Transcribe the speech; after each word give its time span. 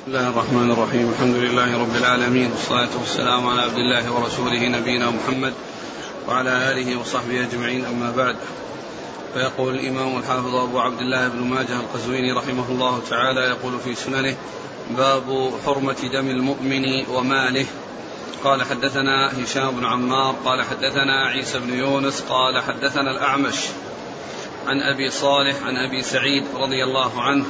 بسم 0.00 0.16
الله 0.16 0.28
الرحمن 0.28 0.70
الرحيم. 0.70 1.10
الحمد 1.10 1.36
لله 1.36 1.80
رب 1.80 1.96
العالمين. 1.96 2.50
والصلاة 2.50 2.88
والسلام 3.00 3.46
على 3.46 3.62
عبد 3.62 3.76
الله 3.76 4.12
ورسوله 4.12 4.68
نبينا 4.68 5.10
محمد 5.10 5.52
وعلى 6.28 6.72
آله 6.72 7.00
وصحبه 7.00 7.40
أجمعين. 7.40 7.84
أما 7.84 8.10
بعد 8.16 8.36
فيقول 9.34 9.74
الإمام 9.74 10.18
الحافظ 10.18 10.54
أبو 10.54 10.80
عبد 10.80 11.00
الله 11.00 11.28
بن 11.28 11.44
ماجه 11.44 11.80
القزويني 11.80 12.32
رحمه 12.32 12.64
الله 12.68 13.02
تعالى 13.10 13.40
يقول 13.40 13.78
في 13.84 13.94
سننه 13.94 14.36
باب 14.96 15.52
حرمة 15.66 16.08
دم 16.12 16.28
المؤمن 16.30 17.06
وماله. 17.08 17.66
قال 18.44 18.62
حدثنا 18.62 19.42
هشام 19.42 19.70
بن 19.70 19.84
عمار 19.86 20.34
قال 20.44 20.62
حدثنا 20.62 21.26
عيسى 21.26 21.58
بن 21.58 21.78
يونس 21.78 22.20
قال 22.20 22.62
حدثنا 22.62 23.10
الأعمش 23.10 23.58
عن 24.66 24.80
أبي 24.80 25.10
صالح 25.10 25.62
عن 25.62 25.76
أبي 25.76 26.02
سعيد 26.02 26.44
رضي 26.54 26.84
الله 26.84 27.22
عنه 27.22 27.44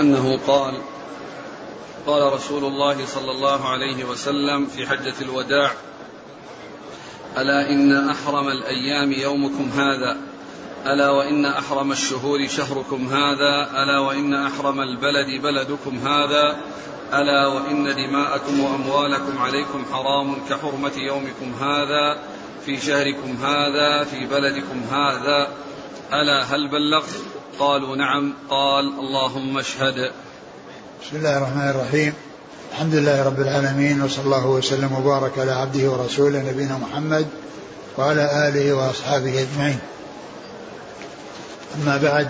أنه 0.00 0.38
قال 0.46 0.74
قال 2.06 2.32
رسول 2.32 2.64
الله 2.64 3.06
صلى 3.06 3.30
الله 3.30 3.68
عليه 3.68 4.04
وسلم 4.04 4.66
في 4.66 4.86
حجة 4.86 5.14
الوداع 5.20 5.70
ألا 7.38 7.70
إن 7.70 8.08
أحرم 8.08 8.48
الأيام 8.48 9.12
يومكم 9.12 9.70
هذا؟ 9.76 10.16
ألا 10.86 11.10
وإن 11.10 11.44
أحرم 11.46 11.92
الشهور 11.92 12.46
شهركم 12.46 13.06
هذا؟ 13.06 13.82
ألا 13.82 13.98
وإن 13.98 14.34
أحرم 14.34 14.80
البلد 14.80 15.42
بلدكم 15.42 15.98
هذا؟ 15.98 16.56
ألا 17.14 17.46
وإن 17.46 17.96
دماءكم 17.96 18.60
وأموالكم 18.60 19.38
عليكم 19.38 19.84
حرام 19.92 20.36
كحرمة 20.50 20.92
يومكم 20.96 21.52
هذا؟ 21.60 22.18
في 22.66 22.80
شهركم 22.80 23.36
هذا؟ 23.44 24.04
في 24.04 24.26
بلدكم 24.26 24.80
هذا؟ 24.90 25.48
ألا 26.12 26.42
هل 26.42 26.68
بلغت؟ 26.68 27.39
قالوا 27.60 27.96
نعم 27.96 28.34
قال 28.50 28.84
اللهم 28.84 29.58
اشهد. 29.58 29.94
بسم 31.02 31.16
الله 31.16 31.36
الرحمن 31.36 31.68
الرحيم. 31.68 32.12
الحمد 32.72 32.94
لله 32.94 33.24
رب 33.24 33.40
العالمين 33.40 34.02
وصلى 34.02 34.24
الله 34.24 34.46
وسلم 34.46 34.92
وبارك 34.92 35.38
على 35.38 35.52
عبده 35.52 35.90
ورسوله 35.90 36.38
نبينا 36.38 36.78
محمد 36.78 37.26
وعلى 37.98 38.48
آله 38.48 38.72
وأصحابه 38.72 39.42
أجمعين. 39.42 39.78
أما 41.82 41.96
بعد 41.96 42.28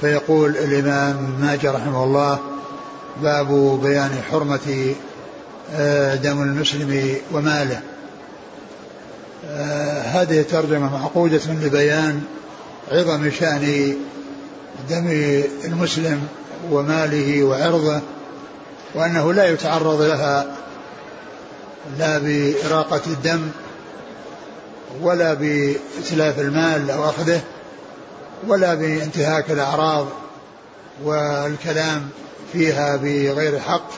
فيقول 0.00 0.50
الإمام 0.50 1.40
ماجه 1.40 1.70
رحمه 1.70 2.04
الله 2.04 2.38
باب 3.22 3.80
بيان 3.82 4.22
حرمة 4.30 4.94
آه، 5.72 6.14
دم 6.14 6.42
المسلم 6.42 7.16
وماله. 7.32 7.80
آه، 9.48 10.02
هذه 10.02 10.42
ترجمة 10.42 10.98
معقودة 10.98 11.40
لبيان 11.48 12.22
عظم 12.92 13.30
شأن 13.30 13.94
دم 14.88 15.08
المسلم 15.64 16.28
وماله 16.70 17.44
وعرضه 17.44 18.00
وأنه 18.94 19.32
لا 19.32 19.48
يتعرض 19.48 20.02
لها 20.02 20.56
لا 21.98 22.18
بإراقة 22.18 23.00
الدم 23.06 23.40
ولا 25.02 25.34
بإتلاف 25.34 26.38
المال 26.38 26.90
أو 26.90 27.04
أخذه 27.04 27.40
ولا 28.46 28.74
بانتهاك 28.74 29.50
الأعراض 29.50 30.06
والكلام 31.04 32.08
فيها 32.52 32.96
بغير 32.96 33.58
حق. 33.58 33.90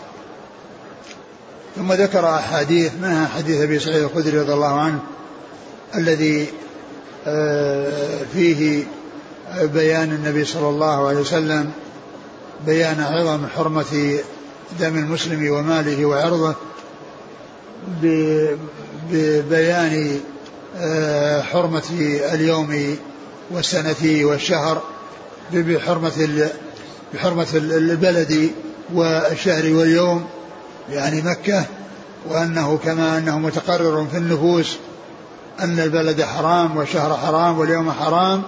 ثم 1.77 1.93
ذكر 1.93 2.35
أحاديث 2.35 2.93
منها 3.03 3.27
حديث 3.27 3.61
أبي 3.61 3.79
سعيد 3.79 4.03
الخدري 4.03 4.39
رضي 4.39 4.53
الله 4.53 4.81
عنه؟ 4.81 4.99
الذي 5.95 6.47
آه، 7.27 8.19
فيه 8.33 8.85
بيان 9.61 10.13
النبي 10.13 10.45
صلى 10.45 10.69
الله 10.69 11.09
عليه 11.09 11.19
وسلم 11.19 11.71
بيان 12.67 13.01
عظم 13.01 13.47
حرمة 13.47 14.19
دم 14.81 14.97
المسلم 14.97 15.51
وماله 15.51 16.07
وعرضه 16.07 16.55
ببيان 19.11 20.21
آه، 20.77 21.43
حرمة 21.43 21.83
اليوم 22.33 22.97
والسنة 23.51 24.27
والشهر 24.27 24.83
بحرمة 25.53 26.49
بحرمة 27.15 27.47
البلد 27.55 28.51
والشهر 28.95 29.75
واليوم 29.75 30.27
يعني 30.91 31.23
مكة 31.23 31.65
وأنه 32.29 32.79
كما 32.85 33.19
أنه 33.19 33.39
متقرر 33.39 34.07
في 34.13 34.19
النفوس 34.19 34.77
أن 35.61 35.81
البلد 35.81 36.23
حرام 36.23 36.77
والشهر 36.77 37.17
حرام 37.17 37.59
واليوم 37.59 37.93
حرام 37.93 38.43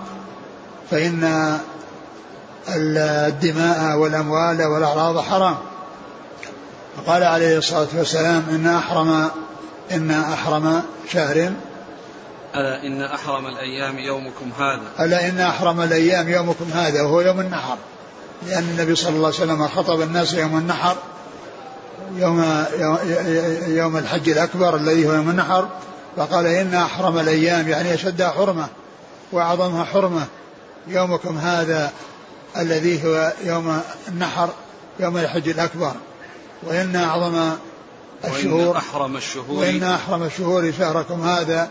فإن 0.91 1.59
الدماء 2.69 3.97
والأموال 3.99 4.63
والأعراض 4.63 5.19
حرام. 5.19 5.57
فقال 6.97 7.23
عليه 7.23 7.59
الصلاة 7.59 7.89
والسلام 7.95 8.45
إن 8.51 8.67
أحرم 8.67 9.31
إن 9.93 10.11
أحرم 10.11 10.83
شهر 11.13 11.53
ألا 12.55 12.87
إن 12.87 13.03
أحرم 13.03 13.47
الأيام 13.47 13.99
يومكم 13.99 14.51
هذا؟ 14.59 15.05
ألا 15.05 15.29
إن 15.29 15.41
أحرم 15.41 15.81
الأيام 15.81 16.29
يومكم 16.29 16.65
هذا 16.75 17.03
وهو 17.03 17.21
يوم 17.21 17.41
النحر. 17.41 17.77
لأن 18.47 18.63
النبي 18.63 18.95
صلى 18.95 19.17
الله 19.17 19.27
عليه 19.27 19.37
وسلم 19.37 19.69
خطب 19.69 20.01
الناس 20.01 20.35
يوم 20.35 20.59
النحر 20.59 20.97
يوم 22.17 22.65
يوم 23.67 23.97
الحج 23.97 24.29
الأكبر 24.29 24.77
الذي 24.77 25.07
هو 25.07 25.13
يوم 25.13 25.31
النحر. 25.31 25.69
فقال 26.17 26.47
إن 26.47 26.75
أحرم 26.75 27.19
الأيام 27.19 27.69
يعني 27.69 27.95
أشدها 27.95 28.31
حرمة 28.31 28.67
وأعظمها 29.33 29.85
حرمة. 29.85 30.27
يومكم 30.89 31.39
هذا 31.39 31.93
الذي 32.57 33.05
هو 33.05 33.33
يوم 33.45 33.81
النحر 34.09 34.49
يوم 35.01 35.19
الحج 35.19 35.49
الأكبر. 35.49 35.93
وإن 36.63 36.97
أعظم 36.97 37.53
الشهور 38.25 38.69
وإن 38.69 38.77
أحرم 38.77 39.17
الشهور 39.17 39.59
وإن 39.59 39.83
أحرم 39.83 40.23
الشهور 40.23 40.73
شهركم 40.73 41.29
هذا 41.29 41.69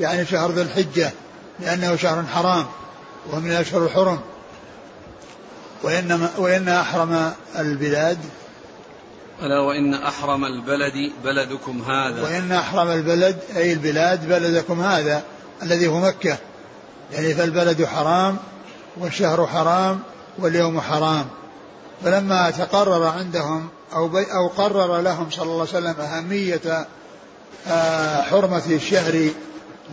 يعني 0.00 0.26
شهر 0.26 0.50
ذي 0.50 0.62
الحجة 0.62 1.12
لأنه 1.60 1.96
شهر 1.96 2.24
حرام 2.34 2.66
وهو 3.26 3.40
من 3.40 3.50
الأشهر 3.50 3.84
الحرم. 3.84 4.20
وإن 5.82 6.28
وإن 6.38 6.68
أحرم 6.68 7.32
البلاد 7.58 8.18
ألا 9.42 9.60
وإن 9.60 9.94
أحرم 9.94 10.44
البلد 10.44 11.12
بلدكم 11.24 11.82
هذا. 11.82 12.22
وإن 12.22 12.52
أحرم 12.52 12.90
البلد 12.90 13.38
أي 13.56 13.72
البلاد 13.72 14.28
بلدكم 14.28 14.80
هذا 14.80 15.22
الذي 15.62 15.86
هو 15.86 16.00
مكة. 16.00 16.38
يعني 17.12 17.34
فالبلد 17.34 17.84
حرام 17.84 18.36
والشهر 19.00 19.46
حرام 19.46 20.00
واليوم 20.38 20.80
حرام. 20.80 21.26
فلما 22.04 22.50
تقرر 22.50 23.06
عندهم 23.06 23.68
أو, 23.92 24.08
بي 24.08 24.24
أو 24.32 24.48
قرر 24.48 25.00
لهم 25.00 25.30
صلى 25.30 25.42
الله 25.42 25.66
عليه 25.74 25.78
وسلم 25.78 26.00
أهمية 26.00 26.86
آه، 27.68 28.22
حرمة 28.22 28.62
الشهر 28.70 29.28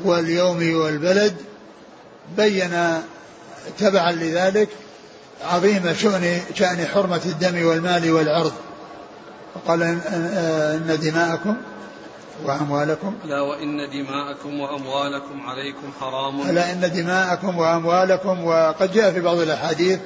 واليوم 0.04 0.76
والبلد 0.76 1.36
بين 2.38 3.02
تبعا 3.80 4.12
لذلك 4.12 4.70
عظيم 5.46 5.94
شؤن 5.94 6.40
شأن 6.56 6.86
حرمة 6.86 7.22
الدم 7.26 7.66
والمال 7.66 8.12
والعرض. 8.12 8.54
وقال 9.56 9.84
إن 9.84 11.00
دماءكم 11.02 11.56
وأموالكم 12.46 13.16
ألا 13.26 13.42
وإن 13.42 13.90
دماءكم 13.90 14.60
وأموالكم 14.60 15.50
عليكم 15.50 15.92
حرام. 16.00 16.42
ألا 16.42 16.72
إن 16.72 16.92
دماءكم 16.94 17.58
وأموالكم 17.58 18.46
وقد 18.46 18.92
جاء 18.94 19.12
في 19.12 19.22
بعض 19.22 19.38
الأحاديث 19.38 20.00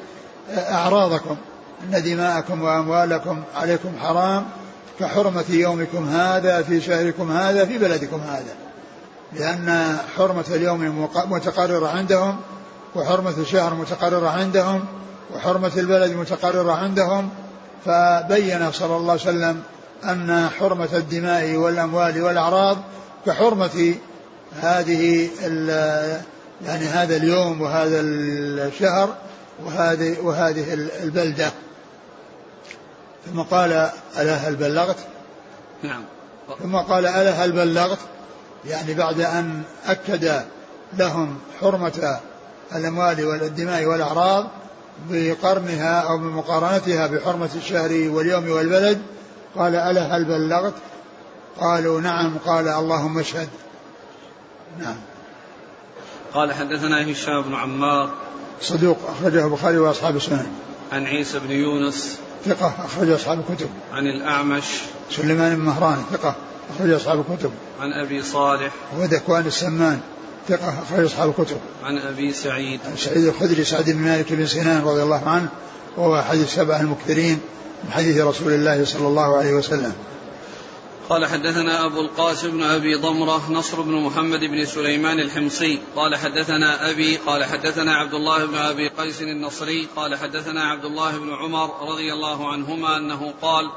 أعراضكم. 0.58 1.38
إن 1.84 2.04
دماءكم 2.04 2.62
وأموالكم 2.62 3.44
عليكم 3.56 3.90
حرام 4.02 4.46
كحرمة 5.00 5.46
يومكم 5.50 6.10
هذا 6.10 6.62
في 6.62 6.82
شهركم 6.82 7.32
هذا 7.32 7.66
في 7.66 7.78
بلدكم 7.78 8.22
هذا. 8.22 8.56
لأن 9.34 9.98
حرمة 10.18 10.46
اليوم 10.50 11.10
متقررة 11.26 11.88
عندهم 11.88 12.38
وحرمة 12.96 13.34
الشهر 13.38 13.74
متقررة 13.74 14.30
عندهم 14.30 14.86
وحرمة 15.36 15.72
البلد 15.78 16.12
متقررة 16.12 16.72
عندهم. 16.72 17.30
فبين 17.86 18.72
صلى 18.72 18.96
الله 18.96 19.12
عليه 19.12 19.22
وسلم 19.22 19.64
أن 20.04 20.50
حرمة 20.60 20.90
الدماء 20.94 21.56
والأموال 21.56 22.22
والأعراض 22.22 22.78
كحرمة 23.26 23.96
هذه 24.62 25.30
يعني 26.66 26.86
هذا 26.86 27.16
اليوم 27.16 27.62
وهذا 27.62 28.00
الشهر 28.02 29.16
وهذه 29.66 30.20
وهذه 30.22 30.74
البلدة 31.04 31.52
ثم 33.26 33.42
قال 33.42 33.90
ألا 34.20 34.36
هل 34.36 34.56
بلغت؟ 34.56 34.98
نعم 35.84 36.04
ثم 36.64 36.76
قال 36.76 37.06
ألا 37.06 37.32
هل 37.46 37.52
بلغت؟ 37.52 38.00
يعني 38.66 38.94
بعد 38.94 39.22
أن 39.22 39.62
أكد 39.88 40.42
لهم 40.98 41.38
حرمة 41.62 42.20
الأموال 42.76 43.26
والدماء 43.26 43.86
والأعراض 43.86 44.48
بقرنها 45.10 46.00
أو 46.00 46.18
بمقارنتها 46.18 47.08
بحرمة 47.08 47.50
الشهر 47.56 48.10
واليوم 48.10 48.50
والبلد 48.50 49.02
قال 49.56 49.76
ألا 49.76 50.18
هل 50.18 50.26
بلغت؟ 50.26 50.74
قالوا 51.60 52.02
نعم 52.02 52.38
قال 52.46 52.68
اللهم 52.68 53.20
اشهد. 53.20 53.50
نعم. 54.80 54.96
قال 56.34 56.54
حدثنا 56.54 57.12
هشام 57.12 57.42
بن 57.42 57.56
عمار. 57.56 58.10
صدوق 58.62 58.98
أخرجه 59.10 59.46
البخاري 59.46 59.78
وأصحاب 59.78 60.16
السنن. 60.16 60.48
عن 60.92 61.06
عيسى 61.06 61.40
بن 61.40 61.52
يونس. 61.52 62.18
ثقة 62.46 62.74
أخرج 62.86 63.10
أصحاب 63.10 63.40
الكتب. 63.40 63.70
عن 63.94 64.08
الأعمش. 64.08 64.64
سليمان 65.12 65.56
بن 65.56 65.62
مهران 65.62 66.04
ثقة 66.12 66.36
أخرج 66.76 66.92
أصحاب 66.92 67.26
الكتب. 67.30 67.52
عن 67.80 68.06
أبي 68.06 68.24
صالح. 68.24 68.72
ودكوان 69.00 69.46
السمان 69.46 70.00
ثقة 70.50 70.70
أخرج 70.84 71.06
أصحاب 71.06 71.30
الكتب. 71.30 71.58
عن 71.84 71.98
أبي 71.98 72.34
سعيد. 72.34 72.80
عن 72.86 72.98
سعيد 72.98 73.26
الخدري 73.26 73.64
سعد 73.64 73.90
بن 73.90 73.98
مالك 73.98 74.34
بن 74.34 74.46
سنان 74.46 74.82
رضي 74.82 75.04
الله 75.04 75.30
عنه 75.30 75.50
وهو 75.98 76.20
أحد 76.20 76.38
السبع 76.38 76.80
المكثرين. 76.80 77.40
من 77.84 77.92
حديث 77.92 78.18
رسول 78.18 78.54
الله 78.54 78.86
صلى 78.86 79.08
الله 79.08 79.38
عليه 79.38 79.54
وسلم. 79.54 79.94
قال 81.10 81.26
حدثنا 81.26 81.86
أبو 81.86 82.02
القاسم 82.02 82.52
بن 82.52 82.64
أبي 82.64 82.96
ضمرة 82.96 83.52
نصر 83.52 83.82
بن 83.82 83.92
محمد 83.92 84.40
بن 84.40 84.66
سليمان 84.66 85.20
الحمصي. 85.20 85.80
قال 85.96 86.16
حدثنا 86.16 86.90
أبي 86.90 87.18
قال 87.18 87.44
حدثنا 87.44 87.96
عبد 87.96 88.14
الله 88.14 88.46
بن 88.46 88.56
أبي 88.56 88.88
قيس 88.88 89.22
النصري. 89.22 89.88
قال 89.96 90.16
حدثنا 90.16 90.64
عبد 90.64 90.86
الله 90.86 91.18
بن 91.18 91.34
عمر 91.34 91.90
رضي 91.92 92.14
الله 92.14 92.52
عنهما 92.52 92.98
أنه 92.98 93.34
قال 93.42 93.72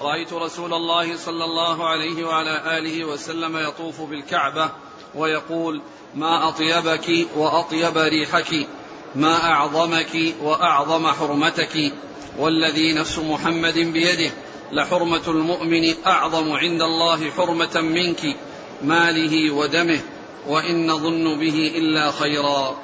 رأيت 0.00 0.32
رسول 0.32 0.74
الله 0.74 1.16
صلى 1.16 1.44
الله 1.44 1.88
عليه 1.88 2.24
وعلى 2.24 2.78
آله 2.78 3.04
وسلم 3.04 3.56
يطوف 3.56 4.00
بالكعبة 4.00 4.70
ويقول 5.14 5.82
ما 6.14 6.48
أطيبك 6.48 7.26
وأطيب 7.36 7.98
ريحك 7.98 8.66
ما 9.14 9.44
أعظمك 9.44 10.34
وأعظم 10.42 11.06
حرمتك 11.06 11.92
والذي 12.38 12.92
نفس 12.92 13.18
محمد 13.18 13.74
بيده 13.74 14.30
لحرمة 14.72 15.28
المؤمن 15.28 15.94
أعظم 16.06 16.52
عند 16.52 16.82
الله 16.82 17.30
حرمة 17.30 17.80
منك 17.80 18.36
ماله 18.84 19.50
ودمه 19.50 20.00
وإن 20.48 20.86
نظن 20.86 21.38
به 21.40 21.72
إلا 21.76 22.10
خيرا. 22.10 22.76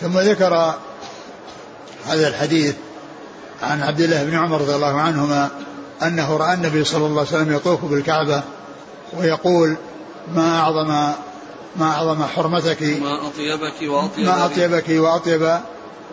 ثم 0.00 0.18
ذكر 0.18 0.74
هذا 2.06 2.28
الحديث 2.28 2.74
عن 3.62 3.82
عبد 3.82 4.00
الله 4.00 4.24
بن 4.24 4.34
عمر 4.34 4.60
رضي 4.60 4.74
الله 4.74 5.00
عنهما 5.00 5.50
أنه 6.02 6.36
رأى 6.36 6.54
النبي 6.54 6.84
صلى 6.84 7.06
الله 7.06 7.20
عليه 7.20 7.30
وسلم 7.30 7.56
يطوف 7.56 7.84
بالكعبة 7.84 8.42
ويقول 9.18 9.76
ما 10.34 10.58
أعظم 10.58 10.88
ما 11.76 11.90
أعظم 11.90 12.24
حرمتك؟ 12.24 12.82
ما 12.82 13.26
أطيبك 13.26 13.82
وأطيب 13.82 14.24
ما 14.24 14.46
أطيبك 14.46 14.84
وأطيب 14.88 15.58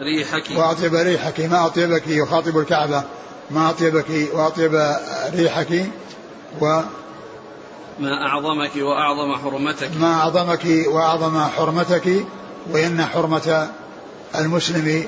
ريحك. 0.01 0.43
وأطيب 0.57 0.95
ريحك 0.95 1.39
ما 1.39 1.65
أطيبك 1.65 2.07
يخاطب 2.07 2.57
الكعبة 2.57 3.03
ما 3.51 3.69
أطيبك 3.69 4.29
وأطيب 4.33 4.95
ريحك 5.33 5.85
و 6.61 6.81
ما 7.99 8.27
أعظمك 8.27 8.71
وأعظم 8.75 9.35
حرمتك. 9.35 9.89
ما 9.99 10.13
أعظمك 10.13 10.65
وأعظم 10.87 11.39
حرمتك 11.39 12.25
وإن 12.71 13.05
حرمة 13.05 13.69
المسلم 14.35 15.03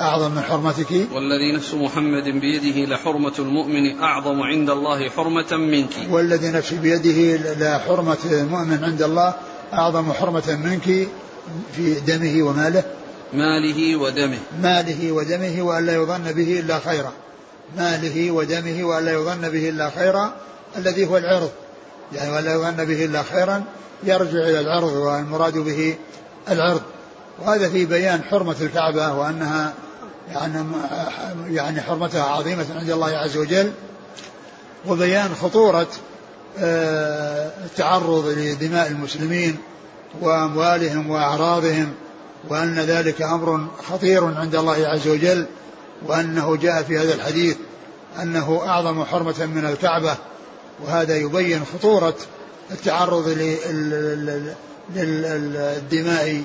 أعظم 0.00 0.30
من 0.30 0.42
حرمتك. 0.42 0.90
والذي 0.90 1.56
نفس 1.56 1.74
محمد 1.74 2.24
بيده 2.24 2.94
لحرمة 2.94 3.32
المؤمن 3.38 4.00
أعظم 4.00 4.42
عند 4.42 4.70
الله 4.70 5.08
حرمة 5.08 5.56
منك. 5.56 5.90
والذي 6.10 6.50
نفسي 6.50 6.76
بيده 6.76 7.36
لحرمة 7.54 8.18
المؤمن 8.24 8.84
عند 8.84 9.02
الله 9.02 9.34
أعظم 9.72 10.12
حرمة 10.12 10.58
منك 10.64 11.08
في 11.76 11.94
دمه 12.06 12.42
وماله. 12.42 12.84
ماله 13.32 13.96
ودمه. 13.96 14.38
ماله 14.62 15.12
ودمه 15.12 15.62
وألا 15.62 15.94
يظن 15.94 16.32
به 16.32 16.60
إلا 16.60 16.78
خيرا. 16.78 17.12
ماله 17.76 18.30
ودمه 18.30 18.84
وألا 18.84 19.12
يظن 19.12 19.48
به 19.48 19.68
إلا 19.68 19.90
خيرا 19.90 20.32
الذي 20.76 21.06
هو 21.06 21.16
العرض. 21.16 21.50
يعني 22.12 22.32
ولا 22.32 22.54
يظن 22.54 22.84
به 22.84 23.04
إلا 23.04 23.22
خيرا 23.22 23.64
يرجع 24.02 24.38
إلى 24.38 24.60
العرض 24.60 24.92
والمراد 24.92 25.58
به 25.58 25.94
العرض. 26.50 26.82
وهذا 27.38 27.68
في 27.68 27.86
بيان 27.86 28.22
حرمة 28.22 28.56
الكعبة 28.60 29.12
وأنها 29.12 29.74
يعني 30.32 30.64
يعني 31.48 31.80
حرمتها 31.80 32.22
عظيمة 32.22 32.66
عند 32.74 32.90
الله 32.90 33.08
عز 33.08 33.36
وجل. 33.36 33.72
وبيان 34.86 35.34
خطورة 35.42 35.88
آه، 36.58 37.50
التعرض 37.64 38.34
لدماء 38.36 38.88
المسلمين 38.88 39.56
وأموالهم 40.20 41.10
وأعراضهم. 41.10 41.94
وأن 42.48 42.78
ذلك 42.78 43.22
أمر 43.22 43.66
خطير 43.88 44.24
عند 44.24 44.54
الله 44.54 44.86
عز 44.86 45.08
وجل 45.08 45.46
وأنه 46.06 46.56
جاء 46.56 46.82
في 46.82 46.98
هذا 46.98 47.14
الحديث 47.14 47.56
أنه 48.22 48.62
أعظم 48.66 49.04
حرمة 49.04 49.46
من 49.46 49.64
الكعبة 49.64 50.16
وهذا 50.84 51.16
يبين 51.16 51.64
خطورة 51.74 52.14
التعرض 52.70 53.28
للدماء 54.94 56.42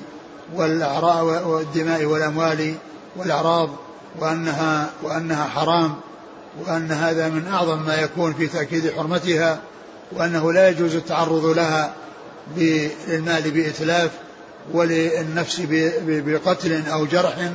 والدماء 0.54 2.04
والأموال 2.04 2.74
والأعراض 3.16 3.70
وأنها 4.18 4.90
وأنها 5.02 5.44
حرام 5.44 5.94
وأن 6.66 6.92
هذا 6.92 7.28
من 7.28 7.46
أعظم 7.46 7.82
ما 7.82 7.94
يكون 7.94 8.32
في 8.32 8.46
تأكيد 8.46 8.92
حرمتها 8.92 9.60
وأنه 10.12 10.52
لا 10.52 10.68
يجوز 10.68 10.94
التعرض 10.94 11.44
لها 11.46 11.92
للمال 12.56 13.50
بإتلاف. 13.50 14.10
وللنفس 14.72 15.62
بقتل 16.06 16.82
أو 16.92 17.06
جرح 17.06 17.50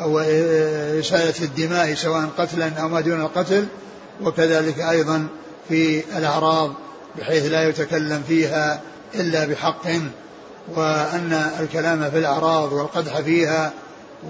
أو 0.00 0.18
إسالة 1.00 1.34
الدماء 1.42 1.94
سواء 1.94 2.28
قتلا 2.38 2.68
أو 2.68 2.88
ما 2.88 3.00
دون 3.00 3.20
القتل. 3.20 3.66
وكذلك 4.22 4.80
أيضا 4.80 5.26
في 5.68 6.02
الأعراض 6.18 6.72
بحيث 7.18 7.46
لا 7.46 7.68
يتكلم 7.68 8.22
فيها 8.28 8.80
إلا 9.14 9.44
بحق. 9.44 9.86
وأن 10.76 11.50
الكلام 11.60 12.10
في 12.10 12.18
الأعراض 12.18 12.72
والقدح 12.72 13.20
فيها 13.20 13.72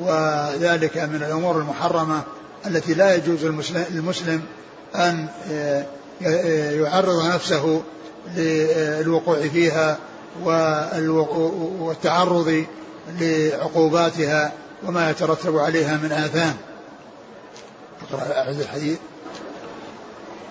وذلك 0.01 0.99
من 0.99 1.23
الأمور 1.23 1.59
المحرمة 1.59 2.23
التي 2.67 2.95
لا 2.95 3.15
يجوز 3.15 3.45
للمسلم 3.91 4.43
أن 4.95 5.27
يعرض 6.81 7.27
نفسه 7.35 7.83
للوقوع 8.37 9.41
فيها 9.41 9.99
والتعرض 11.81 12.67
لعقوباتها 13.21 14.53
وما 14.87 15.11
يترتب 15.11 15.57
عليها 15.57 15.97
من 15.97 16.13
آثام. 16.13 16.57
اقرأ 18.11 18.39
أعد 18.39 18.61
الحديث. 18.61 18.99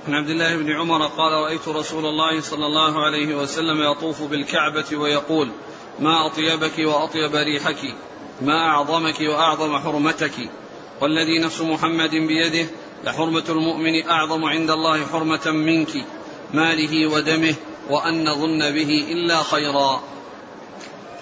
عن 0.08 0.14
عبد 0.14 0.30
الله 0.30 0.56
بن 0.58 0.72
عمر 0.72 1.06
قال 1.08 1.32
رأيت 1.32 1.68
رسول 1.68 2.06
الله 2.06 2.42
صلى 2.42 2.66
الله 2.66 3.06
عليه 3.06 3.36
وسلم 3.36 3.92
يطوف 3.92 4.24
بالكعبة 4.24 4.98
ويقول 4.98 5.52
ما 6.00 6.26
أطيبك 6.26 6.80
وأطيب 6.80 7.36
ريحك 7.36 7.96
ما 8.42 8.70
أعظمك 8.70 9.20
وأعظم 9.20 9.78
حرمتك. 9.78 10.50
والذي 11.02 11.40
نفس 11.40 11.62
محمد 11.62 12.10
بيده 12.10 12.68
لحرمة 13.04 13.44
المؤمن 13.50 14.10
أعظم 14.10 14.46
عند 14.46 14.70
الله 14.70 15.06
حرمة 15.06 15.52
منك 15.52 16.06
ماله 16.54 17.14
ودمه 17.14 17.56
وأن 17.92 18.24
نظن 18.24 18.60
به 18.60 19.08
إلا 19.12 19.44
خيرا. 19.44 20.02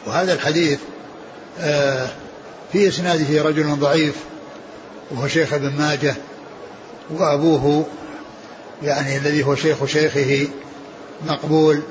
وهذا 0.07 0.33
الحديث 0.33 0.79
آه 1.59 2.09
في 2.71 2.87
إسناده 2.87 3.43
رجل 3.43 3.75
ضعيف 3.75 4.15
وهو 5.11 5.27
شيخ 5.27 5.53
ابن 5.53 5.69
ماجه 5.69 6.15
وأبوه 7.09 7.85
يعني 8.83 9.17
الذي 9.17 9.43
هو 9.43 9.55
شيخ 9.55 9.85
شيخه 9.85 10.47
مقبول 11.27 11.81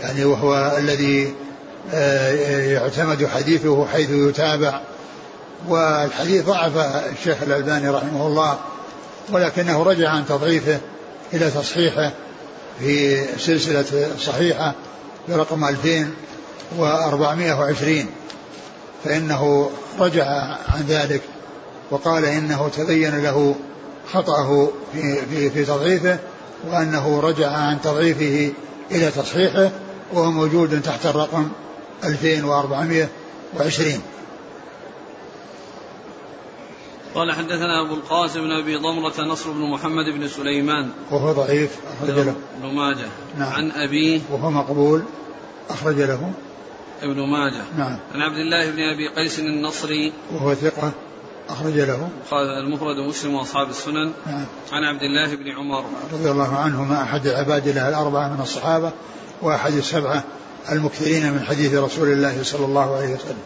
يعني 0.00 0.24
وهو 0.24 0.76
الذي 0.78 1.34
آه، 1.92 2.32
يعتمد 2.64 3.26
حديثه 3.26 3.86
حيث 3.86 4.10
يتابع. 4.10 4.80
والحديث 5.68 6.44
ضعف 6.44 6.76
الشيخ 7.12 7.36
الألباني 7.42 7.88
رحمه 7.88 8.26
الله 8.26 8.58
ولكنه 9.32 9.82
رجع 9.82 10.08
عن 10.08 10.26
تضعيفه 10.26 10.80
إلى 11.32 11.50
تصحيحه. 11.50 12.12
في 12.80 13.24
سلسلة 13.38 14.10
صحيحة 14.18 14.74
برقم 15.28 15.64
2420 15.64 18.06
فإنه 19.04 19.70
رجع 19.98 20.26
عن 20.68 20.84
ذلك 20.88 21.20
وقال 21.90 22.24
إنه 22.24 22.68
تبين 22.68 23.22
له 23.22 23.54
خطأه 24.12 24.70
في, 24.92 25.16
في, 25.30 25.50
في 25.50 25.64
تضعيفه 25.64 26.18
وأنه 26.68 27.20
رجع 27.20 27.50
عن 27.50 27.80
تضعيفه 27.80 28.52
إلى 28.90 29.10
تصحيحه 29.10 29.70
وهو 30.12 30.30
موجود 30.30 30.82
تحت 30.82 31.06
الرقم 31.06 31.48
2420 32.04 34.02
قال 37.14 37.32
حدثنا 37.32 37.80
أبو 37.80 37.94
القاسم 37.94 38.40
بن 38.40 38.52
أبي 38.52 38.76
ضمرة 38.76 39.20
نصر 39.20 39.50
بن 39.50 39.70
محمد 39.70 40.04
بن 40.04 40.28
سليمان. 40.28 40.90
وهو 41.10 41.32
ضعيف 41.32 41.70
أخرج 41.96 42.10
له. 42.10 42.34
ابن 42.58 42.74
ماجه. 42.74 43.06
نعم. 43.38 43.52
عن 43.52 43.70
أبيه 43.70 44.20
وهو 44.30 44.50
مقبول 44.50 45.02
أخرج 45.70 46.00
له. 46.00 46.32
ابن 47.02 47.20
ماجه. 47.20 47.62
نعم. 47.78 47.98
عن 48.14 48.22
عبد 48.22 48.36
الله 48.36 48.70
بن 48.70 48.82
أبي 48.82 49.08
قيس 49.08 49.38
النصري. 49.38 50.12
وهو 50.34 50.54
ثقة 50.54 50.92
أخرج 51.48 51.78
له. 51.78 52.08
قال 52.30 52.46
المفرد 52.46 52.96
مسلم 52.96 53.34
وأصحاب 53.34 53.70
السنن. 53.70 54.12
نعم. 54.26 54.44
عن 54.72 54.84
عبد 54.84 55.02
الله 55.02 55.34
بن 55.34 55.50
عمر. 55.50 55.84
رضي 56.12 56.30
الله 56.30 56.56
عنهما 56.56 57.02
أحد 57.02 57.28
عباد 57.28 57.68
الله 57.68 57.88
الأربعة 57.88 58.28
من 58.28 58.40
الصحابة 58.40 58.92
وأحد 59.42 59.72
السبعة 59.72 60.24
المكثرين 60.72 61.32
من 61.32 61.40
حديث 61.40 61.74
رسول 61.74 62.08
الله 62.08 62.42
صلى 62.42 62.64
الله 62.64 62.96
عليه 62.96 63.14
وسلم. 63.14 63.42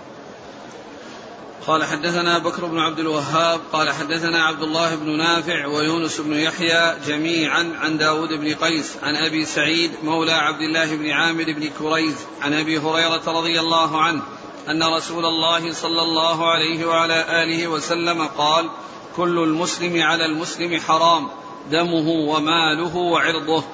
قال 1.66 1.85
حدثنا 1.85 2.38
بكر 2.38 2.66
بن 2.66 2.78
عبد 2.78 2.99
الوهاب 2.99 3.61
قال 3.73 3.92
حدثنا 3.92 4.44
عبد 4.44 4.62
الله 4.62 4.94
بن 4.94 5.18
نافع 5.18 5.66
ويونس 5.66 6.20
بن 6.20 6.32
يحيى 6.32 6.94
جميعا 7.06 7.73
عن 7.80 7.99
داود 7.99 8.28
بن 8.28 8.54
قيس 8.54 8.96
عن 9.02 9.16
أبي 9.16 9.44
سعيد 9.44 9.90
مولى 10.04 10.32
عبد 10.32 10.61
الله 10.61 10.96
بن 10.96 11.11
عامر 11.11 11.44
بن 11.44 11.68
كريز 11.78 12.14
عن 12.42 12.54
أبي 12.54 12.78
هريرة 12.78 13.23
رضي 13.26 13.61
الله 13.61 14.02
عنه 14.02 14.23
أن 14.68 14.82
رسول 14.82 15.25
الله 15.25 15.73
صلى 15.73 16.02
الله 16.02 16.50
عليه 16.50 16.87
وعلى 16.87 17.42
آله 17.42 17.68
وسلم 17.68 18.26
قال 18.26 18.70
كل 19.16 19.38
المسلم 19.38 20.02
على 20.02 20.26
المسلم 20.26 20.80
حرام 20.80 21.28
دمه 21.70 22.08
وماله 22.08 22.96
وعرضه. 22.96 23.64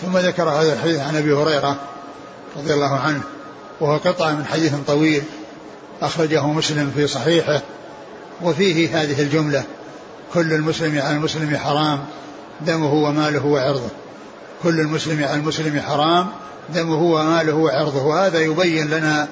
ثم 0.00 0.18
ذكر 0.18 0.42
هذا 0.42 0.72
الحديث 0.72 1.00
عن 1.00 1.16
أبي 1.16 1.32
هريرة 1.32 1.80
رضي 2.56 2.74
الله 2.74 2.98
عنه 2.98 3.22
وهو 3.80 3.96
قطعة 3.96 4.32
من 4.32 4.44
حديث 4.44 4.74
طويل. 4.86 5.24
أخرجه 6.02 6.46
مسلم 6.46 6.92
في 6.96 7.06
صحيحه 7.06 7.62
وفيه 8.42 9.02
هذه 9.02 9.22
الجملة 9.22 9.64
كل 10.34 10.52
المسلم 10.52 10.98
على 10.98 11.16
المسلم 11.16 11.56
حرام 11.56 12.04
دمه 12.60 12.92
وماله 12.92 13.46
وعرضه. 13.46 13.88
كل 14.62 14.80
المسلم 14.80 15.24
على 15.24 15.34
المسلم 15.34 15.80
حرام 15.80 16.26
دمه 16.74 17.02
وماله 17.02 17.54
وعرضه. 17.54 18.02
وهذا 18.02 18.40
يبين 18.40 18.88
لنا 18.88 19.28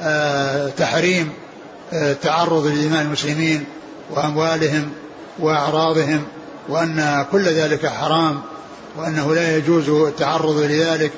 آه 0.00 0.68
تحريم 0.68 1.32
آه 1.92 2.12
التعرض 2.12 2.66
لدماء 2.66 3.02
المسلمين 3.02 3.64
وأموالهم 4.10 4.90
وأعراضهم 5.38 6.24
وأن 6.68 7.26
كل 7.32 7.44
ذلك 7.44 7.86
حرام 7.86 8.40
وأنه 8.96 9.34
لا 9.34 9.56
يجوز 9.56 9.88
التعرض 9.88 10.58
لذلك 10.58 11.12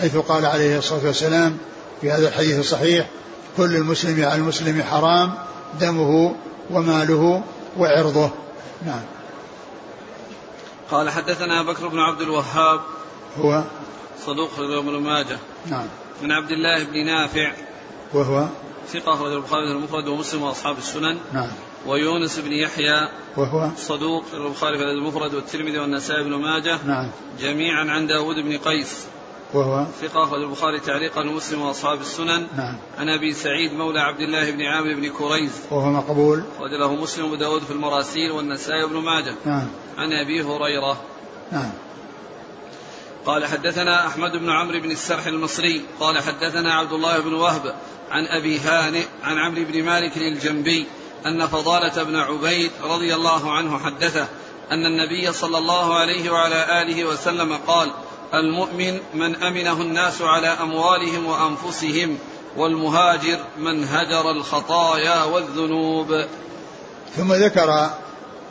حيث 0.00 0.16
قال 0.16 0.46
عليه 0.46 0.78
الصلاة 0.78 1.06
والسلام 1.06 1.56
في 2.00 2.10
هذا 2.10 2.28
الحديث 2.28 2.58
الصحيح 2.58 3.06
كل 3.56 3.76
المسلم 3.76 4.24
على 4.24 4.34
المسلم 4.34 4.82
حرام 4.82 5.34
دمه 5.80 6.34
وماله 6.70 7.42
وعرضه. 7.78 8.30
نعم. 8.86 9.02
قال 10.90 11.10
حدثنا 11.10 11.62
بكر 11.62 11.88
بن 11.88 11.98
عبد 11.98 12.20
الوهاب 12.20 12.80
هو؟ 13.38 13.62
صدوق 14.26 14.50
ابن 14.58 14.98
ماجه. 14.98 15.38
نعم. 15.66 15.86
من 16.22 16.32
عبد 16.32 16.50
الله 16.50 16.84
بن 16.84 17.06
نافع 17.06 17.52
وهو؟ 18.14 18.46
ثقة 18.88 19.14
أخرج 19.14 19.32
البخاري 19.32 19.72
المفرد 19.72 20.08
ومسلم 20.08 20.42
وأصحاب 20.42 20.78
السنن. 20.78 21.18
نعم. 21.32 21.48
ويونس 21.86 22.38
بن 22.38 22.52
يحيى 22.52 23.08
وهو؟ 23.36 23.68
صدوق 23.76 24.24
البخاري 24.34 24.78
في 24.78 24.84
المفرد 24.84 25.34
والترمذي 25.34 25.78
والنسائي 25.78 26.24
بن 26.24 26.34
ماجه. 26.34 26.78
نعم. 26.86 27.08
جميعا 27.40 27.90
عن 27.90 28.06
داود 28.06 28.36
بن 28.36 28.58
قيس. 28.58 29.06
وهو 29.54 29.86
ثقة 30.00 30.24
أخرج 30.24 30.42
البخاري 30.42 30.80
تعليقا 30.80 31.20
ومسلم 31.20 31.62
وأصحاب 31.62 32.00
السنن. 32.00 32.46
نعم. 32.56 32.76
عن 32.98 33.08
أبي 33.08 33.32
سعيد 33.32 33.72
مولى 33.72 34.00
عبد 34.00 34.20
الله 34.20 34.50
بن 34.50 34.62
عامر 34.62 34.94
بن 34.94 35.08
كريز. 35.08 35.52
وهو 35.70 35.90
مقبول. 35.90 36.44
أخرج 36.56 36.70
له 36.70 36.94
مسلم 36.94 37.32
وداود 37.32 37.62
في 37.62 37.70
المراسيل 37.70 38.30
والنسائي 38.30 38.86
بن 38.86 38.96
ماجه. 38.96 39.34
نعم. 39.44 39.68
عن 39.98 40.12
أبي 40.12 40.42
هريرة. 40.42 41.00
نعم. 41.52 41.70
قال 43.26 43.46
حدثنا 43.46 44.06
أحمد 44.06 44.36
بن 44.36 44.50
عمرو 44.50 44.80
بن 44.80 44.90
السرح 44.90 45.26
المصري. 45.26 45.82
قال 46.00 46.22
حدثنا 46.22 46.74
عبد 46.74 46.92
الله 46.92 47.18
بن 47.18 47.34
وهب 47.34 47.74
عن 48.10 48.26
أبي 48.26 48.58
هانئ 48.58 49.04
عن 49.22 49.38
عمرو 49.38 49.64
بن 49.64 49.82
مالك 49.82 50.16
الجنبي 50.16 50.86
أن 51.26 51.46
فضالة 51.46 52.02
بن 52.02 52.16
عبيد 52.16 52.70
رضي 52.82 53.14
الله 53.14 53.52
عنه 53.52 53.78
حدثه 53.78 54.28
أن 54.70 54.86
النبي 54.86 55.32
صلى 55.32 55.58
الله 55.58 55.94
عليه 55.94 56.30
وعلى 56.30 56.82
آله 56.82 57.04
وسلم 57.04 57.56
قال 57.66 57.92
المؤمن 58.34 59.00
من 59.14 59.36
أمنه 59.36 59.80
الناس 59.82 60.22
على 60.22 60.46
أموالهم 60.46 61.26
وأنفسهم 61.26 62.18
والمهاجر 62.56 63.38
من 63.58 63.84
هجر 63.84 64.30
الخطايا 64.30 65.24
والذنوب. 65.24 66.24
ثم 67.16 67.32
ذكر 67.32 67.90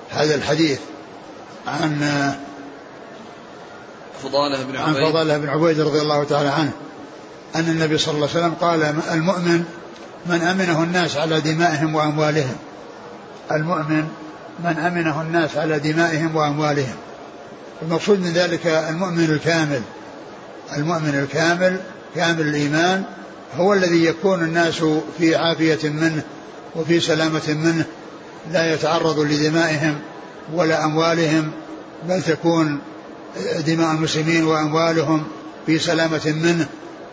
هذا 0.09 0.35
الحديث 0.35 0.79
عن 1.67 1.99
فضالة 4.23 4.63
بن 4.63 4.75
عن 4.75 4.95
عبيد. 4.95 5.09
فضالة 5.09 5.37
بن 5.37 5.49
عبيد 5.49 5.79
رضي 5.79 6.01
الله 6.01 6.23
تعالى 6.23 6.49
عنه 6.49 6.71
أن 7.55 7.69
النبي 7.69 7.97
صلى 7.97 8.15
الله 8.15 8.29
عليه 8.29 8.39
وسلم 8.39 8.53
قال 8.61 8.83
المؤمن 9.11 9.63
من 10.25 10.41
أمنه 10.41 10.83
الناس 10.83 11.17
على 11.17 11.41
دمائهم 11.41 11.95
وأموالهم. 11.95 12.55
المؤمن 13.51 14.07
من 14.59 14.77
أمنه 14.77 15.21
الناس 15.21 15.57
على 15.57 15.79
دمائهم 15.79 16.35
وأموالهم. 16.35 16.95
المقصود 17.81 18.19
من 18.19 18.33
ذلك 18.33 18.67
المؤمن 18.67 19.25
الكامل. 19.25 19.81
المؤمن 20.77 21.19
الكامل 21.23 21.79
كامل 22.15 22.41
الإيمان 22.41 23.03
هو 23.55 23.73
الذي 23.73 24.05
يكون 24.05 24.43
الناس 24.43 24.83
في 25.17 25.35
عافية 25.35 25.89
منه 25.89 26.23
وفي 26.75 26.99
سلامة 26.99 27.41
منه 27.47 27.85
لا 28.51 28.73
يتعرض 28.73 29.19
لدمائهم 29.19 29.99
ولا 30.53 30.85
أموالهم 30.85 31.51
بل 32.09 32.21
تكون 32.21 32.79
دماء 33.67 33.91
المسلمين 33.91 34.43
وأموالهم 34.43 35.23
في 35.65 35.79
سلامة 35.79 36.33
منه 36.43 36.67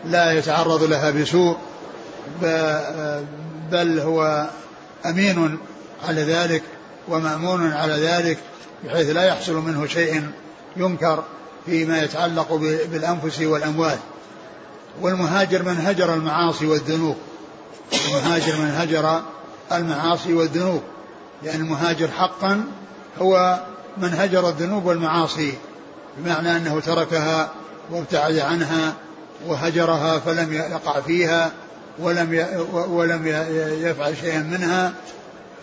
لا 0.05 0.31
يتعرض 0.31 0.83
لها 0.83 1.11
بسوء 1.11 1.57
بل 3.71 3.99
هو 3.99 4.49
أمين 5.05 5.57
على 6.07 6.21
ذلك 6.21 6.63
ومأمون 7.07 7.71
على 7.71 7.93
ذلك 7.93 8.37
بحيث 8.85 9.09
لا 9.09 9.23
يحصل 9.23 9.55
منه 9.55 9.85
شيء 9.85 10.23
ينكر 10.77 11.23
فيما 11.65 12.03
يتعلق 12.03 12.53
بالأنفس 12.91 13.41
والأموال. 13.41 13.97
والمهاجر 15.01 15.63
من 15.63 15.77
هجر 15.77 16.13
المعاصي 16.13 16.65
والذنوب. 16.65 17.17
المهاجر 18.07 18.55
من 18.55 18.71
هجر 18.77 19.21
المعاصي 19.71 20.33
والذنوب. 20.33 20.81
لأن 21.43 21.61
المهاجر 21.61 22.07
حقا 22.07 22.63
هو 23.21 23.59
من 23.97 24.13
هجر 24.13 24.49
الذنوب 24.49 24.85
والمعاصي 24.85 25.53
بمعنى 26.17 26.57
أنه 26.57 26.79
تركها 26.79 27.49
وابتعد 27.91 28.37
عنها 28.37 28.93
وهجرها 29.47 30.19
فلم 30.19 30.53
يقع 30.53 31.01
فيها 31.01 31.51
ولم 31.99 32.45
ولم 32.71 33.27
يفعل 33.81 34.17
شيئا 34.17 34.39
منها. 34.39 34.93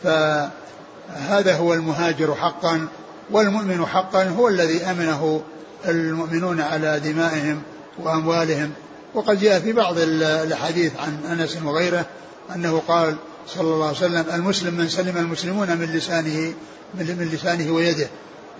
فهذا 0.02 1.56
هو 1.56 1.75
المهاجر 1.75 2.34
حقا 2.34 2.88
والمؤمن 3.30 3.87
حقا 3.87 4.25
هو 4.25 4.49
الذي 4.49 4.83
أمنه 4.83 5.42
المؤمنون 5.88 6.61
على 6.61 7.00
دمائهم 7.00 7.62
وأموالهم. 7.99 8.73
وقد 9.14 9.40
جاء 9.40 9.61
في 9.61 9.73
بعض 9.73 9.95
الأحاديث 9.99 10.92
عن 10.97 11.38
أنس 11.38 11.59
وغيره 11.64 12.06
أنه 12.54 12.83
قال 12.88 13.16
صلى 13.49 13.75
الله 13.75 13.87
عليه 13.87 13.97
وسلم 13.97 14.25
المسلم 14.35 14.75
من 14.75 14.88
سلم 14.88 15.16
المسلمون 15.16 15.76
من 15.76 15.92
لسانه 15.92 16.54
من 16.95 17.30
لسانه 17.33 17.73
ويده. 17.73 18.09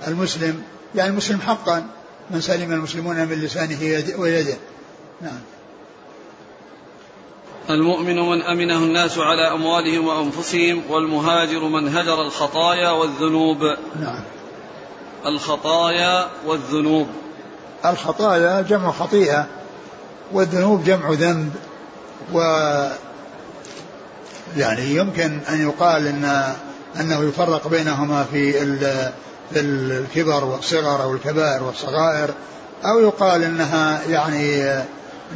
المسلم 0.07 0.63
يعني 0.95 1.11
المسلم 1.11 1.41
حقا 1.41 1.87
من 2.31 2.41
سلم 2.41 2.73
المسلمون 2.73 3.17
من 3.17 3.41
لسانه 3.41 4.05
ويده. 4.19 4.57
نعم. 5.23 5.41
المؤمن 7.71 8.17
من 8.17 8.43
أمنه 8.43 8.77
الناس 8.77 9.19
على 9.19 9.53
أموالهم 9.53 10.07
وأنفسهم 10.07 10.83
والمهاجر 10.91 11.69
من 11.69 11.97
هجر 11.97 12.23
الخطايا 12.23 12.91
والذنوب. 12.91 13.59
نعم. 14.01 14.21
الخطايا 15.27 16.27
والذنوب. 16.47 17.07
الخطايا 17.85 18.63
جمع 18.63 18.91
خطيئة 18.91 19.47
والذنوب 20.33 20.85
جمع 20.85 21.11
ذنب 21.11 21.53
و 22.33 22.41
يعني 24.57 24.97
يمكن 24.97 25.41
أن 25.49 25.63
يقال 25.63 26.07
أن 26.07 26.55
أنه 27.01 27.23
يفرق 27.23 27.69
بينهما 27.69 28.25
في 28.25 28.53
في 29.53 29.61
الكبر 29.61 30.45
والصغر 30.45 31.03
أو 31.03 31.15
الكبائر 31.15 31.63
والصغائر 31.63 32.31
أو 32.85 32.99
يقال 32.99 33.43
أنها 33.43 34.01
يعني 34.09 34.73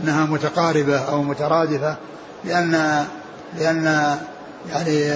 أنها 0.02 0.24
متقاربة 0.24 0.98
أو 0.98 1.22
مترادفة 1.22 1.96
لأن 2.44 3.04
لأن 3.58 4.16
يعني 4.70 5.12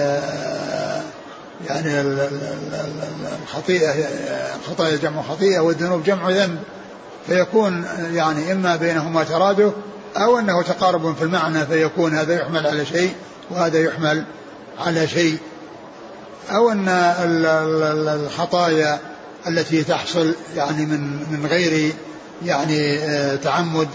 يعني 1.67 2.01
الخطيئة 3.43 3.93
الخطايا 4.55 4.97
جمع 4.97 5.21
خطيئة 5.21 5.59
والذنوب 5.59 6.03
جمع 6.03 6.29
ذنب. 6.29 6.59
فيكون 7.27 7.85
يعني 8.13 8.51
إما 8.51 8.75
بينهما 8.75 9.23
ترادف 9.23 9.73
أو 10.17 10.39
أنه 10.39 10.61
تقارب 10.61 11.15
في 11.15 11.23
المعنى 11.23 11.65
فيكون 11.65 12.17
هذا 12.17 12.35
يحمل 12.35 12.67
على 12.67 12.85
شيء 12.85 13.13
وهذا 13.51 13.79
يحمل 13.79 14.25
على 14.79 15.07
شيء. 15.07 15.37
أو 16.51 16.71
أن 16.71 16.85
الخطايا 18.07 18.99
التي 19.47 19.83
تحصل 19.83 20.35
يعني 20.55 20.85
من 20.85 21.01
من 21.31 21.45
غير 21.45 21.93
يعني 22.45 22.97
تعمد 23.37 23.87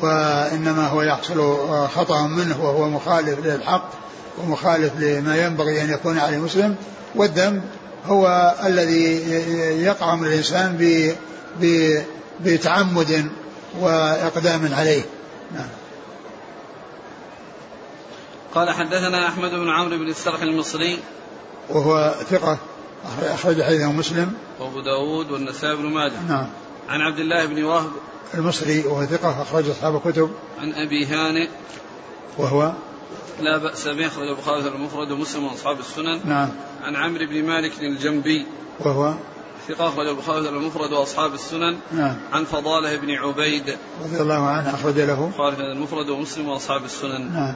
وإنما 0.00 0.86
هو 0.86 1.02
يحصل 1.02 1.68
خطأ 1.94 2.22
منه 2.22 2.64
وهو 2.64 2.88
مخالف 2.88 3.46
للحق. 3.46 3.90
ومخالف 4.42 4.92
لما 4.98 5.46
ينبغي 5.46 5.82
أن 5.82 5.90
يكون 5.90 6.18
عليه 6.18 6.38
مسلم 6.38 6.76
والذنب 7.14 7.62
هو 8.06 8.54
الذي 8.66 9.30
يقع 9.84 10.14
من 10.14 10.26
الإنسان 10.26 10.78
بتعمد 12.40 13.30
وإقدام 13.80 14.74
عليه. 14.74 15.02
نعم. 15.54 15.68
قال 18.54 18.70
حدثنا 18.70 19.28
أحمد 19.28 19.50
بن 19.50 19.70
عمرو 19.70 19.98
بن 19.98 20.08
السرح 20.08 20.42
المصري. 20.42 20.98
وهو 21.68 22.14
ثقة 22.30 22.58
أخرج 23.22 23.62
حديثه 23.62 23.92
مسلم. 23.92 24.32
وأبو 24.60 24.80
داود 24.80 25.30
والنسائي 25.30 25.76
بن 25.76 25.86
ماجه. 25.86 26.20
نعم. 26.28 26.46
عن 26.88 27.00
عبد 27.00 27.18
الله 27.18 27.46
بن 27.46 27.64
وهب. 27.64 27.90
المصري 28.34 28.80
وهو 28.86 29.06
ثقة 29.06 29.42
أخرج 29.42 29.70
أصحاب 29.70 29.96
الكتب. 29.96 30.30
عن 30.60 30.72
أبي 30.72 31.06
هانئ. 31.06 31.48
وهو 32.38 32.72
لا 33.40 33.56
بأس 33.56 33.88
به 33.88 34.06
أخرج 34.06 34.28
البخاري 34.28 34.68
المفرد 34.68 35.10
ومسلم 35.10 35.44
وأصحاب 35.44 35.80
السنن. 35.80 36.20
نعم. 36.24 36.48
عن 36.82 36.96
عمرو 36.96 37.26
بن 37.26 37.44
مالك 37.44 37.72
الجنبي. 37.82 38.46
وهو؟ 38.80 39.14
ثقة 39.68 39.88
أخرج 39.88 40.08
البخاري 40.08 40.48
المفرد 40.48 40.92
وأصحاب 40.92 41.34
السنن. 41.34 41.76
نعم. 41.92 42.16
عن 42.32 42.44
فضالة 42.44 42.96
بن 42.96 43.10
عبيد. 43.10 43.76
رضي 44.04 44.20
الله 44.20 44.46
عنه 44.46 44.74
أخرج 44.74 44.98
له. 44.98 45.24
البخاري 45.24 45.72
المفرد 45.72 46.08
ومسلم 46.08 46.48
وأصحاب 46.48 46.84
السنن. 46.84 47.32
نعم. 47.32 47.54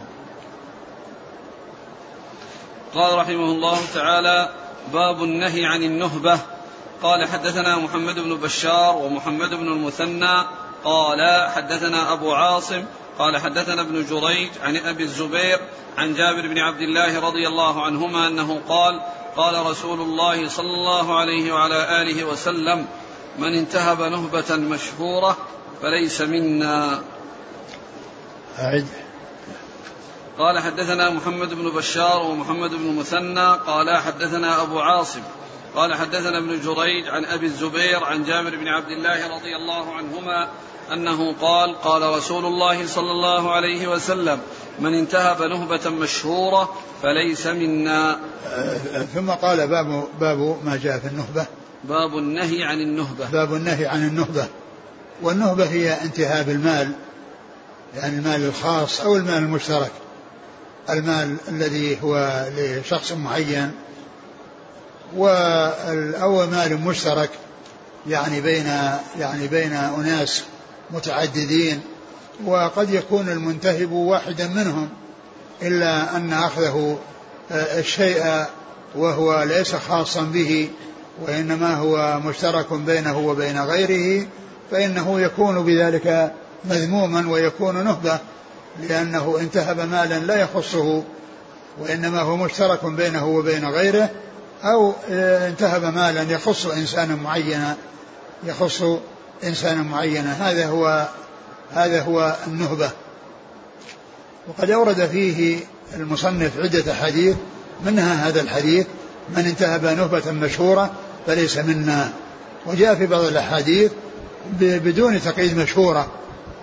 قال 2.95 3.19
رحمه 3.19 3.53
الله 3.53 3.79
تعالى 3.95 4.49
باب 4.93 5.23
النهي 5.23 5.67
عن 5.67 5.83
النهبة. 5.83 6.39
قال 7.03 7.29
حدثنا 7.29 7.79
محمد 7.79 8.15
بن 8.15 8.37
بشار 8.37 8.97
ومحمد 8.97 9.51
بن 9.51 9.73
المثنى 9.73 10.64
قال 10.85 11.49
حدثنا 11.51 12.13
أبو 12.13 12.33
عاصم 12.33 12.85
قال 13.19 13.37
حدثنا 13.39 13.81
ابن 13.81 14.07
جريج 14.07 14.51
عن 14.63 14.77
أبي 14.77 15.03
الزبير 15.03 15.59
عن 15.99 16.15
جابر 16.15 16.49
بن 16.49 16.59
عبد 16.59 16.81
الله 16.81 17.21
رضي 17.21 17.49
الله 17.49 17.85
عنهما 17.85 18.27
أنه 18.27 18.61
قال 18.69 19.01
قال 19.37 19.67
رسول 19.67 20.01
الله 20.01 20.49
صلى 20.49 20.75
الله 20.75 21.19
عليه 21.19 21.53
وعلى 21.53 22.03
آله 22.03 22.25
وسلم 22.25 22.87
من 23.39 23.55
انتهب 23.55 24.03
نهبة 24.03 24.57
مشهورة 24.57 25.37
فليس 25.83 26.21
منا. 26.21 27.03
أعد. 28.59 28.87
قال 30.39 30.59
حدثنا 30.59 31.11
محمد 31.11 31.55
بن 31.55 31.71
بشار 31.71 32.23
ومحمد 32.23 32.71
بن 32.71 32.97
مثنى 32.97 33.53
قال 33.67 33.97
حدثنا 33.97 34.63
أبو 34.63 34.81
عاصم 34.81 35.23
قال 35.75 35.95
حدثنا 35.95 36.39
ابن 36.39 36.61
جريج 36.61 37.09
عن 37.09 37.25
أبي 37.25 37.47
الزبير 37.47 38.05
عن 38.05 38.25
جابر 38.25 38.57
بن 38.57 38.69
عبد 38.69 38.91
الله 38.91 39.37
رضي 39.37 39.57
الله 39.57 39.95
عنهما 39.95 40.49
أنه 40.93 41.35
قال 41.41 41.81
قال 41.81 42.03
رسول 42.03 42.45
الله 42.45 42.87
صلى 42.87 43.11
الله 43.11 43.53
عليه 43.53 43.89
وسلم 43.89 44.41
من 44.81 44.95
انتهب 44.95 45.43
نهبة 45.43 45.91
مشهورة 45.91 46.75
فليس 47.03 47.47
منا. 47.47 48.19
ثم 49.15 49.31
قال 49.31 49.67
باب 49.69 50.09
باب 50.21 50.59
ما 50.65 50.81
جاء 50.83 50.99
في 50.99 51.07
النهبة. 51.07 51.47
باب 51.85 52.19
النهي 52.19 52.65
عن 52.65 52.81
النهبة. 52.81 53.31
باب 53.33 53.55
النهي 53.55 53.87
عن 53.87 54.07
النهبة. 54.07 54.47
والنهبة 55.23 55.65
هي 55.65 56.03
انتهاب 56.03 56.49
المال 56.49 56.93
يعني 57.97 58.19
المال 58.19 58.45
الخاص 58.45 59.01
أو 59.01 59.17
المال 59.17 59.39
المشترك. 59.39 59.93
المال 60.91 61.37
الذي 61.49 61.99
هو 62.03 62.45
لشخص 62.57 63.13
معين 63.13 63.73
أو 66.23 66.47
مال 66.47 66.81
مشترك 66.81 67.31
يعني 68.09 68.41
بين 68.41 68.67
يعني 69.19 69.49
بين 69.49 69.73
أناس 69.73 70.45
متعددين 70.91 71.81
وقد 72.47 72.91
يكون 72.91 73.29
المنتهب 73.29 73.93
واحدا 73.93 74.47
منهم 74.47 74.89
إلا 75.63 76.17
أن 76.17 76.33
أخذه 76.33 76.99
آه، 77.53 77.79
الشيء 77.81 78.45
وهو 78.95 79.43
ليس 79.43 79.75
خاصا 79.75 80.23
به 80.23 80.69
وإنما 81.23 81.75
هو 81.75 82.21
مشترك 82.21 82.73
بينه 82.73 83.19
وبين 83.19 83.59
غيره 83.59 84.27
فإنه 84.71 85.21
يكون 85.21 85.65
بذلك 85.65 86.33
مذموما 86.65 87.31
ويكون 87.31 87.85
نهبة 87.85 88.19
لأنه 88.89 89.37
انتهب 89.41 89.81
مالا 89.81 90.19
لا 90.19 90.41
يخصه 90.41 91.03
وإنما 91.81 92.21
هو 92.21 92.37
مشترك 92.37 92.85
بينه 92.85 93.27
وبين 93.27 93.65
غيره 93.65 94.11
أو 94.65 94.95
آه، 95.11 95.49
انتهب 95.49 95.95
مالا 95.95 96.23
يخص 96.23 96.67
إنسانا 96.67 97.15
معينا 97.15 97.77
يخص 98.45 98.83
إنسانا 99.45 99.83
معينا. 99.83 100.51
هذا 100.51 100.67
هو 100.67 101.09
هذا 101.75 102.03
هو 102.03 102.37
النهبة. 102.47 102.91
وقد 104.49 104.71
أورد 104.71 105.07
فيه 105.07 105.59
المصنف 105.95 106.59
عدة 106.59 106.95
حديث 106.95 107.37
منها 107.87 108.29
هذا 108.29 108.41
الحديث 108.41 108.87
من 109.37 109.45
انتهب 109.45 109.85
نهبة 109.85 110.33
مشهورة 110.33 110.91
فليس 111.27 111.59
منا. 111.59 112.13
وجاء 112.67 112.95
في 112.95 113.07
بعض 113.07 113.23
الأحاديث 113.23 113.93
بدون 114.61 115.21
تقييد 115.21 115.57
مشهورة 115.57 116.07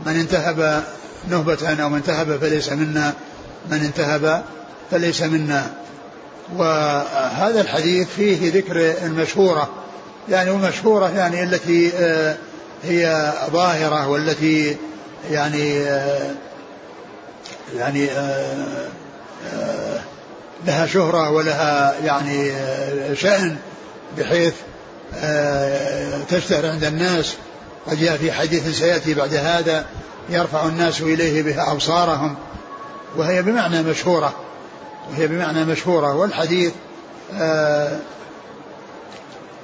من 0.06 0.16
انتهب 0.16 0.84
نهبة 1.30 1.84
أو 1.84 1.90
من 1.90 1.96
انتهب 1.96 2.38
فليس 2.38 2.72
منا. 2.72 3.14
من 3.72 3.78
انتهب 3.78 4.44
فليس 4.92 5.22
منا. 5.22 5.72
وهذا 6.56 7.62
الحديث 7.62 8.08
فيه 8.08 8.52
ذكر 8.54 8.94
المشهورة. 9.06 9.70
يعني 10.30 10.52
المشهورة 10.52 11.10
يعني 11.10 11.44
التي 11.44 11.92
آه، 11.96 12.38
هي 12.84 13.34
ظاهرة 13.52 14.08
والتي 14.08 14.78
يعني 15.32 15.80
آه، 15.80 16.32
يعني 17.78 18.12
آه، 18.12 20.00
لها 20.66 20.86
شهرة 20.86 21.30
ولها 21.30 21.96
يعني 22.04 22.52
شأن 23.16 23.58
بحيث 24.18 24.54
تشتهر 26.30 26.66
عند 26.66 26.84
الناس. 26.84 27.34
قد 27.88 28.00
جاء 28.00 28.18
في 28.18 28.32
حديث 28.32 28.80
سيأتي 28.80 29.14
بعد 29.14 29.34
هذا 29.34 29.86
يرفع 30.30 30.66
الناس 30.66 31.02
إليه 31.02 31.44
بها 31.44 31.72
أبصارهم 31.72 32.36
وهي 33.16 33.42
بمعنى 33.42 33.82
مشهورة 33.82 34.34
وهي 35.12 35.28
بمعنى 35.28 35.66
مشهورة. 35.66 36.16
والحديث 36.16 36.72
آه 37.34 37.98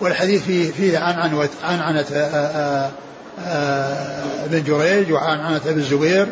والحديث 0.01 0.43
فيه 0.43 0.71
فيه 0.71 0.99
عن 0.99 1.45
عن 1.63 1.79
عنة 1.79 2.05
آه 3.39 4.45
ابن 4.45 4.63
جريج 4.63 5.11
وعن 5.11 5.39
عنة 5.39 5.61
ابن 5.65 5.79
الزبير. 5.79 6.27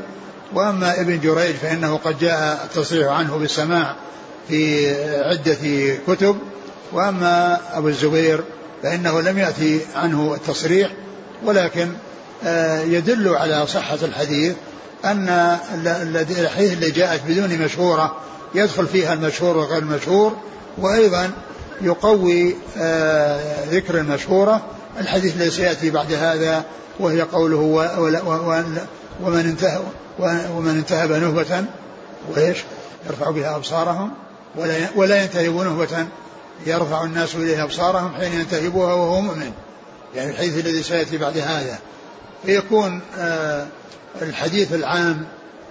وأما 0.53 1.01
ابن 1.01 1.19
جريج 1.19 1.55
فإنه 1.55 1.97
قد 1.97 2.19
جاء 2.19 2.61
التصريح 2.63 3.07
عنه 3.07 3.37
بالسماع 3.37 3.95
في 4.49 4.89
عدة 5.23 5.95
كتب. 6.07 6.37
وأما 6.91 7.59
أبو 7.73 7.87
الزبير 7.87 8.43
فإنه 8.83 9.21
لم 9.21 9.37
يأتي 9.37 9.79
عنه 9.95 10.33
التصريح 10.33 10.91
ولكن 11.43 11.89
آه، 12.43 12.81
يدل 12.81 13.35
على 13.35 13.67
صحة 13.67 13.97
الحديث 14.03 14.53
أن 15.05 15.57
الحديث 16.39 16.73
اللي 16.73 16.91
جاءت 16.91 17.21
بدون 17.27 17.57
مشهورة 17.57 18.15
يدخل 18.55 18.87
فيها 18.87 19.13
المشهور 19.13 19.57
وغير 19.57 19.77
المشهور 19.77 20.33
وأيضا 20.77 21.31
يقوي 21.81 22.55
آه، 22.77 23.65
ذكر 23.71 23.97
المشهورة 23.97 24.61
الحديث 24.99 25.35
الذي 25.35 25.51
سيأتي 25.51 25.89
بعد 25.89 26.13
هذا 26.13 26.63
وهي 26.99 27.21
قوله 27.21 27.59
ومن 29.23 29.39
انتهى 29.39 29.79
ومن 30.49 30.69
انتهب 30.69 31.11
نهبة 31.11 31.65
وإيش؟ 32.29 32.57
يرفع 33.07 33.29
بها 33.29 33.55
أبصارهم 33.55 34.11
ولا 34.55 34.89
ولا 34.95 35.23
ينتهب 35.23 35.55
نهبة 35.55 36.07
يرفع 36.65 37.03
الناس 37.03 37.35
إليها 37.35 37.63
أبصارهم 37.63 38.13
حين 38.13 38.33
ينتهبها 38.33 38.93
وهو 38.93 39.21
مؤمن. 39.21 39.51
يعني 40.15 40.31
الحديث 40.31 40.65
الذي 40.65 40.83
سيأتي 40.83 41.17
بعد 41.17 41.37
هذا. 41.37 41.79
فيكون 42.45 43.01
آه، 43.17 43.67
الحديث 44.21 44.73
العام 44.73 45.25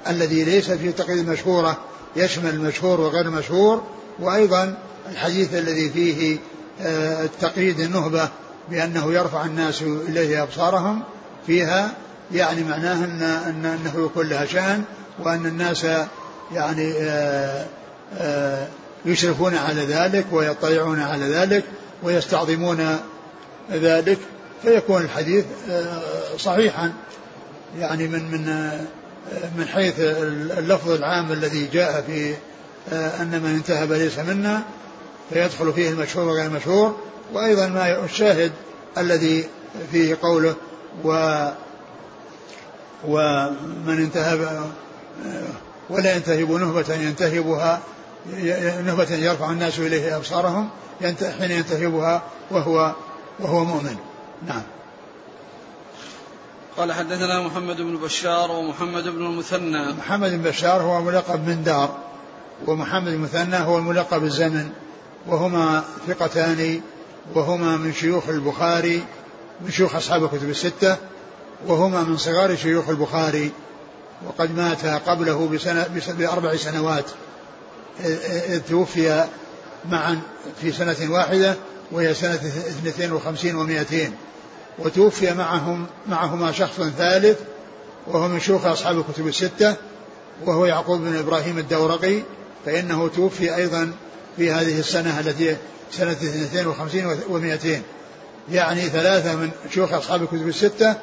الذي 0.08 0.44
ليس 0.44 0.70
فيه 0.70 0.90
تقييد 0.90 1.28
مشهورة 1.28 1.78
يشمل 2.16 2.50
المشهور 2.50 3.00
وغير 3.00 3.26
المشهور 3.26 3.82
وأيضا 4.20 4.78
الحديث 5.10 5.54
الذي 5.54 5.90
فيه 5.90 6.38
آه، 6.80 7.24
التقييد 7.24 7.80
النهبة 7.80 8.28
بأنه 8.70 9.12
يرفع 9.12 9.44
الناس 9.44 9.82
إليه 9.82 10.42
أبصارهم 10.42 11.02
فيها 11.46 11.92
يعني 12.32 12.64
معناه 12.64 13.04
أن 13.04 13.22
أن 13.22 13.66
أنه 13.66 14.04
يكون 14.04 14.28
لها 14.28 14.46
شأن 14.46 14.84
وأن 15.18 15.46
الناس 15.46 15.86
يعني 16.52 16.94
آه، 18.18 18.66
يشرفون 19.04 19.54
على 19.54 19.84
ذلك 19.84 20.26
ويطلعون 20.32 21.00
على 21.00 21.24
ذلك 21.24 21.64
ويستعظمون 22.02 22.98
ذلك. 23.72 24.18
فيكون 24.64 25.02
الحديث 25.02 25.44
آه، 25.70 26.02
صحيحا 26.38 26.92
يعني 27.78 28.08
من 28.08 28.30
من 28.30 28.48
آه، 28.48 28.80
من 29.58 29.68
حيث 29.68 29.94
اللفظ 30.58 30.90
العام 30.90 31.32
الذي 31.32 31.68
جاء 31.72 32.04
في 32.06 32.34
آه، 32.92 33.22
أن 33.22 33.40
من 33.42 33.50
انتهب 33.54 33.92
ليس 33.92 34.18
منا 34.18 34.62
فيدخل 35.30 35.72
فيه 35.72 35.90
المشهور 35.90 36.28
وغير 36.28 36.46
المشهور. 36.46 36.96
وأيضا 37.34 37.66
ما 37.66 38.04
الشاهد 38.04 38.52
الذي 38.98 39.48
فيه 39.92 40.18
قوله 40.22 40.54
و 41.04 41.10
ومن 43.08 43.98
انتهب 43.98 44.70
ولا 45.90 46.16
ينتهب 46.16 46.50
نهبة 46.50 46.94
ينتهبها 46.94 47.80
نهبة 48.86 49.14
يرفع 49.14 49.50
الناس 49.50 49.78
إليه 49.78 50.16
أبصارهم 50.16 50.68
حين 51.38 51.50
ينتهبها 51.50 52.22
وهو 52.50 52.92
وهو 53.40 53.64
مؤمن. 53.64 53.96
نعم. 54.46 54.62
قال 56.76 56.92
حدثنا 56.92 57.42
محمد 57.42 57.76
بن 57.76 57.96
بشار 57.96 58.50
ومحمد 58.50 59.08
بن 59.08 59.26
المثنى. 59.26 59.92
محمد 59.92 60.30
بن 60.30 60.42
بشار 60.42 60.82
هو 60.82 61.00
ملقب 61.00 61.48
من 61.48 61.62
دار 61.64 61.98
ومحمد 62.66 63.08
المثنى 63.08 63.56
هو 63.56 63.78
الملقب 63.78 64.20
بالزمن 64.20 64.70
وهما 65.26 65.84
ثقتان 66.08 66.80
وهما 67.34 67.76
من 67.76 67.92
شيوخ 67.92 68.28
البخاري 68.28 69.04
من 69.60 69.70
شيوخ 69.70 69.96
أصحاب 69.96 70.24
الكتب 70.24 70.50
الستة 70.50 70.96
وهما 71.66 72.02
من 72.02 72.16
صغار 72.16 72.56
شيوخ 72.56 72.88
البخاري. 72.88 73.52
وقد 74.26 74.56
مات 74.56 74.86
قبله 74.86 75.48
بسنة 75.48 75.86
بأربع 76.18 76.56
سنوات 76.56 77.04
إذ 78.48 78.60
توفي 78.68 79.24
معا 79.90 80.20
في 80.60 80.72
سنة 80.72 80.96
واحدة 81.08 81.56
وهي 81.92 82.14
سنة 82.14 82.34
52 82.34 83.84
و200 83.84 83.94
وتوفي 84.78 85.34
معهم 85.34 85.86
معهما 86.06 86.52
شخص 86.52 86.80
ثالث 86.80 87.40
وهو 88.06 88.28
من 88.28 88.40
شيوخ 88.40 88.66
أصحاب 88.66 88.98
الكتب 88.98 89.26
الستة 89.26 89.74
وهو 90.44 90.66
يعقوب 90.66 91.00
بن 91.00 91.16
إبراهيم 91.16 91.58
الدورقي 91.58 92.22
فإنه 92.66 93.08
توفي 93.08 93.56
أيضا 93.56 93.92
في 94.36 94.52
هذه 94.52 94.78
السنة 94.78 95.20
التي 95.20 95.56
سنة 95.90 96.12
52 96.12 97.16
و200 97.16 97.66
يعني 98.50 98.80
ثلاثة 98.80 99.36
من 99.36 99.50
شيوخ 99.70 99.92
أصحاب 99.92 100.22
الكتب 100.22 100.48
الستة 100.48 100.94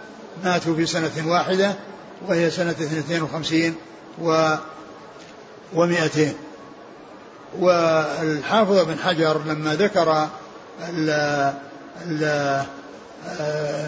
ماتوا 0.43 0.75
في 0.75 0.85
سنة 0.85 1.11
واحدة 1.25 1.75
وهي 2.27 2.51
سنة 2.51 2.71
52 2.71 3.75
و 4.21 4.55
و200 5.75 6.19
والحافظ 7.59 8.79
بن 8.85 8.99
حجر 8.99 9.41
لما 9.45 9.75
ذكر 9.75 10.27
ال 10.89 11.09
ال 12.07 12.63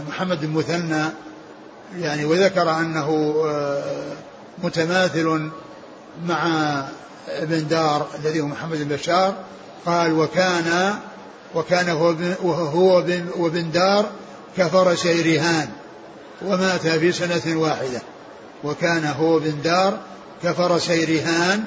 محمد 0.07 0.43
المثنى 0.43 1.03
يعني 1.99 2.25
وذكر 2.25 2.71
أنه 2.71 3.35
متماثل 4.63 5.49
مع 6.25 6.47
ابن 7.27 7.67
دار 7.67 8.07
الذي 8.19 8.41
هو 8.41 8.47
محمد 8.47 8.77
بن 8.77 8.95
بشار 8.95 9.35
قال 9.85 10.19
وكان 10.19 10.95
وكان 11.55 11.89
هو 11.89 12.53
هو 12.53 12.95
وابن 13.37 13.71
دار 13.71 14.09
كفرسي 14.57 15.21
رهان 15.21 15.69
ومات 16.45 16.87
في 16.87 17.11
سنة 17.11 17.59
واحدة. 17.59 18.01
وكان 18.63 19.05
هو 19.05 19.39
بن 19.39 19.61
دار 19.63 19.99
كفرسي 20.43 21.05
رهان 21.05 21.63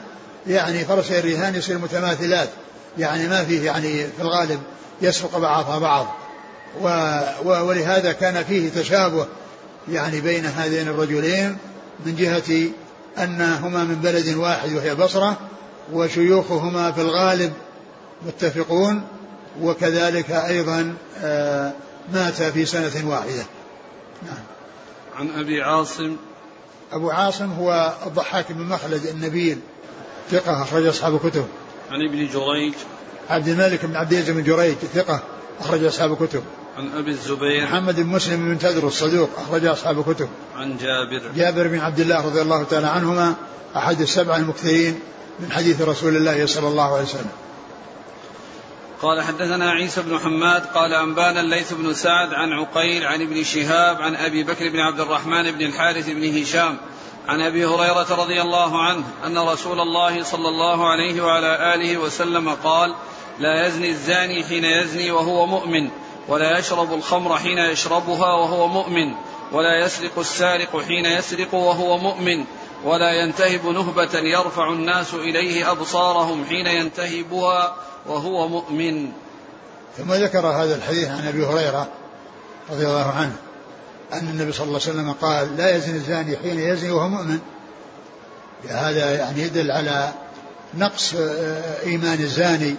يعني 0.46 0.84
فرسي 0.84 1.18
الرهان 1.18 1.54
يصير 1.54 1.78
متماثلات. 1.78 2.48
يعني 2.98 3.28
ما 3.28 3.44
فيه 3.44 3.66
يعني 3.66 4.06
في 4.06 4.22
الغالب 4.22 4.60
يسبق 5.02 5.38
بعضها 5.38 5.78
بعض. 5.78 6.06
ولهذا 7.44 8.12
كان 8.12 8.44
فيه 8.44 8.70
تشابه 8.70 9.26
يعني 9.88 10.20
بين 10.20 10.46
هذين 10.46 10.88
الرجلين 10.88 11.56
من 12.06 12.16
جهة 12.16 12.70
أنهما 13.18 13.84
من 13.84 13.94
بلد 13.94 14.34
واحد 14.34 14.72
وهي 14.72 14.94
بصرة 14.94 15.36
وشيوخهما 15.92 16.92
في 16.92 17.00
الغالب 17.00 17.52
متفقون 18.26 19.02
وكذلك 19.62 20.30
أيضا 20.30 20.94
آه، 21.18 21.72
مات 22.12 22.42
في 22.42 22.66
سنة 22.66 23.08
واحدة. 23.10 23.44
نعم. 24.22 24.44
عن 25.16 25.30
أبي 25.40 25.62
عاصم. 25.62 26.16
أبو 26.92 27.10
عاصم 27.10 27.52
هو 27.52 27.94
الضحاك 28.06 28.52
بن 28.52 28.62
مخلد 28.62 29.06
النبيل 29.06 29.58
ثقة 30.30 30.62
أخرج 30.62 30.86
أصحاب 30.86 31.14
الكتب 31.14 31.46
عن 31.90 32.08
ابن 32.08 32.26
جريج. 32.26 32.74
عبد 33.30 33.48
الملك 33.48 33.86
بن 33.86 33.96
عبد 33.96 34.12
العزيز 34.12 34.30
بن 34.30 34.42
جريج 34.42 34.76
ثقة 34.94 35.20
أخرج 35.60 35.84
أصحاب 35.84 36.12
الكتب 36.12 36.42
عن 36.76 36.90
أبي 36.98 37.10
الزبير 37.10 37.64
محمد 37.64 38.00
بن 38.00 38.06
مسلم 38.06 38.48
بن 38.48 38.58
تدر 38.58 38.86
الصدوق 38.86 39.30
أخرج 39.38 39.64
أصحاب 39.64 39.98
الكتب. 39.98 40.28
عن 40.56 40.76
جابر. 40.76 41.22
جابر 41.36 41.68
بن 41.68 41.78
عبد 41.78 42.00
الله 42.00 42.26
رضي 42.26 42.42
الله 42.42 42.62
تعالى 42.64 42.86
عنهما 42.86 43.34
أحد 43.76 44.00
السبع 44.00 44.36
المكثرين 44.36 45.00
من 45.40 45.52
حديث 45.52 45.82
رسول 45.82 46.16
الله 46.16 46.46
صلى 46.46 46.68
الله 46.68 46.94
عليه 46.94 47.04
وسلم. 47.04 47.30
قال 49.02 49.22
حدثنا 49.22 49.70
عيسى 49.70 50.02
بن 50.02 50.18
حماد 50.18 50.66
قال 50.66 50.94
أنبانا 50.94 51.40
الليث 51.40 51.72
بن 51.72 51.94
سعد 51.94 52.34
عن 52.34 52.52
عقيل 52.52 53.06
عن 53.06 53.22
ابن 53.22 53.44
شهاب 53.44 54.02
عن 54.02 54.16
أبي 54.16 54.42
بكر 54.42 54.68
بن 54.68 54.80
عبد 54.80 55.00
الرحمن 55.00 55.50
بن 55.50 55.66
الحارث 55.66 56.10
بن 56.10 56.42
هشام 56.42 56.76
عن 57.28 57.40
أبي 57.40 57.64
هريرة 57.66 58.22
رضي 58.22 58.42
الله 58.42 58.82
عنه 58.82 59.04
أن 59.26 59.38
رسول 59.38 59.80
الله 59.80 60.22
صلى 60.22 60.48
الله 60.48 60.88
عليه 60.88 61.22
وعلى 61.22 61.74
آله 61.74 61.98
وسلم 61.98 62.48
قال 62.48 62.94
لا 63.38 63.66
يزني 63.66 63.90
الزاني 63.90 64.44
حين 64.44 64.64
يزني 64.64 65.10
وهو 65.10 65.46
مؤمن. 65.46 65.90
ولا 66.28 66.58
يشرب 66.58 66.94
الخمر 66.94 67.36
حين 67.38 67.58
يشربها 67.58 68.32
وهو 68.32 68.68
مؤمن 68.68 69.14
ولا 69.52 69.84
يسرق 69.84 70.18
السارق 70.18 70.82
حين 70.82 71.06
يسرق 71.06 71.54
وهو 71.54 71.98
مؤمن 71.98 72.44
ولا 72.84 73.12
ينتهب 73.12 73.66
نهبة 73.66 74.18
يرفع 74.18 74.72
الناس 74.72 75.14
إليه 75.14 75.70
أبصارهم 75.70 76.44
حين 76.44 76.66
ينتهبها 76.66 77.76
وهو 78.06 78.48
مؤمن. 78.48 79.12
ثم 79.98 80.12
ذكر 80.12 80.46
هذا 80.46 80.74
الحديث 80.74 81.08
عن 81.08 81.26
أبي 81.26 81.46
هريرة 81.46 81.88
رضي 82.70 82.86
الله 82.86 83.10
عنه 83.10 83.36
أن 84.12 84.28
النبي 84.28 84.52
صلى 84.52 84.66
الله 84.66 84.80
عليه 84.86 84.90
وسلم 84.92 85.12
قال 85.12 85.56
لا 85.56 85.76
يزني 85.76 85.96
الزاني 85.96 86.36
حين 86.36 86.60
يزني 86.60 86.90
وهو 86.90 87.08
مؤمن. 87.08 87.38
هذا 88.68 89.16
يعني 89.16 89.42
يدل 89.42 89.70
على 89.70 90.12
نقص 90.74 91.14
آه، 91.14 91.82
إيمان 91.82 92.20
الزاني 92.20 92.74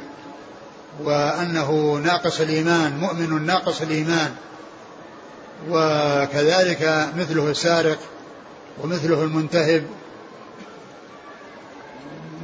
وأنه 1.03 2.01
ناقص 2.03 2.41
الإيمان 2.41 2.97
مؤمن 2.97 3.45
ناقص 3.45 3.81
الإيمان. 3.81 4.35
وكذلك 5.69 7.09
مثله 7.17 7.49
السارق 7.49 7.97
ومثله 8.83 9.23
المنتهب 9.23 9.83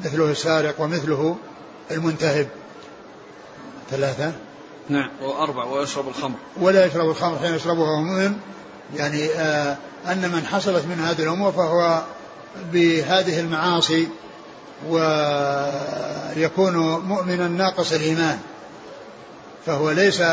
مثله 0.06 0.32
السارق 0.32 0.82
ومثله 0.82 1.38
المنتهب. 1.92 2.48
ثلاثة. 3.92 4.32
نعم. 4.90 5.10
وأربع 5.22 5.66
ويشرب 5.66 6.08
الخمر. 6.08 6.36
ولا 6.62 6.86
يشرب 6.86 7.10
الخمر 7.10 7.40
حين 7.40 7.56
يشربها 7.56 7.84
وهو 7.84 8.02
مؤمن. 8.02 8.40
يعني 8.96 9.30
آه 9.30 9.78
أن 10.08 10.32
من 10.32 10.46
حصلت 10.46 10.86
من 10.86 11.00
هذه 11.00 11.24
الأمور 11.24 11.52
فهو 11.52 12.04
بهذه 12.74 13.40
المعاصي 13.40 14.08
ويكون 14.90 16.76
مؤمنا 17.00 17.48
ناقص 17.48 17.94
الإيمان 17.94 18.40
فهو 19.66 19.92
ليس 19.92 20.24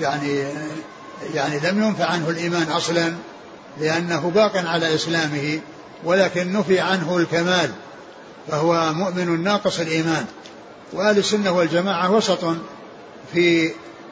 يعني 0.00 0.44
يعني 1.34 1.58
لم 1.58 1.82
ينفع 1.82 2.04
عنه 2.04 2.30
الإيمان 2.30 2.68
أصلا 2.68 3.12
لأنه 3.80 4.30
باق 4.34 4.56
على 4.56 4.94
إسلامه 4.94 5.60
ولكن 6.04 6.52
نفي 6.52 6.80
عنه 6.80 7.16
الكمال 7.16 7.70
فهو 8.48 8.92
مؤمن 8.92 9.44
ناقص 9.44 9.80
الإيمان. 9.80 10.26
وأهل 10.92 11.18
السنة 11.18 11.52
والجماعة 11.52 12.12
وسط 12.12 12.44
في 13.32 13.70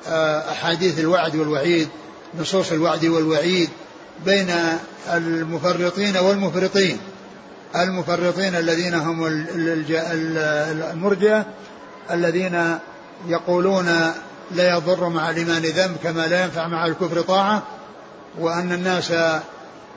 آه، 0.09 0.53
أحاديث 0.53 0.99
الوعد 0.99 1.37
والوعيد 1.37 1.89
نصوص 2.41 2.73
الوعد 2.73 3.05
والوعيد 3.05 3.69
بين 4.27 4.55
المفرطين 5.13 6.17
والمفرطين. 6.17 6.99
المفرطين 7.77 8.55
الذين 8.55 8.95
هم 8.95 9.27
المرجئة 10.93 11.47
الذين 12.11 12.79
يقولون 13.27 13.87
لا 14.51 14.77
يضر 14.77 15.09
مع 15.09 15.31
الإيمان 15.31 15.63
ذنب 15.63 15.97
كما 16.03 16.27
لا 16.27 16.45
ينفع 16.45 16.69
مع 16.69 16.87
الكفر 16.87 17.21
طاعة 17.21 17.63
وأن 18.39 18.73
الناس 18.73 19.13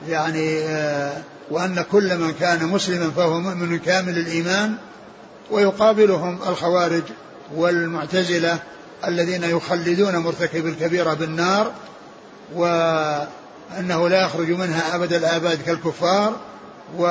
يعني 0.08 0.64
وأن 1.50 1.84
كل 1.92 2.18
من 2.18 2.32
كان 2.40 2.66
مسلما 2.66 3.10
فهو 3.10 3.40
مؤمن 3.40 3.78
كامل 3.78 4.18
الإيمان 4.18 4.74
ويقابلهم 5.50 6.38
الخوارج 6.48 7.02
والمعتزلة 7.54 8.58
الذين 9.06 9.44
يخلدون 9.44 10.16
مرتكب 10.16 10.66
الكبيرة 10.66 11.14
بالنار 11.14 11.72
وأنه 12.54 14.08
لا 14.08 14.24
يخرج 14.24 14.50
منها 14.50 14.94
أبد 14.94 15.12
الآباد 15.12 15.62
كالكفار 15.62 16.36
و 16.98 17.06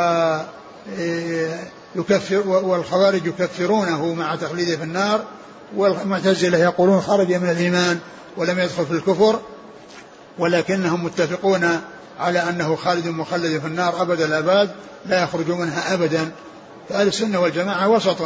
يكفر 1.96 2.48
والخوارج 2.48 3.26
يكفرونه 3.26 4.14
مع 4.14 4.36
تخليده 4.36 4.78
في 4.78 4.84
النار 4.84 5.24
والمعتزلة 5.76 6.58
يقولون 6.58 7.02
خرج 7.02 7.34
من 7.34 7.50
الإيمان 7.50 8.00
ولم 8.38 8.60
يدخل 8.60 8.86
في 8.86 8.92
الكفر 8.92 9.40
ولكنهم 10.40 11.06
متفقون 11.06 11.82
على 12.20 12.40
أنه 12.40 12.76
خالد 12.76 13.08
مخلد 13.08 13.60
في 13.60 13.68
النار 13.68 14.02
أبد 14.02 14.22
الآباد 14.22 14.70
لا 15.06 15.24
يخرج 15.24 15.50
منها 15.50 15.94
أبدا. 15.94 16.32
فأهل 16.90 17.08
السنة 17.08 17.40
والجماعة 17.40 17.90
وسط 17.90 18.18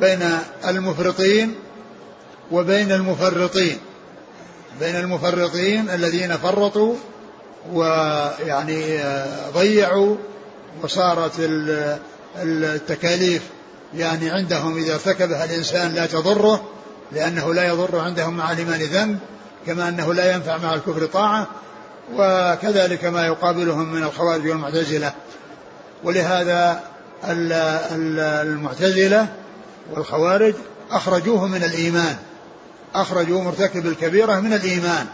بين 0.00 0.22
المفرطين 0.68 1.54
وبين 2.52 2.92
المفرطين 2.92 3.78
بين 4.80 4.96
المفرطين 4.96 5.90
الذين 5.90 6.36
فرطوا 6.36 6.94
ويعني 7.72 9.00
ضيعوا 9.54 10.16
وصارت 10.82 11.32
التكاليف 12.36 13.42
يعني 13.94 14.30
عندهم 14.30 14.76
إذا 14.76 14.94
ارتكبها 14.94 15.44
الإنسان 15.44 15.94
لا 15.94 16.06
تضره 16.06 16.62
لأنه 17.12 17.54
لا 17.54 17.68
يضر 17.68 17.98
عندهم 17.98 18.36
مع 18.36 18.52
الإيمان 18.52 18.80
ذنب 18.80 19.18
كما 19.66 19.88
أنه 19.88 20.14
لا 20.14 20.34
ينفع 20.34 20.56
مع 20.56 20.74
الكفر 20.74 21.06
طاعة 21.06 21.46
وكذلك 22.14 23.04
ما 23.04 23.26
يقابلهم 23.26 23.92
من 23.92 24.02
الخوارج 24.02 24.48
والمعتزلة. 24.48 25.12
ولهذا 26.04 26.80
المعتزلة 28.42 29.28
والخوارج 29.90 30.54
أخرجوه 30.90 31.46
من 31.46 31.64
الإيمان 31.64 32.16
أخرجوا 32.94 33.42
مرتكب 33.42 33.86
الكبيرة 33.86 34.40
من 34.40 34.52
الإيمان. 34.52 35.06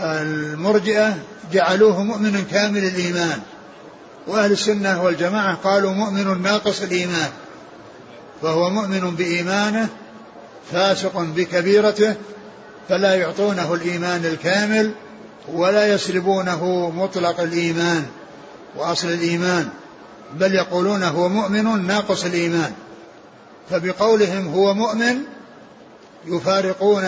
والمرجئة 0.00 1.14
جعلوه 1.52 2.02
مؤمن 2.02 2.44
كامل 2.50 2.84
الإيمان 2.84 3.40
وأهل 4.26 4.52
السنة 4.52 5.02
والجماعة 5.02 5.54
قالوا 5.54 5.92
مؤمن 5.92 6.42
ناقص 6.42 6.82
الإيمان 6.82 7.30
فهو 8.42 8.70
مؤمن 8.70 9.14
بإيمانه 9.16 9.88
فاسق 10.72 11.20
بكبيرته 11.20 12.14
فلا 12.88 13.14
يعطونه 13.14 13.74
الإيمان 13.74 14.24
الكامل 14.24 14.92
ولا 15.52 15.94
يسلبونه 15.94 16.90
مطلق 16.96 17.40
الإيمان 17.40 18.06
وأصل 18.76 19.08
الإيمان 19.08 19.68
بل 20.34 20.54
يقولون 20.54 21.02
هو 21.02 21.28
مؤمن 21.28 21.86
ناقص 21.86 22.24
الإيمان 22.24 22.72
فبقولهم 23.70 24.48
هو 24.48 24.74
مؤمن 24.74 25.18
يفارقون 26.26 27.04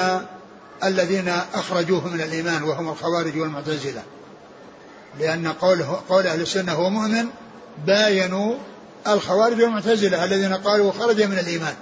الذين 0.85 1.29
أخرجوه 1.55 2.09
من 2.09 2.21
الإيمان 2.21 2.63
وهم 2.63 2.89
الخوارج 2.89 3.39
والمعتزلة. 3.39 4.03
لأن 5.21 5.49
قوله 5.49 6.01
قول 6.09 6.27
أهل 6.27 6.41
السنة 6.41 6.73
هو 6.73 6.91
مؤمن 6.91 7.27
باينوا 7.87 8.55
الخوارج 9.09 9.63
والمعتزلة 9.63 10.25
الذين 10.25 10.55
قالوا 10.55 10.93
خرج 10.93 11.23
من 11.23 11.39
الإيمان. 11.39 11.75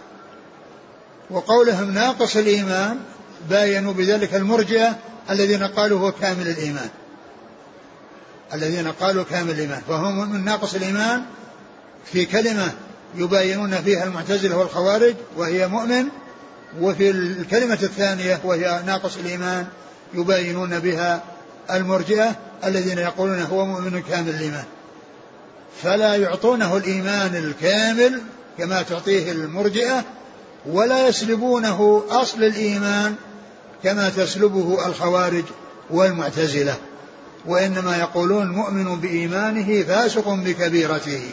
وقولهم 1.30 1.90
ناقص 1.90 2.36
الإيمان 2.36 2.98
باينوا 3.50 3.92
بذلك 3.92 4.34
المرجئة 4.34 4.96
الذين 5.30 5.62
قالوا 5.62 6.00
هو 6.00 6.12
كامل 6.12 6.48
الإيمان. 6.48 6.88
الذين 8.54 8.92
قالوا 8.92 9.24
كامل 9.24 9.50
الإيمان. 9.50 9.82
فهم 9.88 10.30
من 10.32 10.44
ناقص 10.44 10.74
الإيمان 10.74 11.22
في 12.04 12.24
كلمة 12.24 12.72
يباينون 13.14 13.82
فيها 13.82 14.04
المعتزلة 14.04 14.56
والخوارج 14.56 15.14
وهي 15.36 15.68
مؤمن 15.68 16.08
وفي 16.80 17.10
الكلمة 17.10 17.78
الثانية 17.82 18.40
وهي 18.44 18.82
ناقص 18.86 19.16
الإيمان 19.16 19.66
يباينون 20.14 20.78
بها 20.78 21.22
المرجئة 21.70 22.36
الذين 22.64 22.98
يقولون 22.98 23.42
هو 23.42 23.66
مؤمن 23.66 24.02
كامل 24.02 24.28
الإيمان. 24.28 24.64
فلا 25.82 26.16
يعطونه 26.16 26.76
الإيمان 26.76 27.36
الكامل 27.36 28.20
كما 28.58 28.82
تعطيه 28.82 29.32
المرجئة 29.32 30.04
ولا 30.66 31.08
يسلبونه 31.08 32.04
أصل 32.10 32.44
الإيمان 32.44 33.14
كما 33.82 34.08
تسلبه 34.08 34.86
الخوارج 34.86 35.44
والمعتزلة. 35.90 36.74
وإنما 37.46 37.96
يقولون 37.96 38.48
مؤمن 38.48 39.00
بإيمانه 39.00 39.82
فاسق 39.82 40.28
بكبيرته. 40.28 41.30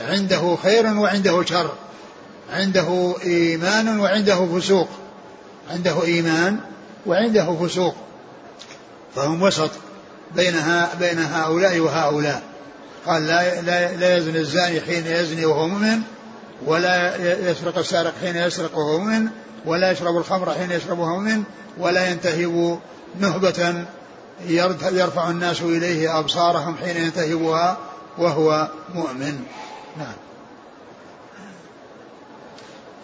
عنده 0.00 0.56
خير 0.62 0.86
وعنده 0.86 1.44
شر. 1.44 1.72
عنده 2.52 3.14
إيمان 3.24 4.00
وعنده 4.00 4.46
فسوق. 4.46 4.88
عنده 5.70 6.04
إيمان 6.04 6.58
وعنده 7.06 7.56
فسوق. 7.56 7.94
فهم 9.14 9.42
وسط 9.42 9.70
بينها 10.36 10.94
بين 11.00 11.18
هؤلاء 11.18 11.78
وهؤلاء. 11.78 12.42
قال 13.06 13.26
لا 13.26 13.60
لا, 13.60 13.96
لا 13.96 14.16
يزني 14.16 14.38
الزاني 14.38 14.80
حين 14.80 15.06
يزني 15.06 15.44
وهو 15.44 15.68
مؤمن 15.68 16.00
ولا 16.66 17.16
يسرق 17.50 17.78
السارق 17.78 18.14
حين 18.20 18.36
يسرق 18.36 18.78
وهو 18.78 18.98
مؤمن 18.98 19.28
ولا 19.66 19.90
يشرب 19.90 20.16
الخمر 20.16 20.54
حين 20.54 20.70
يشرب 20.70 20.98
وهو 20.98 21.18
مؤمن 21.18 21.42
ولا 21.78 22.10
ينتهب 22.10 22.78
نهبة 23.20 23.84
يرفع 24.92 25.30
الناس 25.30 25.62
إليه 25.62 26.18
أبصارهم 26.18 26.76
حين 26.76 26.96
ينتهبها 26.96 27.76
وهو 28.18 28.68
مؤمن. 28.94 29.44
نعم. 29.98 30.14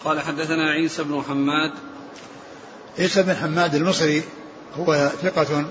قال 0.05 0.21
حدثنا 0.21 0.71
عيسى 0.71 1.03
بن 1.03 1.21
حماد. 1.29 1.71
عيسى 2.99 3.23
بن 3.23 3.35
حماد 3.35 3.75
المصري 3.75 4.23
هو 4.73 5.11
ثقة 5.21 5.65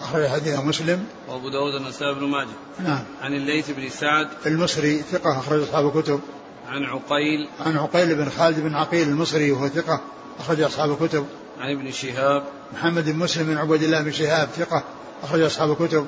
أخرج 0.00 0.26
حديث 0.26 0.60
مسلم. 0.60 1.06
وأبو 1.28 1.48
داود 1.48 1.74
النسائي 1.74 2.14
بن 2.14 2.24
ماجه. 2.26 2.48
نعم. 2.80 3.04
عن 3.22 3.34
الليث 3.34 3.70
بن 3.70 3.88
سعد. 3.88 4.28
المصري 4.46 4.98
ثقة 4.98 5.38
أخرج 5.38 5.62
أصحاب 5.62 5.96
الكتب. 5.96 6.20
عن 6.68 6.84
عقيل. 6.84 7.48
عن 7.66 7.76
عقيل 7.76 8.14
بن 8.14 8.30
خالد 8.30 8.60
بن 8.60 8.74
عقيل 8.74 9.08
المصري 9.08 9.52
وهو 9.52 9.68
ثقة 9.68 10.00
أخرج 10.40 10.60
أصحاب 10.60 11.02
الكتب. 11.02 11.26
عن 11.60 11.70
ابن 11.70 11.92
شهاب. 11.92 12.44
محمد 12.72 13.04
بن 13.04 13.18
مسلم 13.18 13.46
بن 13.46 13.56
عبد 13.58 13.82
الله 13.82 14.02
بن 14.02 14.12
شهاب 14.12 14.48
ثقة 14.48 14.84
أخرج 15.22 15.40
أصحاب 15.40 15.70
الكتب. 15.70 16.06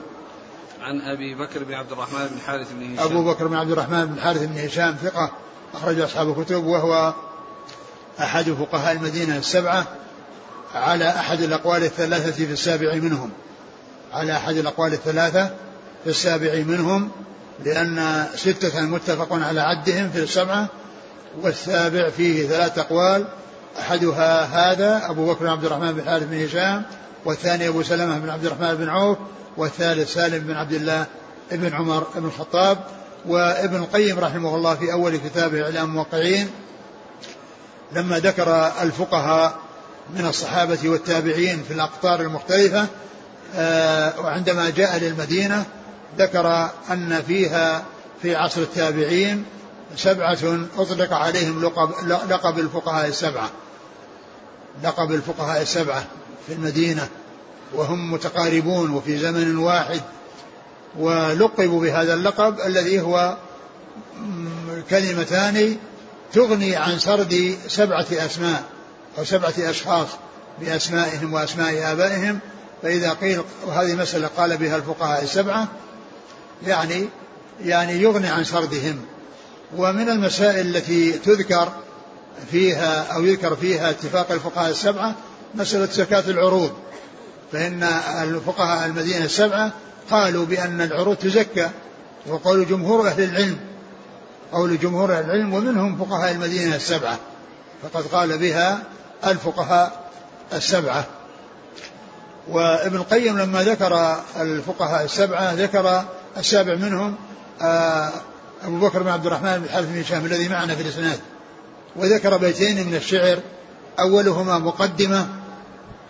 عن 0.81 1.01
أبي 1.01 1.35
بكر 1.35 1.65
بن 1.65 1.75
عبد 1.75 1.93
الرحمن 1.93 2.27
بن 2.27 2.41
حارث 2.47 2.73
بن 2.73 2.95
هشام. 2.95 3.05
أبو 3.05 3.25
بكر 3.25 3.47
بن 3.47 3.57
عبد 3.57 3.71
الرحمن 3.71 4.07
بن 4.07 4.21
حارث 4.21 4.43
بن 4.43 4.59
هشام 4.59 4.97
ثقة 5.03 5.31
أخرج 5.75 6.01
أصحاب 6.01 6.39
الكتب 6.39 6.65
وهو 6.65 7.15
أحد 8.21 8.51
فقهاء 8.51 8.93
المدينة 8.93 9.37
السبعة 9.37 9.87
على 10.75 11.09
أحد 11.09 11.41
الأقوال 11.41 11.85
الثلاثة 11.85 12.31
في 12.31 12.53
السابع 12.53 12.95
منهم. 12.95 13.31
على 14.13 14.33
أحد 14.33 14.57
الأقوال 14.57 14.93
الثلاثة 14.93 15.51
في 16.05 16.11
السابع 16.11 16.55
منهم 16.55 17.11
لأن 17.65 18.27
ستة 18.35 18.81
متفق 18.81 19.33
على 19.33 19.61
عدهم 19.61 20.11
في 20.11 20.19
السبعة 20.19 20.69
والسابع 21.43 22.11
فيه 22.11 22.49
ثلاث 22.49 22.79
أقوال 22.79 23.27
أحدها 23.79 24.45
هذا 24.45 25.11
أبو 25.11 25.33
بكر 25.33 25.49
عبد 25.49 25.65
الرحمن 25.65 25.93
بن 25.93 26.05
حارث 26.05 26.25
بن 26.25 26.45
هشام 26.45 26.83
والثاني 27.25 27.69
أبو 27.69 27.83
سلمة 27.83 28.19
بن 28.19 28.31
عبد 28.31 28.45
الرحمن 28.45 28.75
بن 28.75 28.89
عوف 28.89 29.19
والثالث 29.57 30.15
سالم 30.15 30.39
بن 30.39 30.55
عبد 30.55 30.73
الله 30.73 31.07
بن 31.53 31.75
عمر 31.75 32.07
بن 32.17 32.27
الخطاب. 32.27 32.79
وابن 33.29 33.77
القيم 33.77 34.19
رحمه 34.19 34.55
الله 34.55 34.75
في 34.75 34.93
أول 34.93 35.17
كتابه 35.17 35.63
إعلام 35.63 35.85
الموقعين 35.85 36.51
لما 37.93 38.19
ذكر 38.19 38.73
الفقهاء 38.83 39.59
من 40.17 40.27
الصحابة 40.27 40.79
والتابعين 40.85 41.63
في 41.69 41.75
الأقطار 41.75 42.21
المختلفة 42.21 42.87
آه، 43.55 44.21
وعندما 44.21 44.71
جاء 44.71 44.99
للمدينة 44.99 45.65
ذكر 46.19 46.71
أن 46.91 47.23
فيها 47.27 47.83
في 48.23 48.37
عصر 48.37 48.61
التابعين 48.61 49.45
سبعة 49.97 50.39
أطلق 50.79 51.13
عليهم 51.13 51.65
لقب, 51.65 51.91
لقب 52.29 52.59
الفقهاء 52.59 53.09
السبعة. 53.09 53.51
لقب 54.85 55.13
الفقهاء 55.13 55.63
السبعة 55.63 56.05
في 56.47 56.53
المدينة 56.53 57.09
وهم 57.75 58.13
متقاربون 58.13 58.91
وفي 58.91 59.19
زمن 59.19 59.57
واحد 59.57 60.01
ولقبوا 60.99 61.81
بهذا 61.81 62.15
اللقب 62.15 62.61
الذي 62.61 63.01
هو 63.01 63.37
كلمتان 64.91 65.77
تغني 66.33 66.77
عن 66.77 66.99
سرد 66.99 67.57
سبعة 67.69 68.07
أسماء 68.13 68.63
أو 69.19 69.25
سبعة 69.25 69.55
أشخاص 69.59 70.09
بأسمائهم 70.61 71.33
وأسماء 71.33 71.93
آبائهم 71.93 72.39
فإذا 72.83 73.13
قيل 73.13 73.41
وهذه 73.67 73.95
مسألة 73.95 74.31
قال 74.37 74.57
بها 74.57 74.77
الفقهاء 74.77 75.25
السبعة 75.25 75.69
يعني 76.67 77.09
يعني 77.65 78.03
يغني 78.03 78.29
عن 78.29 78.45
سردهم. 78.45 79.01
ومن 79.77 80.09
المسائل 80.09 80.77
التي 80.77 81.13
تذكر 81.13 81.73
فيها 82.51 83.03
أو 83.15 83.25
يذكر 83.25 83.57
فيها 83.57 83.91
اتفاق 83.91 84.33
الفقهاء 84.33 84.71
السبعة 84.71 85.15
مسألة 85.55 85.87
زكاة 85.87 86.25
العروض. 86.29 86.73
فإن 87.53 87.83
الفقهاء 88.23 88.87
المدينة 88.87 89.25
السبعة 89.25 89.73
قالوا 90.11 90.45
بأن 90.45 90.81
العروض 90.81 91.17
تزكى 91.17 91.71
وقول 92.27 92.67
جمهور 92.67 93.09
أهل 93.09 93.23
العلم 93.23 93.59
قول 94.53 94.79
جمهور 94.79 95.19
العلم 95.19 95.55
ومنهم 95.55 96.05
فقهاء 96.05 96.33
المدينة 96.33 96.77
السبعة 96.77 97.19
فقد 97.83 98.07
قال 98.07 98.39
بها 98.39 98.83
الفقهاء 99.27 100.11
السبعة. 100.53 101.05
وابن 102.49 102.97
القيم 102.97 103.39
لما 103.39 103.63
ذكر 103.63 104.17
الفقهاء 104.41 105.05
السبعة 105.05 105.53
ذكر 105.53 106.05
السابع 106.37 106.75
منهم 106.75 107.15
آه، 107.63 108.11
أبو 108.65 108.79
بكر 108.79 109.03
بن 109.03 109.09
عبد 109.09 109.27
الرحمن 109.27 109.59
بن 109.59 109.69
حارث 109.69 109.87
بن 109.87 110.01
هشام 110.01 110.27
الذي 110.27 110.49
معنا 110.49 110.75
في 110.75 110.83
الإسناد. 110.83 111.21
وذكر 111.97 112.37
بيتين 112.37 112.87
من 112.87 112.95
الشعر 112.95 113.39
أولهما 114.01 114.59
مقدمة 114.59 115.27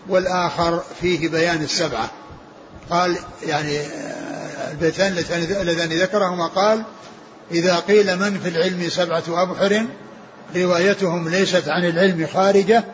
والآخر 0.09 0.83
فيه 1.01 1.29
بيان 1.29 1.63
السبعة. 1.63 2.11
قال 2.91 3.19
يعني 3.43 3.79
آه، 3.79 4.71
البيتان 4.71 5.13
اللذان 5.61 5.89
ذكرهما 5.89 6.47
قال 6.47 6.83
إذا 7.51 7.77
قيل 7.77 8.19
من 8.19 8.41
في 8.41 8.49
العلم 8.49 8.89
سبعة 8.89 9.25
أبحر 9.29 9.87
روايتهم 10.57 11.29
ليست 11.29 11.69
عن 11.69 11.85
العلم 11.85 12.27
خارجة 12.35 12.85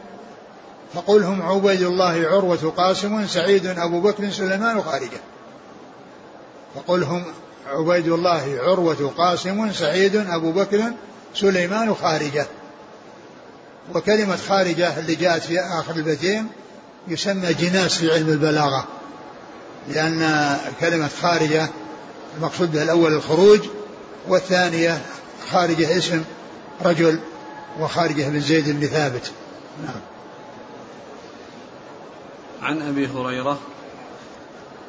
فقل 0.95 1.23
هم 1.23 1.43
عبيد 1.43 1.83
الله 1.83 2.27
عروة 2.29 2.73
قاسم 2.77 3.27
سعيد 3.27 3.67
أبو 3.67 4.01
بكر 4.01 4.31
سليمان 4.31 4.83
خارجة. 4.83 5.21
فقل 6.75 7.03
هم 7.03 7.25
عبيد 7.67 8.09
الله 8.09 8.59
عروة 8.62 9.12
قاسم 9.17 9.73
سعيد 9.73 10.17
أبو 10.17 10.53
بكر 10.53 10.93
سليمان 11.35 11.95
خارجة. 11.95 12.47
وكلمة 13.95 14.37
خارجة 14.37 14.99
اللي 14.99 15.15
جاءت 15.15 15.43
في 15.43 15.61
آخر 15.61 15.97
البيتين 15.97 16.47
يسمى 17.09 17.55
جناس 17.55 17.95
في 17.95 18.12
علم 18.12 18.29
البلاغة 18.29 18.85
لأن 19.88 20.57
كلمة 20.81 21.11
خارجة 21.23 21.69
المقصود 22.37 22.73
بها 22.73 22.83
الأول 22.83 23.12
الخروج 23.12 23.61
والثانية 24.29 25.03
خارجة 25.51 25.99
اسم 25.99 26.25
رجل 26.85 27.21
وخارجة 27.81 28.29
بن 28.29 28.41
زيد 28.41 28.81
بن 28.81 28.87
ثابت. 28.87 29.33
نعم. 29.85 30.01
عن 32.63 32.83
أبي 32.83 33.07
هريرة 33.07 33.59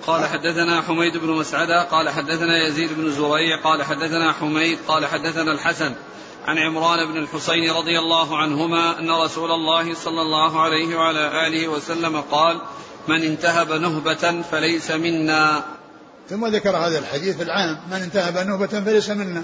قال 0.08 0.26
حدثنا 0.26 0.82
حميد 0.82 1.17
بن 1.17 1.28
مسعدة 1.28 1.84
قال 1.84 2.10
حدثنا 2.10 2.67
يزيد 2.67 2.93
بن 2.93 3.12
زريع 3.12 3.62
قال 3.63 3.84
حدثنا 3.84 4.34
حميد 4.34 4.78
قال 4.88 5.06
حدثنا 5.06 5.52
الحسن 5.52 5.93
عن 6.48 6.58
عمران 6.58 7.12
بن 7.12 7.17
الحسين 7.17 7.72
رضي 7.72 8.00
الله 8.00 8.38
عنهما 8.38 9.00
أن 9.00 9.12
رسول 9.12 9.52
الله 9.52 9.93
صلى 9.93 10.22
الله 10.22 10.62
عليه 10.62 10.96
وعلى 10.96 11.48
آله 11.48 11.67
وسلم 11.67 12.22
قال 12.22 12.62
من 13.08 13.24
انتهب 13.24 13.72
نهبة 13.72 14.41
فليس 14.41 14.91
منا. 14.91 15.63
ثم 16.29 16.47
ذكر 16.47 16.77
هذا 16.77 16.99
الحديث 16.99 17.41
العام 17.41 17.77
من 17.91 17.97
انتهب 17.97 18.38
نهبة 18.47 18.67
فليس 18.67 19.09
منا. 19.09 19.43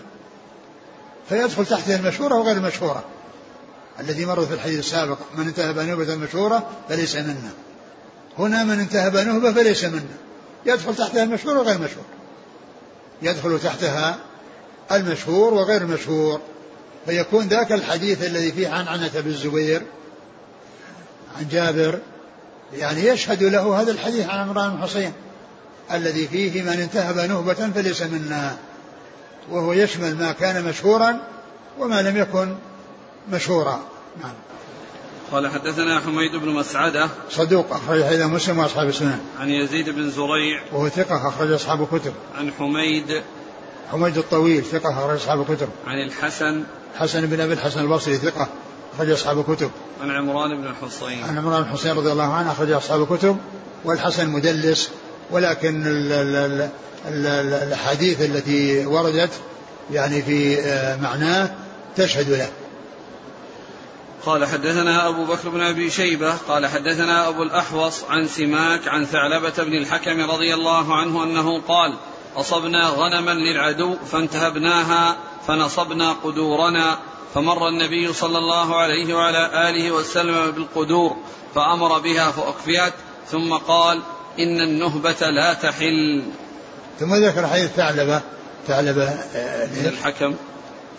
فيدخل 1.29 1.65
تحته 1.65 1.95
المشهورة 1.95 2.35
وغير 2.35 2.57
المشهورة. 2.57 3.03
الذي 3.99 4.25
مر 4.25 4.45
في 4.45 4.53
الحديث 4.53 4.79
السابق 4.79 5.17
من 5.35 5.47
انتهب 5.47 5.79
نهبة 5.79 6.15
مشهورة 6.15 6.69
فليس 6.89 7.15
منا. 7.15 7.51
هنا 8.39 8.63
من 8.63 8.79
انتهب 8.79 9.17
نهبة 9.17 9.53
فليس 9.53 9.83
منا. 9.83 10.17
يدخل 10.65 10.95
تحتها 10.95 11.23
المشهور 11.23 11.57
وغير 11.57 11.75
المشهور. 11.75 12.05
يدخل 13.21 13.59
تحتها 13.59 14.17
المشهور 14.91 15.53
وغير 15.53 15.81
المشهور. 15.81 16.41
فيكون 17.05 17.47
ذاك 17.47 17.71
الحديث 17.71 18.23
الذي 18.23 18.51
فيه 18.51 18.67
عن 18.67 18.87
عنة 18.87 19.11
بن 19.13 19.29
الزبير 19.29 19.81
عن 21.37 21.47
جابر 21.51 21.99
يعني 22.73 23.05
يشهد 23.05 23.43
له 23.43 23.81
هذا 23.81 23.91
الحديث 23.91 24.29
عن 24.29 24.39
عمران 24.39 24.75
بن 24.75 24.81
حسين 24.83 25.13
الذي 25.93 26.27
فيه 26.27 26.61
من 26.61 26.69
انتهب 26.69 27.17
نهبة 27.17 27.53
فليس 27.53 28.01
منا 28.01 28.57
وهو 29.51 29.73
يشمل 29.73 30.15
ما 30.15 30.31
كان 30.31 30.65
مشهورا 30.65 31.19
وما 31.79 32.01
لم 32.01 32.17
يكن 32.17 32.55
مشهورا. 33.31 33.79
نعم. 34.21 34.33
قال 35.31 35.47
حدثنا 35.47 35.99
حميد 35.99 36.35
بن 36.35 36.49
مسعدة. 36.49 37.09
صدوق 37.29 37.73
أخرج 37.73 38.03
حديث 38.03 38.21
مسلم 38.21 38.59
وأصحاب 38.59 38.87
السنن 38.87 39.19
عن 39.39 39.49
يزيد 39.49 39.89
بن 39.89 40.09
زريع. 40.09 40.61
وهو 40.71 40.89
ثقة 40.89 41.27
أخرج 41.27 41.51
أصحاب 41.51 41.81
الكتب. 41.81 42.13
عن 42.37 42.51
حميد. 42.51 43.21
حميد 43.91 44.17
الطويل 44.17 44.63
ثقة 44.63 44.93
أخرج 44.93 45.15
أصحاب 45.15 45.41
الكتب. 45.41 45.69
عن 45.87 46.07
الحسن. 46.07 46.63
حسن 46.95 47.25
بن 47.25 47.41
أبي 47.41 47.53
الحسن 47.53 47.79
البصري 47.79 48.17
ثقة 48.17 48.47
أخرج 48.95 49.09
أصحاب 49.09 49.39
الكتب. 49.39 49.71
عن 50.01 50.11
عمران 50.11 50.61
بن 50.61 50.67
الحصين 50.67 51.23
عن 51.23 51.37
عمران 51.37 51.63
بن 51.63 51.69
الحصين 51.69 51.91
رضي 51.91 52.11
الله 52.11 52.33
عنه 52.33 52.51
أخرج 52.51 52.71
أصحاب 52.71 53.01
الكتب. 53.01 53.37
والحسن 53.85 54.29
مدلس 54.29 54.89
ولكن 55.31 55.83
الأحاديث 57.07 58.21
التي 58.21 58.85
وردت 58.85 59.31
يعني 59.91 60.21
في 60.21 60.59
آه، 60.59 60.95
معناه 60.95 61.51
تشهد 61.95 62.29
له. 62.29 62.49
قال 64.25 64.45
حدثنا 64.45 65.07
أبو 65.07 65.25
بكر 65.25 65.49
بن 65.49 65.61
أبي 65.61 65.89
شيبة 65.89 66.33
قال 66.47 66.67
حدثنا 66.67 67.27
أبو 67.27 67.43
الأحوص 67.43 68.03
عن 68.03 68.27
سماك 68.27 68.87
عن 68.87 69.05
ثعلبة 69.05 69.53
بن 69.57 69.73
الحكم 69.73 70.31
رضي 70.31 70.53
الله 70.53 70.95
عنه 70.95 71.23
أنه 71.23 71.61
قال 71.61 71.93
أصبنا 72.35 72.89
غنما 72.89 73.31
للعدو 73.31 73.95
فانتهبناها 74.11 75.17
فنصبنا 75.47 76.11
قدورنا 76.11 76.97
فمر 77.33 77.67
النبي 77.67 78.13
صلى 78.13 78.37
الله 78.37 78.75
عليه 78.75 79.13
وعلى 79.13 79.69
آله 79.69 79.91
وسلم 79.91 80.51
بالقدور 80.51 81.17
فأمر 81.55 81.99
بها 81.99 82.31
فأكفيت 82.31 82.93
ثم 83.27 83.53
قال 83.53 84.01
إن 84.39 84.61
النهبة 84.61 85.29
لا 85.29 85.53
تحل. 85.53 86.23
ثم 86.99 87.15
ذكر 87.15 87.47
حديث 87.47 87.69
ثعلبة 87.71 88.21
ثعلبة 88.67 89.03
آه، 89.35 89.65
بن 89.65 89.85
الحكم. 89.85 90.35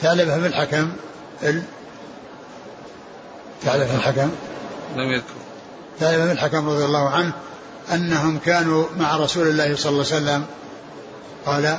ثعلبة 0.00 0.36
بن 0.36 0.46
الحكم 0.46 0.92
ال... 1.42 1.62
ثعلبة 3.62 3.84
بن 3.84 3.96
الحكم. 3.96 4.30
لم 4.96 5.12
يذكر. 5.12 5.34
ثعلبة 6.00 6.24
بن 6.24 6.30
الحكم 6.30 6.68
رضي 6.68 6.84
الله 6.84 7.08
عنه 7.08 7.32
أنهم 7.92 8.38
كانوا 8.38 8.84
مع 8.96 9.16
رسول 9.16 9.48
الله 9.48 9.76
صلى 9.76 9.92
الله 9.92 10.06
عليه 10.12 10.16
وسلم. 10.16 10.44
قال 11.46 11.78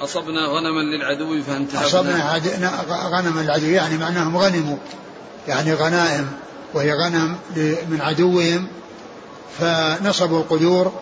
أصبنا 0.00 0.46
غنما 0.46 0.96
للعدو 0.96 1.42
فانتهبنا. 1.42 1.86
أصبنا 1.86 2.40
غنما 2.88 3.40
للعدو 3.40 3.66
يعني 3.66 3.98
معناهم 3.98 4.36
غنموا. 4.36 4.76
يعني 5.48 5.74
غنائم 5.74 6.30
وهي 6.74 6.92
غنم 6.92 7.36
من 7.88 8.00
عدوهم. 8.00 8.68
فنصبوا 9.58 10.40
القدور 10.40 10.92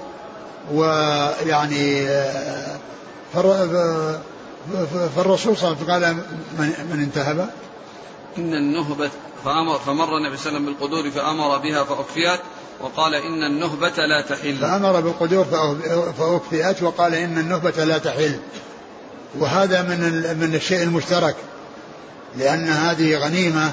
ويعني 0.73 2.07
فالرسول 5.17 5.57
صلى 5.57 5.73
الله 5.73 5.77
عليه 5.77 5.83
وسلم 5.83 5.91
قال 5.91 6.15
من 6.91 7.01
انتهب. 7.01 7.51
إن 8.39 8.55
النهبة 8.55 9.11
فأمر 9.45 9.79
فمر 9.79 10.17
النبي 10.17 10.37
صلى 10.37 10.49
الله 10.49 10.61
عليه 10.61 10.61
وسلم 10.61 10.65
بالقدور 10.67 11.11
فأمر 11.11 11.59
بها 11.59 11.85
فأكفيت 11.85 12.41
وقال 12.81 13.15
إن 13.15 13.45
النهبة 13.45 14.07
لا 14.07 14.21
تحل. 14.21 14.57
فأمر 14.57 15.01
بالقدور 15.01 15.45
فأكفئت 16.19 16.83
وقال 16.83 17.15
إن 17.15 17.39
النهبة 17.39 17.85
لا 17.85 17.99
تحل. 17.99 18.41
وهذا 19.39 19.83
من 19.83 19.99
من 20.41 20.55
الشيء 20.55 20.83
المشترك 20.83 21.37
لأن 22.37 22.69
هذه 22.69 23.19
غنيمة 23.19 23.73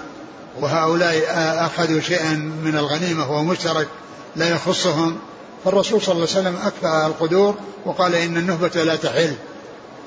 وهؤلاء 0.60 1.24
أخذوا 1.66 2.02
شيئا 2.02 2.34
من 2.64 2.78
الغنيمة 2.78 3.32
وهو 3.32 3.44
مشترك. 3.44 3.88
لا 4.36 4.50
يخصهم. 4.50 5.18
فالرسول 5.66 6.02
صلى 6.02 6.16
الله 6.16 6.28
عليه 6.36 6.40
وسلم 6.40 6.56
أكفأ 6.64 7.08
القدور 7.08 7.56
وقال 7.86 8.16
إن 8.16 8.38
النهبة 8.38 8.84
لا 8.84 8.96
تحل. 8.96 9.34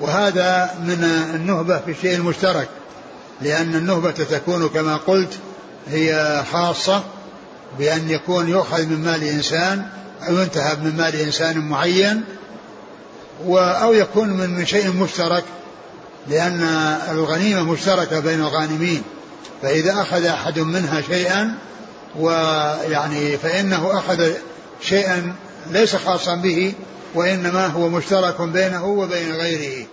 وهذا 0.01 0.75
من 0.83 1.03
النهبة 1.35 1.77
في 1.77 1.91
الشيء 1.91 2.15
المشترك 2.15 2.67
لأن 3.41 3.75
النهبة 3.75 4.11
تكون 4.11 4.69
كما 4.69 4.97
قلت 4.97 5.33
هي 5.87 6.43
خاصة 6.51 7.03
بأن 7.79 8.09
يكون 8.09 8.49
يؤخذ 8.49 8.85
من 8.85 9.03
مال 9.03 9.23
إنسان 9.23 9.85
أو 10.27 10.37
ينتهب 10.37 10.83
من 10.83 10.97
مال 10.97 11.15
إنسان 11.15 11.69
معين 11.69 12.23
أو 13.57 13.93
يكون 13.93 14.29
من 14.29 14.49
من 14.49 14.65
شيء 14.65 14.91
مشترك 14.91 15.43
لأن 16.27 16.61
الغنيمة 17.11 17.63
مشتركة 17.63 18.19
بين 18.19 18.39
الغانمين. 18.39 19.03
فإذا 19.61 20.01
أخذ 20.01 20.25
أحد 20.25 20.59
منها 20.59 21.01
شيئا 21.01 21.55
ويعني 22.19 23.37
فإنه 23.37 23.99
أخذ 23.99 24.31
شيئا 24.81 25.35
ليس 25.71 25.95
خاصا 25.95 26.35
به 26.35 26.73
وإنما 27.15 27.67
هو 27.67 27.89
مشترك 27.89 28.41
بينه 28.41 28.85
وبين 28.85 29.31
غيره. 29.31 29.87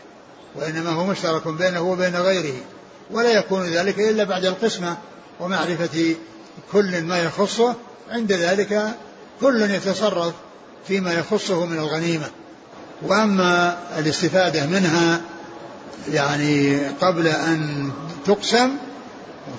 وإنما 0.54 0.90
هو 0.90 1.06
مشترك 1.06 1.48
بينه 1.48 1.80
وبين 1.80 2.16
غيره. 2.16 2.54
ولا 3.10 3.30
يكون 3.30 3.64
ذلك 3.64 3.98
إلا 3.98 4.24
بعد 4.24 4.44
القسمة 4.44 4.96
ومعرفة 5.40 6.14
كل 6.72 7.02
ما 7.02 7.18
يخصه. 7.18 7.74
عند 8.10 8.32
ذلك 8.32 8.96
كل 9.40 9.62
يتصرف 9.62 10.34
فيما 10.88 11.12
يخصه 11.12 11.66
من 11.66 11.78
الغنيمة. 11.78 12.26
وأما 13.02 13.78
الاستفادة 13.98 14.66
منها 14.66 15.20
يعني 16.12 16.78
قبل 17.00 17.26
أن 17.26 17.90
تقسم 18.26 18.70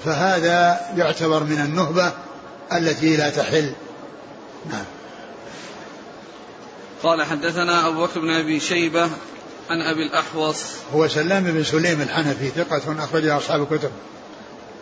فهذا 0.05 0.79
يعتبر 0.95 1.43
من 1.43 1.61
النهبة. 1.61 2.11
التي 2.73 3.17
لا 3.17 3.29
تحل. 3.29 3.73
نعم. 4.71 4.85
قال 7.03 7.23
حدثنا 7.23 7.87
أبو 7.87 8.05
بكر 8.05 8.19
بن 8.19 8.29
أبي 8.29 8.59
شيبة 8.59 9.09
عن 9.69 9.81
أبي 9.81 10.03
الأحوص. 10.03 10.63
هو 10.93 11.07
سلام 11.07 11.43
بن 11.43 11.63
سليم 11.63 12.01
الحنفي 12.01 12.49
ثقة 12.49 13.03
أخرجه 13.03 13.37
أصحاب 13.37 13.61
الكتب. 13.61 13.91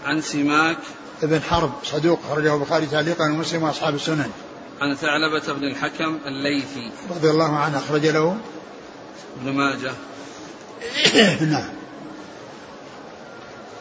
عن 0.06 0.22
سماك. 0.22 0.78
ابن 1.24 1.42
حرب 1.42 1.72
صدوق 1.84 2.20
أخرجه 2.30 2.56
البخاري 2.56 2.86
تعليقا 2.86 3.26
ومسلم 3.26 3.64
وأصحاب 3.64 3.96
السنن. 3.96 4.32
عن 4.82 4.96
ثعلبة 4.96 5.54
بن 5.54 5.64
الحكم 5.64 6.20
الليثي. 6.26 6.92
رضي 7.10 7.30
الله 7.30 7.56
عنه 7.56 7.78
أخرج 7.78 8.06
له. 8.06 8.38
ابن 9.42 9.52
ماجه. 9.52 9.94
نعم. 11.42 11.70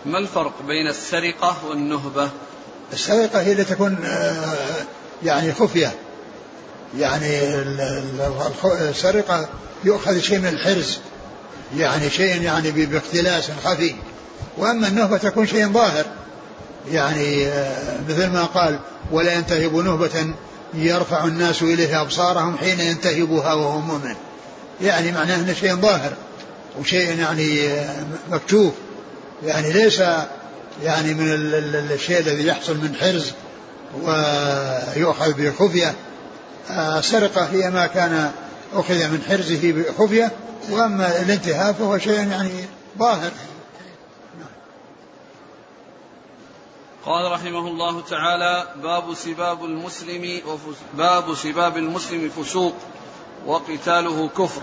ما 0.07 0.19
الفرق 0.19 0.63
بين 0.63 0.89
السرقة 0.89 1.57
والنهبة؟ 1.67 2.31
السرقة 2.93 3.41
هي 3.41 3.53
اللي 3.53 3.65
تكون 3.65 3.99
آه، 4.05 4.57
يعني 5.25 5.53
خفية. 5.53 5.95
يعني 6.99 7.55
السرقة 8.65 9.49
يؤخذ 9.85 10.19
شيء 10.19 10.39
من 10.39 10.47
الحرز. 10.47 10.99
يعني 11.77 12.11
شيء 12.11 12.43
يعني 12.43 12.71
باختلاس 12.71 13.51
خفي. 13.65 13.95
وأما 14.59 14.89
النهبة 14.89 15.17
تكون 15.17 15.47
شيء 15.47 15.69
ظاهر. 15.69 16.05
يعني 16.91 17.47
آه، 17.47 17.99
مثل 18.09 18.27
ما 18.27 18.45
قال 18.45 18.79
ولا 19.11 19.35
ينتهب 19.35 19.75
نهبة 19.75 20.35
يرفع 20.75 21.25
الناس 21.25 21.63
إليها 21.63 22.01
أبصارهم 22.01 22.59
حين 22.59 22.81
ينتهبها 22.81 23.53
وهو 23.55 23.81
مؤمن. 23.81 24.15
يعني 24.81 25.13
معناه 25.13 25.37
أنه 25.37 25.53
شيء 25.53 25.77
ظاهر. 25.77 26.13
وشيء 26.81 27.19
يعني 27.19 27.69
آه، 27.69 28.05
مكتوب. 28.31 28.75
يعني 29.45 29.73
ليس 29.73 30.03
يعني 30.83 31.15
من 31.15 31.27
الشيء 31.93 32.19
الذي 32.19 32.47
يحصل 32.47 32.77
من 32.77 32.95
حرز 33.01 33.33
ويؤخذ 34.03 35.33
بخفية. 35.33 35.95
السرقة 36.71 37.45
هي 37.45 37.71
ما 37.71 37.87
كان 37.87 38.33
أخذ 38.75 39.09
من 39.09 39.23
حرزه 39.29 39.73
بخفية 39.73 40.33
وأما 40.71 41.23
الانتهاء 41.23 41.73
فهو 41.73 41.99
شيء 41.99 42.29
يعني 42.29 42.51
ظاهر. 42.99 43.31
قال 47.05 47.33
رحمه 47.33 47.69
الله 47.69 48.01
تعالى 48.01 48.67
باب 48.83 49.15
سباب 49.15 49.65
المسلم 49.65 50.41
باب 50.95 51.35
سباب 51.35 51.77
المسلم 51.77 52.31
فسوق 52.31 52.75
وقتاله 53.47 54.29
كفر. 54.29 54.63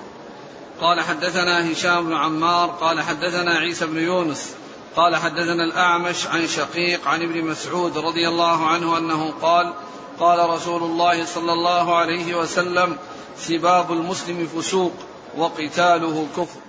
قال 0.81 1.01
حدثنا 1.01 1.71
هشام 1.71 2.05
بن 2.05 2.13
عمار 2.13 2.69
قال 2.69 3.01
حدثنا 3.01 3.51
عيسى 3.51 3.85
بن 3.85 3.97
يونس 3.97 4.55
قال 4.95 5.15
حدثنا 5.15 5.63
الأعمش 5.63 6.27
عن 6.27 6.47
شقيق 6.47 7.07
عن 7.07 7.21
ابن 7.21 7.45
مسعود 7.45 7.97
رضي 7.97 8.27
الله 8.27 8.67
عنه 8.67 8.97
أنه 8.97 9.33
قال 9.41 9.73
قال 10.19 10.49
رسول 10.49 10.83
الله 10.83 11.25
صلى 11.25 11.53
الله 11.53 11.97
عليه 11.97 12.35
وسلم 12.35 12.97
سباب 13.39 13.91
المسلم 13.91 14.47
فسوق 14.47 14.93
وقتاله 15.37 16.27
كفر. 16.37 16.59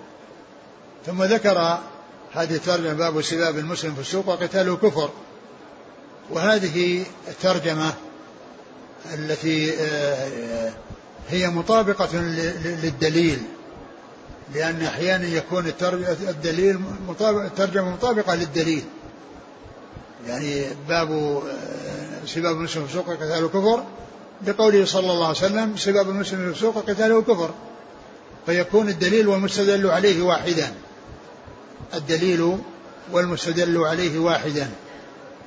ثم 1.06 1.22
ذكر 1.22 1.78
هذه 2.32 2.54
الترجمة 2.54 2.92
باب 2.92 3.22
سباب 3.22 3.58
المسلم 3.58 3.94
فسوق 3.94 4.28
وقتاله 4.28 4.76
كفر. 4.76 5.10
وهذه 6.30 7.04
الترجمة 7.28 7.92
التي 9.14 9.74
آه، 9.80 10.72
هي 11.28 11.48
مطابقة 11.48 12.16
للدليل. 12.82 13.42
لأن 14.53 14.82
أحيانا 14.82 15.26
يكون 15.26 15.72
الدليل 16.28 16.80
مطابق 17.09 17.42
الترجمة 17.42 17.90
مطابقة 17.90 18.34
للدليل. 18.34 18.84
يعني 20.26 20.64
باب 20.88 21.11
آه، 21.12 22.26
سباب 22.26 22.57
المسلم 22.57 22.86
فسوق 22.86 23.09
وقتاله 23.09 23.49
كفر. 23.49 23.84
بقوله 24.42 24.84
صلى 24.84 25.12
الله 25.12 25.26
عليه 25.26 25.36
وسلم 25.38 25.76
سباب 25.76 26.09
المسلم 26.09 26.53
فسوق 26.53 26.76
وقتاله 26.76 27.22
كفر. 27.22 27.51
فيكون 28.47 28.88
الدليل 28.88 29.28
والمستدل 29.28 29.86
عليه 29.90 30.22
واحدا. 30.22 30.74
الدليل 31.95 32.59
والمستدل 33.12 33.78
عليه 33.78 34.18
واحدا. 34.18 34.70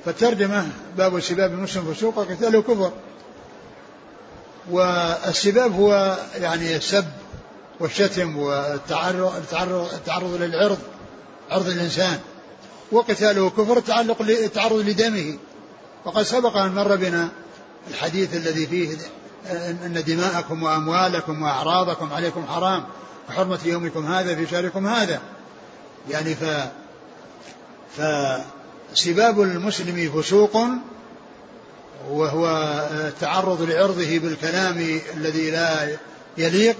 فالترجمة 0.04 0.68
باب 0.96 1.20
سباب 1.20 1.52
المسلم 1.52 1.94
فسوق 1.94 2.18
وقتاله 2.18 2.62
كفر. 2.62 2.92
والسباب 4.70 5.72
هو 5.72 6.18
يعني 6.34 6.76
السب 6.76 7.04
والشتم 7.80 8.36
والتعرض 8.36 9.34
التعرض, 9.94 10.42
للعرض 10.42 10.78
عرض 11.50 11.68
الإنسان. 11.68 12.18
وقتاله 12.92 13.50
كفر 13.50 13.80
تعلق 13.80 14.22
التعرض 14.22 14.78
لدمه. 14.78 15.38
وقد 16.04 16.22
سبق 16.22 16.56
أن 16.56 16.74
مر 16.74 16.96
بنا 16.96 17.28
الحديث 17.90 18.36
الذي 18.36 18.66
فيه 18.66 18.96
أن 19.86 20.02
دماءكم 20.06 20.62
وأموالكم 20.62 21.42
وأعراضكم 21.42 22.12
عليكم 22.12 22.46
حرام 22.46 22.84
وحرمة 23.28 23.58
يومكم 23.64 24.06
هذا 24.06 24.34
في 24.34 24.46
شهركم 24.46 24.86
هذا. 24.86 25.20
يعني 26.10 26.34
ف 26.34 26.44
فسباب 27.96 29.40
المسلم 29.40 30.12
فسوق 30.12 30.56
وهو 32.10 32.46
التعرض 32.90 33.62
لعرضه 33.62 34.18
بالكلام 34.18 35.00
الذي 35.16 35.50
لا 35.50 35.96
يليق 36.38 36.76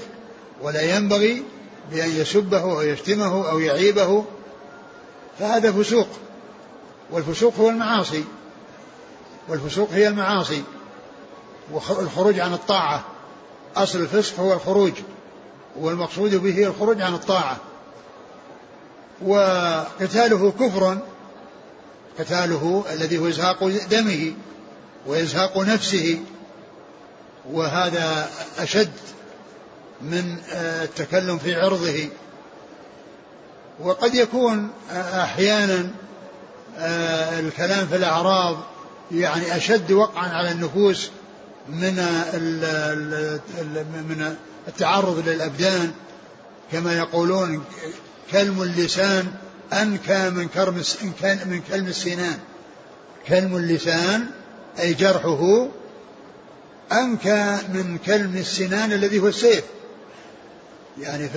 ولا 0.62 0.96
ينبغي 0.96 1.42
بأن 1.90 2.10
يسبه 2.10 2.60
أو 2.60 2.80
يشتمه 2.80 3.50
أو 3.50 3.58
يعيبه 3.58 4.24
فهذا 5.38 5.72
فسوق 5.72 6.08
والفسوق 7.10 7.54
هو 7.56 7.68
المعاصي 7.68 8.24
والفسوق 9.48 9.90
هي 9.92 10.08
المعاصي 10.08 10.62
والخروج 11.70 12.40
عن 12.40 12.52
الطاعة 12.52 13.04
أصل 13.76 13.98
الفسق 14.00 14.40
هو 14.40 14.52
الخروج 14.52 14.92
والمقصود 15.76 16.34
به 16.34 16.66
الخروج 16.66 17.00
عن 17.00 17.14
الطاعة 17.14 17.56
وقتاله 19.22 20.52
كفر 20.60 20.98
قتاله 22.18 22.84
الذي 22.92 23.18
هو 23.18 23.28
إزهاق 23.28 23.64
دمه 23.90 24.32
وإزهاق 25.06 25.58
نفسه 25.58 26.20
وهذا 27.52 28.30
أشد 28.58 28.90
من 30.02 30.36
التكلم 30.52 31.38
في 31.38 31.54
عرضه. 31.54 32.08
وقد 33.80 34.14
يكون 34.14 34.70
أحيانا 34.92 35.90
الكلام 37.38 37.86
في 37.86 37.96
الأعراض 37.96 38.56
يعني 39.12 39.56
أشد 39.56 39.92
وقعا 39.92 40.28
على 40.28 40.50
النفوس 40.50 41.10
من 41.68 41.94
من 44.08 44.36
التعرض 44.68 45.28
للأبدان. 45.28 45.92
كما 46.72 46.98
يقولون 46.98 47.64
كلم 48.32 48.62
اللسان 48.62 49.32
أنكى 49.72 50.30
من 50.30 50.48
كرم 50.48 50.82
من 51.22 51.62
كلم 51.70 51.86
السنان. 51.86 52.38
كلم 53.28 53.56
اللسان 53.56 54.26
أي 54.78 54.94
جرحه 54.94 55.68
أنكى 56.92 57.58
من 57.68 57.98
كلم 58.06 58.36
السنان 58.36 58.92
الذي 58.92 59.18
هو 59.18 59.28
السيف. 59.28 59.64
يعني 61.00 61.28
ف 61.28 61.36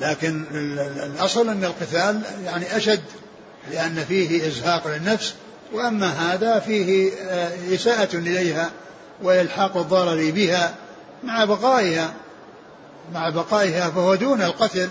لكن 0.00 0.44
الأصل 1.02 1.48
أن 1.48 1.64
القتال 1.64 2.22
يعني 2.44 2.76
أشد 2.76 3.02
لأن 3.70 4.04
فيه 4.08 4.48
إزهاق 4.48 4.88
للنفس 4.88 5.34
وأما 5.72 6.06
هذا 6.06 6.58
فيه 6.58 7.12
آه، 7.12 7.74
إساءة 7.74 8.16
إليها 8.16 8.70
وإلحاق 9.22 9.76
الضرر 9.76 10.30
بها 10.30 10.74
مع 11.24 11.44
بقائها 11.44 12.12
مع 13.14 13.28
بقائها 13.28 13.90
فهو 13.90 14.14
دون 14.14 14.42
القتل. 14.42 14.88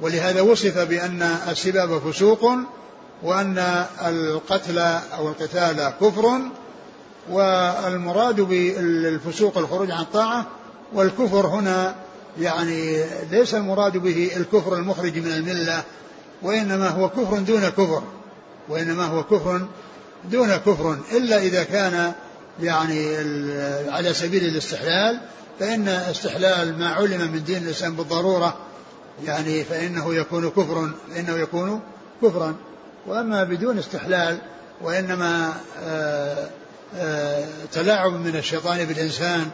ولهذا 0.00 0.40
وصف 0.40 0.78
بأن 0.78 1.22
السباب 1.48 1.98
فسوق 1.98 2.50
وأن 3.22 3.84
القتل 4.06 4.78
أو 5.18 5.28
القتال 5.28 5.92
كفر 6.00 6.40
والمراد 7.30 8.40
بالفسوق 8.40 9.58
الخروج 9.58 9.90
عن 9.90 10.00
الطاعة 10.00 10.46
والكفر 10.92 11.46
هنا 11.46 11.94
يعني 12.40 13.04
ليس 13.30 13.54
المراد 13.54 13.96
به 13.96 14.30
الكفر 14.36 14.76
المخرج 14.76 15.18
من 15.18 15.32
الملة 15.32 15.82
وإنما 16.42 16.88
هو 16.88 17.08
كفر 17.08 17.38
دون 17.38 17.68
كفر 17.68 18.02
وإنما 18.68 19.04
هو 19.04 19.24
كفر 19.24 19.66
دون 20.30 20.56
كفر. 20.56 20.98
إلا 21.12 21.38
إذا 21.38 21.64
كان 21.64 22.12
يعني 22.62 23.16
على 23.90 24.14
سبيل 24.14 24.44
الاستحلال 24.44 25.20
فإن 25.60 25.88
استحلال 25.88 26.78
ما 26.78 26.88
علم 26.88 27.32
من 27.32 27.44
دين 27.44 27.62
الإسلام 27.62 27.96
بالضرورة 27.96 28.56
يعني 29.26 29.64
فإنه 29.64 30.14
يكون 30.14 30.50
كفر 30.50 30.90
فإنه 31.14 31.36
يكون 31.36 31.80
كفرا. 32.22 32.54
وأما 33.06 33.44
بدون 33.44 33.78
استحلال 33.78 34.38
وإنما 34.82 35.54
آه، 35.82 36.48
آه، 36.96 37.44
تلاعب 37.72 38.12
من 38.12 38.36
الشيطان 38.36 38.84
بالإنسان 38.84 39.50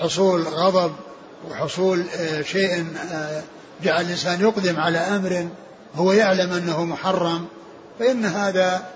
وحصول 0.00 0.42
غضب 0.42 0.92
وحصول 1.50 2.04
آه، 2.16 2.42
شيء 2.42 2.86
جعل 3.82 4.04
الإنسان 4.04 4.40
يقدم 4.40 4.80
على 4.80 4.98
أمر 4.98 5.48
هو 5.94 6.12
يعلم 6.12 6.52
أنه 6.52 6.84
محرم 6.84 7.46
فإن 7.98 8.24
هذا 8.24 8.86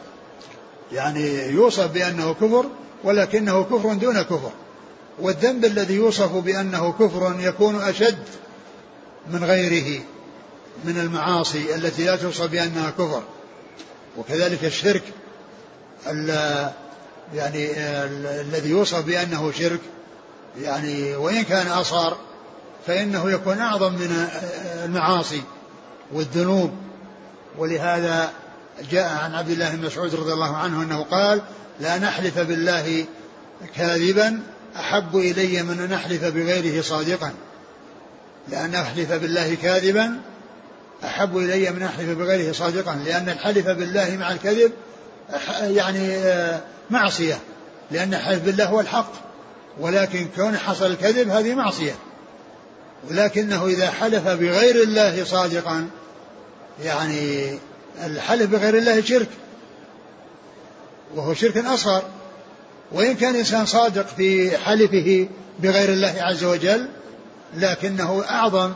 يعني 0.93 1.49
يوصف 1.49 1.91
بأنه 1.91 2.35
كفر 2.35 2.67
ولكنه 3.05 3.65
كفر 3.65 3.95
دون 3.95 4.23
كفر. 4.23 4.51
والذنب 5.19 5.65
الذي 5.65 5.95
يوصف 5.95 6.33
بأنه 6.33 6.93
كفر 6.93 7.37
يكون 7.39 7.83
أشد 7.83 8.25
من 9.31 9.45
غيره 9.45 10.03
من 10.85 10.99
المعاصي 10.99 11.75
التي 11.75 12.05
لا 12.05 12.17
توصف 12.17 12.47
بأنها 12.51 12.91
كفر. 12.91 13.23
وكذلك 14.17 14.65
الشرك 14.65 15.03
يعني 17.35 17.71
الذي 18.41 18.71
يوصف 18.71 19.05
بأنه 19.05 19.53
شرك 19.53 19.81
يعني 20.61 21.17
وإن 21.17 21.43
كان 21.43 21.67
أصغر 21.67 22.17
فإنه 22.87 23.31
يكون 23.31 23.59
أعظم 23.59 23.93
من 23.93 24.29
المعاصي 24.85 25.43
والذنوب. 26.13 26.71
ولهذا 27.59 28.31
جاء 28.91 29.19
عن 29.25 29.35
عبد 29.35 29.51
الله 29.51 29.71
بن 29.71 29.87
مسعود 29.87 30.15
رضي 30.15 30.33
الله 30.33 30.57
عنه 30.57 30.83
أنه 30.83 31.03
قال 31.03 31.43
لا 31.81 31.99
نحلف 31.99 32.39
بالله 32.39 33.05
كاذبا 33.77 34.41
أحب 34.77 35.17
إلي 35.17 35.63
من 35.63 35.81
أن 35.81 35.91
نحلف 35.91 36.25
بغيره 36.25 36.83
صادقا. 36.83 37.33
لأن 38.49 38.75
أحلف 38.75 39.13
بالله 39.13 39.55
كاذبا 39.55 40.21
أحب 41.05 41.37
إلي 41.37 41.71
من 41.71 41.83
أحلف 41.83 42.19
بغيره 42.19 42.53
صادقا. 42.53 42.95
لأن 42.95 43.29
الحلف 43.29 43.69
بالله 43.69 44.17
مع 44.21 44.33
الكذب 44.33 44.73
يعني 45.61 46.17
آه، 46.17 46.61
معصية. 46.91 47.39
لأن 47.91 48.15
الحلف 48.15 48.45
بالله 48.45 48.65
هو 48.65 48.81
الحق. 48.81 49.13
ولكن 49.81 50.27
كون 50.37 50.59
حصل 50.59 50.87
الكذب 50.87 51.29
هذه 51.29 51.55
معصية. 51.55 51.95
ولكنه 53.11 53.67
إذا 53.67 53.91
حلف 53.91 54.29
بغير 54.29 54.83
الله 54.83 55.25
صادقا 55.25 55.89
يعني 56.83 57.59
الحلف 58.05 58.51
بغير 58.51 58.79
الله 58.79 59.01
شرك. 59.01 59.29
وهو 61.15 61.35
شرك 61.35 61.57
أصغر. 61.57 62.03
وإن 62.93 63.15
كان 63.15 63.31
الإنسان 63.31 63.67
صادق 63.67 64.07
في 64.07 64.59
حلفه 64.59 65.29
بغير 65.59 65.89
الله 65.89 66.15
عز 66.19 66.45
وجل 66.45 66.89
لكنه 67.57 68.25
أعظم 68.31 68.73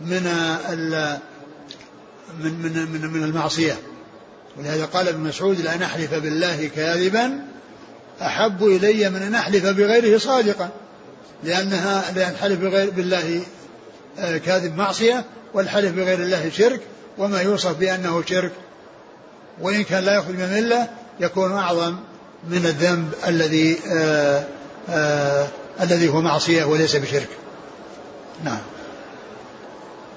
من 0.00 0.22
من 2.40 2.52
من, 2.92 3.10
من 3.10 3.24
المعصية. 3.24 3.78
ولهذا 4.58 4.84
قال 4.84 5.08
ابن 5.08 5.20
مسعود 5.20 5.60
لأن 5.60 5.82
أحلف 5.82 6.14
بالله 6.14 6.70
كاذبا 6.76 7.38
أحب 8.26 8.64
إلي 8.64 9.10
من 9.10 9.22
أن 9.22 9.34
أحلف 9.34 9.66
بغيره 9.66 10.18
صادقا 10.18 10.68
لأنها 11.44 12.12
لأن 12.14 12.36
حلف 12.36 12.60
بغير 12.60 12.90
بالله 12.90 13.40
آه، 14.18 14.38
كاذب 14.38 14.76
معصية 14.76 15.24
والحلف 15.54 15.92
بغير 15.92 16.18
الله 16.18 16.50
شرك 16.50 16.80
وما 17.18 17.40
يوصف 17.40 17.76
بأنه 17.76 18.22
شرك. 18.26 18.52
وإن 19.60 19.84
كان 19.84 20.04
لا 20.04 20.14
يخرج 20.14 20.34
من 20.34 20.42
الملة 20.42 20.88
يكون 21.20 21.52
أعظم 21.52 21.96
من 22.48 22.66
الذنب 22.66 23.12
الذي 23.26 23.78
آآ 23.92 24.44
آآ 24.88 25.46
الذي 25.80 26.08
هو 26.08 26.20
معصية 26.20 26.64
وليس 26.64 26.96
بشرك. 26.96 27.28
نعم. 28.44 28.58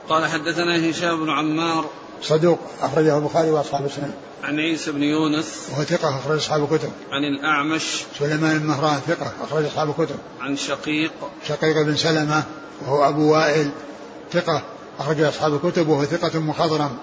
قال 0.09 0.27
حدثنا 0.27 0.89
هشام 0.89 1.25
بن 1.25 1.29
عمار 1.29 1.89
صدوق 2.21 2.59
أخرجه 2.81 3.17
البخاري 3.17 3.51
وأصحاب 3.51 3.85
السنن. 3.85 4.13
عن 4.43 4.59
عيسى 4.59 4.91
بن 4.91 5.03
يونس. 5.03 5.69
وهو 5.71 5.83
ثقة 5.83 6.19
أخرج 6.19 6.37
أصحاب 6.37 6.63
الكتب. 6.63 6.91
عن 7.11 7.23
الأعمش. 7.23 8.03
سليمان 8.19 8.59
بن 8.59 8.65
مهران 8.65 8.99
ثقة 9.07 9.31
أخرج 9.43 9.65
أصحاب 9.65 9.89
الكتب. 9.89 10.15
عن 10.41 10.57
شقيق. 10.57 11.11
شقيق 11.47 11.81
بن 11.81 11.95
سلمة 11.95 12.43
وهو 12.81 13.09
أبو 13.09 13.33
وائل 13.33 13.69
ثقة 14.33 14.63
أخرج 14.99 15.21
أصحاب 15.21 15.53
الكتب 15.53 15.87
وهو 15.87 16.05
ثقة 16.05 16.39
مخضرم. 16.39 16.97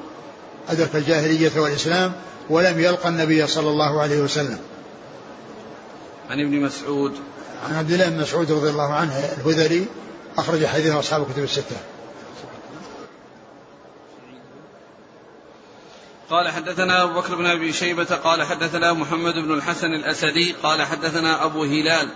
أدرك 0.68 0.96
الجاهلية 0.96 1.60
والإسلام 1.60 2.12
ولم 2.50 2.80
يلقى 2.80 3.08
النبي 3.08 3.46
صلى 3.46 3.70
الله 3.70 4.00
عليه 4.00 4.20
وسلم. 4.20 4.58
عن 6.30 6.40
ابن 6.40 6.60
مسعود. 6.60 7.12
عن 7.68 7.76
عبد 7.76 7.90
الله 7.90 8.08
بن 8.08 8.20
مسعود 8.20 8.52
رضي 8.52 8.70
الله 8.70 8.92
عنه 8.94 9.18
الهذلي 9.18 9.84
أخرج 10.38 10.66
حديثه 10.66 10.98
أصحاب 10.98 11.22
الكتب 11.22 11.42
الستة. 11.42 11.76
قال 16.32 16.48
حدثنا 16.48 17.02
أبو 17.02 17.20
بكر 17.20 17.34
بن 17.34 17.46
أبي 17.46 17.72
شيبة 17.72 18.04
قال 18.04 18.42
حدثنا 18.42 18.92
محمد 18.92 19.34
بن 19.34 19.52
الحسن 19.54 19.86
الأسدي 19.86 20.54
قال 20.62 20.82
حدثنا 20.82 21.44
أبو 21.44 21.62
هلال 21.62 22.08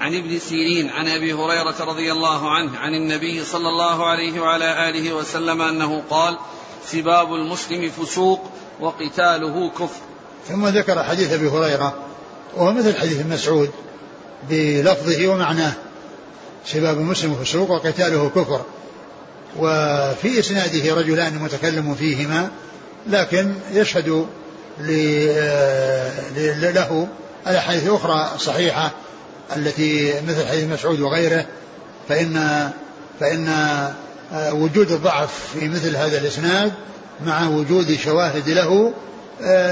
عن 0.00 0.14
ابن 0.14 0.38
سيرين 0.38 0.90
عن 0.90 1.08
أبي 1.08 1.32
هريرة 1.32 1.74
رضي 1.80 2.12
الله 2.12 2.50
عنه 2.50 2.78
عن 2.78 2.94
النبي 2.94 3.44
صلى 3.44 3.68
الله 3.68 4.06
عليه 4.06 4.40
وعلى 4.40 4.90
آله 4.90 5.12
وسلم 5.12 5.62
أنه 5.62 6.02
قال 6.10 6.38
سباب 6.86 7.34
المسلم 7.34 7.90
فسوق 7.90 8.40
وقتاله 8.80 9.70
كفر. 9.70 10.00
ثم 10.48 10.66
ذكر 10.66 11.04
حديث 11.04 11.32
أبي 11.32 11.48
هريرة 11.48 11.94
وهو 12.56 12.72
مثل 12.72 12.96
حديث 12.96 13.26
مسعود 13.26 13.70
بلفظه 14.50 15.28
ومعناه 15.28 15.72
سباب 16.66 16.98
المسلم 16.98 17.34
فسوق 17.34 17.70
وقتاله 17.70 18.28
كفر. 18.28 18.60
وفي 19.58 20.38
إسناده 20.38 20.94
رجلان 20.94 21.38
متكلم 21.38 21.94
فيهما 21.94 22.50
لكن 23.06 23.54
يشهد 23.72 24.26
له 26.74 27.08
الأحاديث 27.46 27.86
الأخرى 27.86 28.38
صحيحة 28.38 28.90
التي 29.56 30.20
مثل 30.28 30.46
حديث 30.46 30.64
مسعود 30.64 31.00
وغيره 31.00 31.46
فإن 32.08 32.70
فإن 33.20 33.48
وجود 34.52 34.90
الضعف 34.92 35.58
في 35.58 35.68
مثل 35.68 35.96
هذا 35.96 36.18
الإسناد 36.18 36.72
مع 37.26 37.48
وجود 37.48 37.96
شواهد 38.04 38.48
له 38.48 38.92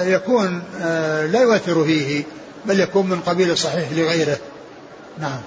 يكون 0.07 0.63
لا 1.33 1.43
يؤثر 1.43 1.85
فيه 1.85 2.25
بل 2.65 2.81
يكون 2.81 3.07
من 3.07 3.21
قبيل 3.21 3.51
الصحيح 3.51 3.93
لغيره. 3.93 4.39
نعم. 5.19 5.41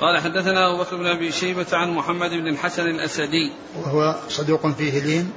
قال 0.00 0.20
حدثنا 0.20 0.72
أبو 0.72 0.82
بكر 0.82 0.96
بن 0.96 1.06
أبي 1.06 1.32
شيبة 1.32 1.66
عن 1.72 1.90
محمد 1.90 2.30
بن 2.30 2.48
الحسن 2.48 2.82
الأسدي. 2.82 3.52
وهو 3.84 4.14
صدوق 4.28 4.66
فيه 4.66 5.00
لين. 5.00 5.32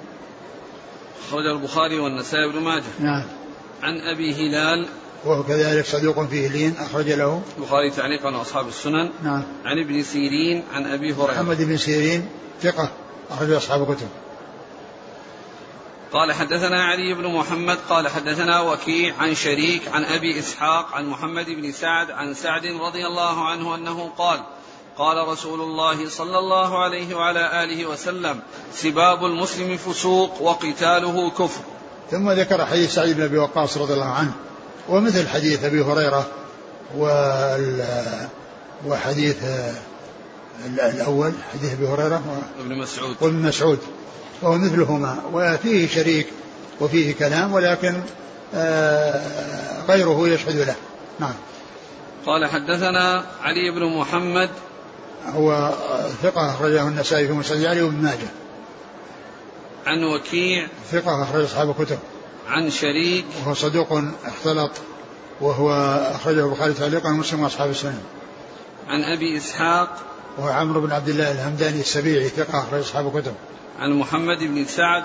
أخرج 1.27 1.45
البخاري 1.45 1.99
والنسائي 1.99 2.51
بن 2.51 2.59
ماجه. 2.59 2.83
نعم. 2.99 3.23
عن 3.83 3.99
أبي 3.99 4.33
هلال. 4.33 4.87
وهو 5.25 5.43
كذلك 5.43 5.85
صدوق 5.85 6.25
فيه 6.27 6.47
لين 6.47 6.75
أخرج 6.77 7.09
له. 7.09 7.41
البخاري 7.57 7.91
تعليقا 7.91 8.37
وأصحاب 8.37 8.67
السنن. 8.67 9.09
نعم. 9.23 9.43
عن 9.65 9.79
ابن 9.79 10.03
سيرين 10.03 10.63
عن 10.73 10.85
أبي 10.85 11.13
هريرة. 11.13 11.31
محمد 11.31 11.61
بن 11.61 11.77
سيرين 11.77 12.29
ثقة 12.61 12.89
أخرج 13.31 13.51
أصحاب 13.51 13.91
الكتب. 13.91 14.07
قال 16.13 16.33
حدثنا 16.33 16.83
علي 16.83 17.13
بن 17.13 17.27
محمد 17.27 17.77
قال 17.89 18.07
حدثنا 18.07 18.61
وكيع 18.61 19.15
عن 19.19 19.35
شريك 19.35 19.81
عن 19.87 20.03
أبي 20.03 20.39
إسحاق 20.39 20.93
عن 20.93 21.05
محمد 21.05 21.45
بن 21.45 21.71
سعد 21.71 22.11
عن 22.11 22.33
سعد 22.33 22.65
رضي 22.65 23.05
الله 23.07 23.47
عنه 23.47 23.75
أنه 23.75 24.11
قال 24.17 24.39
قال 24.97 25.27
رسول 25.27 25.61
الله 25.61 26.09
صلى 26.09 26.39
الله 26.39 26.83
عليه 26.83 27.15
وعلى 27.15 27.63
آله 27.63 27.85
وسلم 27.85 28.39
سباب 28.73 29.25
المسلم 29.25 29.77
فسوق 29.77 30.41
وقتاله 30.41 31.29
كفر. 31.29 31.61
ثم 32.11 32.31
ذكر 32.31 32.65
حديث 32.65 32.93
سعيد 32.93 33.17
بن 33.17 33.23
أبي 33.23 33.37
وقاص 33.37 33.77
رضي 33.77 33.93
الله 33.93 34.05
عنه 34.05 34.31
ومثل 34.89 35.27
حديث 35.27 35.63
أبي 35.63 35.81
هريرة 35.81 36.27
وحديث 38.87 39.37
الأول 40.65 41.33
حديث 41.53 41.73
أبي 41.73 41.87
هريرة 41.87 42.21
وابن 42.59 42.77
مسعود. 42.77 43.15
وابن 43.21 43.35
مسعود 43.35 43.79
وهو 44.41 44.57
مثلهما 44.57 45.17
وفيه 45.33 45.87
شريك 45.87 46.27
وفيه 46.81 47.13
كلام 47.13 47.53
ولكن 47.53 48.01
آه، 48.55 49.21
غيره 49.87 50.27
يشهد 50.27 50.55
له. 50.55 50.75
نعم. 51.19 51.33
قال 52.25 52.45
حدثنا 52.45 53.25
علي 53.41 53.71
بن 53.71 53.97
محمد 53.97 54.49
هو 55.33 55.73
ثقة 56.23 56.49
أخرجه 56.49 56.87
النسائي 56.87 57.27
في 57.27 57.33
مسجد 57.33 57.65
علي 57.65 57.81
وابن 57.81 58.03
ماجه. 58.03 58.27
عن 59.85 60.03
وكيع. 60.03 60.67
ثقة 60.91 61.23
أخرج 61.23 61.43
أصحاب 61.43 61.69
الكتب. 61.69 61.99
عن 62.47 62.69
شريك. 62.69 63.25
وهو 63.41 63.53
صدوق 63.53 64.01
اختلط 64.25 64.71
وهو 65.41 65.71
أخرجه 66.15 66.45
البخاري 66.45 66.73
تعليقا 66.73 67.09
ومسلم 67.09 67.43
وأصحاب 67.43 67.69
السنن. 67.69 68.01
عن 68.87 69.03
أبي 69.03 69.37
إسحاق. 69.37 69.97
وهو 70.37 70.49
عمرو 70.49 70.81
بن 70.81 70.91
عبد 70.91 71.09
الله 71.09 71.31
الهمداني 71.31 71.79
السبيعي 71.79 72.29
ثقة 72.29 72.59
أخرج 72.59 72.79
أصحاب 72.79 73.17
الكتب. 73.17 73.33
عن 73.79 73.91
محمد 73.91 74.37
بن 74.39 74.65
سعد. 74.65 75.03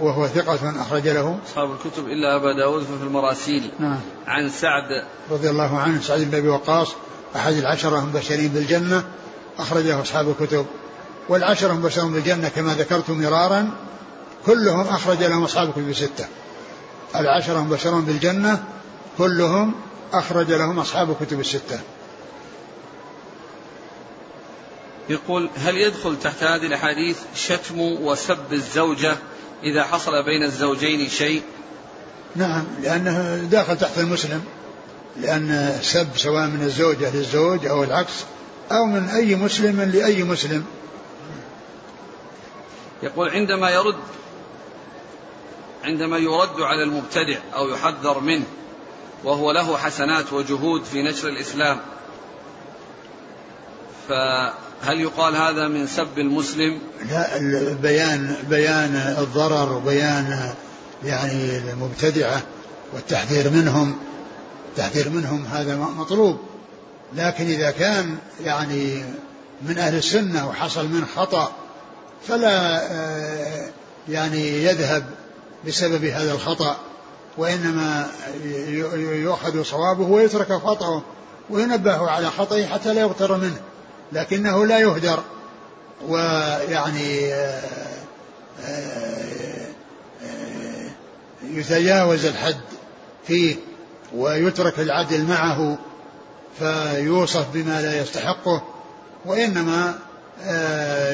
وهو 0.00 0.26
ثقة 0.26 0.80
أخرج 0.80 1.08
له 1.08 1.38
أصحاب 1.46 1.70
الكتب 1.70 2.04
إلا 2.06 2.36
أبا 2.36 2.56
داود 2.58 2.82
في 2.82 3.02
المراسيل. 3.02 3.70
نعم. 3.78 4.00
عن 4.26 4.50
سعد. 4.50 5.04
رضي 5.30 5.50
الله 5.50 5.78
عنه 5.78 6.00
سعد 6.00 6.20
بن 6.20 6.38
أبي 6.38 6.48
وقاص 6.48 6.88
أحد 7.36 7.52
العشرة 7.52 7.98
المبشرين 7.98 8.48
بالجنة. 8.48 9.04
أخرجه 9.58 10.02
أصحاب 10.02 10.28
الكتب. 10.40 10.66
والعشرة 11.28 11.72
المبشرون 11.72 12.12
بالجنة 12.12 12.48
كما 12.48 12.74
ذكرت 12.74 13.10
مرارا. 13.10 13.70
كلهم 14.46 14.80
أخرج 14.80 15.22
لهم 15.22 15.44
أصحاب 15.44 15.68
الكتب 15.68 15.88
الستة 15.88 16.26
العشرة 17.16 17.58
المبشرون 17.58 18.04
بالجنة 18.04 18.64
كلهم 19.18 19.74
أخرج 20.12 20.52
لهم 20.52 20.78
أصحاب 20.78 21.10
الكتب 21.10 21.40
الستة. 21.40 21.80
يقول 25.08 25.50
هل 25.56 25.76
يدخل 25.76 26.18
تحت 26.18 26.42
هذه 26.42 26.66
الأحاديث 26.66 27.18
شتم 27.34 27.80
وسب 27.80 28.52
الزوجة 28.52 29.16
إذا 29.62 29.84
حصل 29.84 30.12
بين 30.24 30.42
الزوجين 30.42 31.08
شيء؟ 31.08 31.42
نعم 32.36 32.64
لأنه 32.82 33.36
داخل 33.36 33.78
تحت 33.78 33.98
المسلم. 33.98 34.44
لأن 35.16 35.50
السب 35.50 36.08
سواء 36.16 36.46
من 36.46 36.62
الزوجة 36.62 37.16
للزوج 37.16 37.66
أو 37.66 37.84
العكس 37.84 38.24
أو 38.72 38.86
من 38.86 39.08
أي 39.08 39.34
مسلم 39.34 39.80
لأي 39.82 40.22
مسلم 40.22 40.64
يقول 43.02 43.28
عندما 43.28 43.70
يرد 43.70 43.98
عندما 45.84 46.18
يرد 46.18 46.60
على 46.60 46.82
المبتدع 46.82 47.38
أو 47.54 47.68
يحذر 47.68 48.20
منه 48.20 48.44
وهو 49.24 49.50
له 49.50 49.76
حسنات 49.76 50.32
وجهود 50.32 50.84
في 50.84 51.02
نشر 51.02 51.28
الإسلام 51.28 51.80
فهل 54.08 55.00
يقال 55.00 55.36
هذا 55.36 55.68
من 55.68 55.86
سب 55.86 56.18
المسلم؟ 56.18 56.80
لا 57.10 57.38
بيان 57.82 58.36
بيان 58.50 59.16
الضرر 59.18 59.72
وبيان 59.72 60.54
يعني 61.04 61.58
المبتدعة 61.58 62.42
والتحذير 62.92 63.50
منهم 63.50 63.98
التحذير 64.68 65.08
منهم 65.08 65.44
هذا 65.46 65.76
مطلوب 65.76 66.47
لكن 67.14 67.46
إذا 67.46 67.70
كان 67.70 68.16
يعني 68.44 69.04
من 69.62 69.78
أهل 69.78 69.94
السنة 69.94 70.48
وحصل 70.48 70.88
من 70.88 71.06
خطأ 71.16 71.52
فلا 72.28 72.82
آه، 72.92 73.68
يعني 74.08 74.64
يذهب 74.64 75.04
بسبب 75.66 76.04
هذا 76.04 76.32
الخطأ 76.32 76.76
وإنما 77.38 78.10
يؤخذ 78.94 79.62
صوابه 79.62 80.04
ويترك 80.04 80.52
خطأه 80.52 81.02
وينبه 81.50 82.10
على 82.10 82.30
خطئه 82.30 82.66
حتى 82.66 82.94
لا 82.94 83.00
يغتر 83.00 83.36
منه 83.36 83.60
لكنه 84.12 84.66
لا 84.66 84.78
يهدر. 84.78 85.22
ويعني 86.08 87.34
آه، 87.34 87.62
آه، 88.64 89.68
يتجاوز 91.44 92.24
الحد 92.24 92.60
فيه 93.26 93.56
ويترك 94.14 94.78
العدل 94.80 95.24
معه 95.24 95.78
فيوصف 96.58 97.46
بما 97.54 97.82
لا 97.82 98.00
يستحقه 98.00 98.62
وإنما 99.24 99.98
آه، 100.42 101.12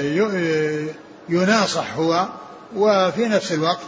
يناصح 1.29 1.97
هو 1.97 2.29
وفي 2.77 3.29
نفس 3.29 3.53
الوقت 3.53 3.81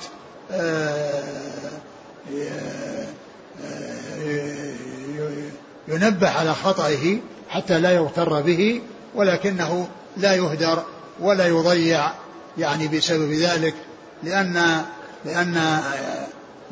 ينبه 5.89 6.29
على 6.29 6.55
خطئه 6.55 7.19
حتى 7.49 7.79
لا 7.79 7.91
يغتر 7.91 8.41
به 8.41 8.83
ولكنه 9.15 9.89
لا 10.17 10.35
يهدر 10.35 10.83
ولا 11.21 11.47
يضيع 11.47 12.11
يعني 12.59 12.89
بسبب 12.89 13.33
ذلك 13.33 13.75
لأن 14.23 14.83
لأن 15.25 15.81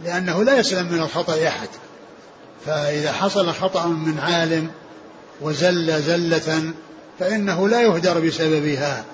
لأنه 0.05 0.45
لا 0.45 0.59
يسلم 0.59 0.93
من 0.93 0.99
الخطأ 0.99 1.49
أحد. 1.49 1.69
فإذا 2.67 3.13
حصل 3.13 3.53
خطأ 3.53 3.87
من 3.87 4.19
عالم 4.19 4.71
وزل 5.41 6.03
زلة 6.03 6.73
فإنه 7.19 7.69
لا 7.69 7.83
يهدر 7.83 8.21
بسببها 8.21 9.05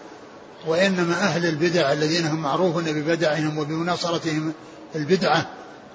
وإنما 0.66 1.14
أهل 1.14 1.46
البدع 1.46 1.92
الذين 1.92 2.26
هم 2.26 2.42
معروفون 2.42 2.84
ببدعهم 2.84 3.58
وبمناصرتهم 3.58 4.52
البدعة 4.94 5.46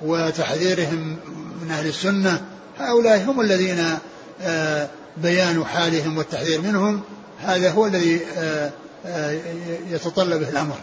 وتحذيرهم 0.01 1.17
من 1.61 1.71
أهل 1.71 1.87
السنة 1.87 2.41
هؤلاء 2.79 3.23
هم 3.23 3.41
الذين 3.41 3.97
آه، 4.41 4.89
بيان 5.17 5.65
حالهم 5.65 6.17
والتحذير 6.17 6.61
منهم 6.61 7.01
هذا 7.39 7.71
هو 7.71 7.85
الذي 7.85 8.21
آه، 8.37 8.71
آه، 9.05 9.39
يتطلبه 9.89 10.49
الأمر. 10.49 10.77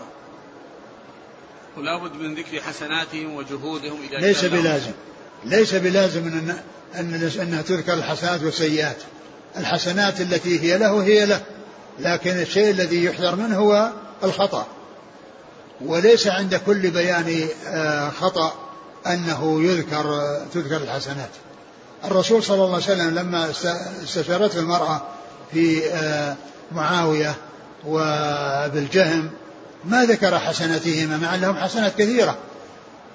ولا 1.77 1.99
بد 1.99 2.17
من 2.17 2.35
ذكر 2.35 2.61
حسناتهم 2.61 3.35
وجهودهم 3.35 3.99
إذا 4.11 4.19
ليس 4.19 4.45
بلازم. 4.45 4.93
ليس 5.45 5.75
بلازم 5.75 6.27
أن 6.27 6.57
أن 6.95 7.31
أنها 7.41 7.63
تذكر 7.63 7.95
الحسنات 7.95 8.43
والسيئات. 8.43 8.97
الحسنات 9.57 10.21
التي 10.21 10.61
هي 10.61 10.79
له 10.79 11.03
هي 11.03 11.27
له 11.27 11.41
لكن 11.99 12.31
الشيء 12.31 12.71
الذي 12.71 13.05
يحذر 13.05 13.37
منه 13.37 13.57
هو 13.59 13.91
الخطأ. 14.25 14.67
وليس 15.81 16.27
عند 16.27 16.55
كل 16.55 16.91
بيان 16.91 17.49
آه، 17.67 18.09
خطأ 18.09 18.53
أنه 19.07 19.63
يذكر 19.63 20.21
تذكر 20.55 20.77
الحسنات. 20.77 21.31
الرسول 22.05 22.43
صلى 22.43 22.65
الله 22.65 22.75
عليه 22.75 22.85
وسلم 22.85 23.15
لما 23.15 23.51
استشارته 24.03 24.59
المرأة 24.59 25.03
في 25.53 25.91
آه، 25.91 26.37
معاوية 26.73 27.35
وبالجهم 27.87 29.31
ما 29.85 30.05
ذكر 30.05 30.39
حسناتهما 30.39 31.17
مع 31.17 31.35
أنهم 31.35 31.57
حسنات 31.57 31.93
كثيرة. 31.99 32.37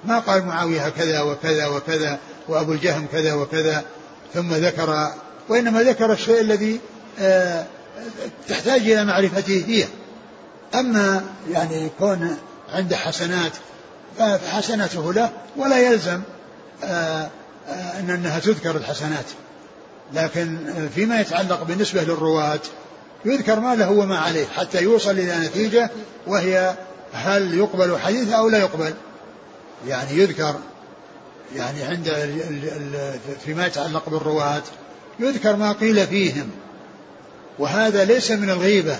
ما 0.04 0.18
قال 0.18 0.44
معاوية 0.44 0.88
كذا 0.88 1.20
وكذا 1.20 1.66
وكذا 1.66 2.18
وأبو 2.48 2.72
الجهم 2.72 3.06
كذا 3.12 3.34
وكذا 3.34 3.84
ثم 4.34 4.54
ذكر 4.54 5.12
وإنما 5.48 5.82
ذكر 5.82 6.12
الشيء 6.12 6.40
الذي 6.40 6.80
آه، 7.20 7.66
تحتاج 8.48 8.80
إلى 8.80 9.04
معرفته 9.04 9.64
هي. 9.66 9.84
أما 10.74 11.24
يعني 11.50 11.86
يكون 11.86 12.36
عنده 12.74 12.96
حسنات 12.96 13.52
فحسناته 14.18 15.12
له 15.12 15.30
ولا 15.56 15.78
يلزم 15.78 16.20
آه، 16.84 17.28
آه، 17.68 18.00
أن 18.00 18.10
أنها 18.10 18.38
تذكر 18.38 18.76
الحسنات. 18.76 19.24
لكن 20.14 20.58
فيما 20.94 21.20
يتعلق 21.20 21.62
بالنسبة 21.62 22.02
للرواة 22.02 22.60
يذكر 23.24 23.60
ما 23.60 23.74
له 23.74 23.90
وما 23.90 24.18
عليه 24.18 24.46
حتى 24.46 24.82
يوصل 24.82 25.10
إلى 25.10 25.38
نتيجة 25.38 25.90
وهي 26.26 26.74
هل 27.12 27.54
يقبل 27.54 27.98
حديث 27.98 28.32
أو 28.32 28.48
لا 28.48 28.58
يقبل. 28.58 28.94
يعني 29.86 30.12
يذكر 30.12 30.54
يعني 31.56 31.82
عند 31.82 32.08
فيما 33.44 33.66
يتعلق 33.66 34.08
بالرواة 34.08 34.62
يذكر 35.20 35.56
ما 35.56 35.72
قيل 35.72 36.06
فيهم. 36.06 36.50
وهذا 37.58 38.04
ليس 38.04 38.30
من 38.30 38.50
الغيبة 38.50 38.96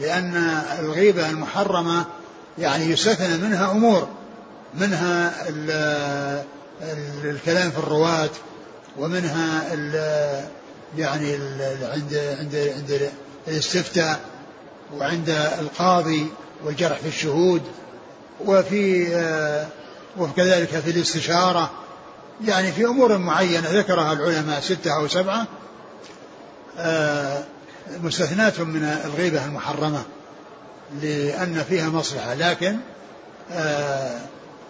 لأن 0.00 0.62
الغيبة 0.78 1.30
المحرمة 1.30 2.04
يعني 2.58 2.84
يستثنى 2.84 3.36
منها 3.36 3.70
أمور 3.70 4.08
منها 4.74 5.48
ال 5.48 5.70
ال 6.82 7.30
الكلام 7.30 7.70
في 7.70 7.78
الرواة 7.78 8.30
ومنها 8.98 9.74
ال 9.74 9.94
يعني 10.98 11.34
ال 11.34 11.76
عند 11.92 12.36
عند 12.38 12.72
عند 12.76 13.10
الاستفتاء 13.48 14.20
وعند 14.96 15.30
القاضي 15.58 16.26
والجرح 16.64 16.98
في 16.98 17.08
الشهود 17.08 17.62
وفي 18.46 19.06
وكذلك 20.18 20.68
في 20.68 20.90
الاستشارة 20.90 21.70
يعني 22.44 22.72
في 22.72 22.84
أمور 22.84 23.18
معينة 23.18 23.70
ذكرها 23.70 24.12
العلماء 24.12 24.60
ستة 24.60 24.96
أو 24.96 25.08
سبعة 25.08 25.46
مستثناة 28.02 28.52
من 28.58 29.00
الغيبة 29.04 29.44
المحرمة 29.44 30.02
لأن 31.02 31.64
فيها 31.68 31.88
مصلحة 31.88 32.34
لكن 32.34 32.76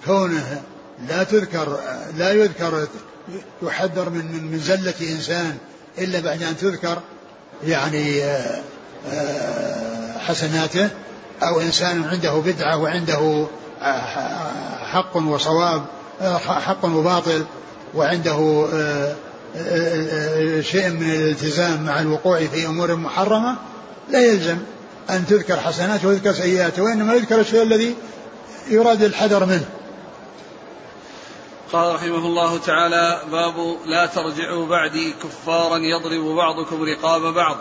كونه 0.04 0.62
لا 1.08 1.22
تذكر 1.22 1.80
لا 2.16 2.32
يذكر 2.32 2.88
يحذر 3.62 4.10
من 4.10 4.44
من 4.52 4.58
زلة 4.58 4.94
إنسان 5.00 5.58
إلا 5.98 6.20
بعد 6.20 6.42
أن 6.42 6.56
تذكر 6.56 7.02
يعني 7.64 8.22
حسناته 10.18 10.88
أو 11.42 11.60
إنسان 11.60 12.04
عنده 12.04 12.32
بدعة 12.34 12.76
وعنده 12.78 13.46
حق 14.92 15.16
وصواب 15.16 15.84
حق 16.46 16.84
وباطل 16.84 17.44
وعنده 17.94 18.66
شيء 20.60 20.88
من 20.90 21.10
الالتزام 21.10 21.82
مع 21.82 22.00
الوقوع 22.00 22.38
في 22.38 22.66
أمور 22.66 22.96
محرمة 22.96 23.56
لا 24.08 24.26
يلزم 24.26 24.58
أن 25.10 25.26
تذكر 25.26 25.56
حسناته 25.56 26.08
ويذكر 26.08 26.32
سيئاته 26.32 26.82
وإنما 26.82 27.14
يذكر 27.14 27.40
الشيء 27.40 27.62
الذي 27.62 27.94
يراد 28.68 29.02
الحذر 29.02 29.44
منه. 29.44 29.64
قال 31.72 31.94
رحمه 31.94 32.26
الله 32.26 32.58
تعالى 32.58 33.20
باب 33.32 33.76
لا 33.86 34.06
ترجعوا 34.06 34.66
بعدي 34.66 35.12
كفارا 35.12 35.78
يضرب 35.78 36.36
بعضكم 36.36 36.82
رقاب 36.82 37.34
بعض. 37.34 37.56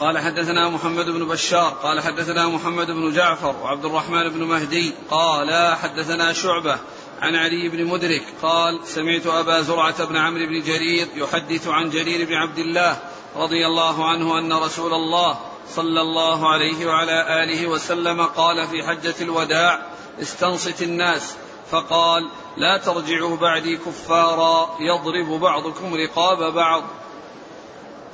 قال 0.00 0.18
حدثنا 0.18 0.68
محمد 0.68 1.10
بن 1.10 1.28
بشار 1.28 1.70
قال 1.82 2.00
حدثنا 2.00 2.48
محمد 2.48 2.86
بن 2.86 3.12
جعفر 3.12 3.56
وعبد 3.62 3.84
الرحمن 3.84 4.28
بن 4.28 4.44
مهدي 4.44 4.92
قال 5.10 5.76
حدثنا 5.76 6.32
شعبة 6.32 6.78
عن 7.20 7.34
علي 7.34 7.68
بن 7.68 7.84
مدرك 7.84 8.22
قال 8.42 8.80
سمعت 8.84 9.26
أبا 9.26 9.60
زرعة 9.60 10.04
بن 10.04 10.16
عمرو 10.16 10.46
بن 10.46 10.62
جرير 10.62 11.08
يحدث 11.14 11.68
عن 11.68 11.90
جرير 11.90 12.26
بن 12.26 12.34
عبد 12.34 12.58
الله 12.58 12.98
رضي 13.36 13.66
الله 13.66 14.08
عنه 14.08 14.38
أن 14.38 14.52
رسول 14.52 14.94
الله 14.94 15.38
صلى 15.68 16.00
الله 16.00 16.48
عليه 16.48 16.86
وعلى 16.86 17.44
آله 17.44 17.66
وسلم 17.66 18.22
قال 18.22 18.68
في 18.68 18.82
حجة 18.82 19.14
الوداع 19.20 19.82
استنصت 20.22 20.82
الناس. 20.82 21.34
فقال 21.70 22.28
لا 22.56 22.78
ترجعوا 22.78 23.36
بعدي 23.36 23.76
كفارا 23.76 24.76
يضرب 24.80 25.40
بعضكم 25.40 25.94
رقاب 25.94 26.54
بعض. 26.54 26.82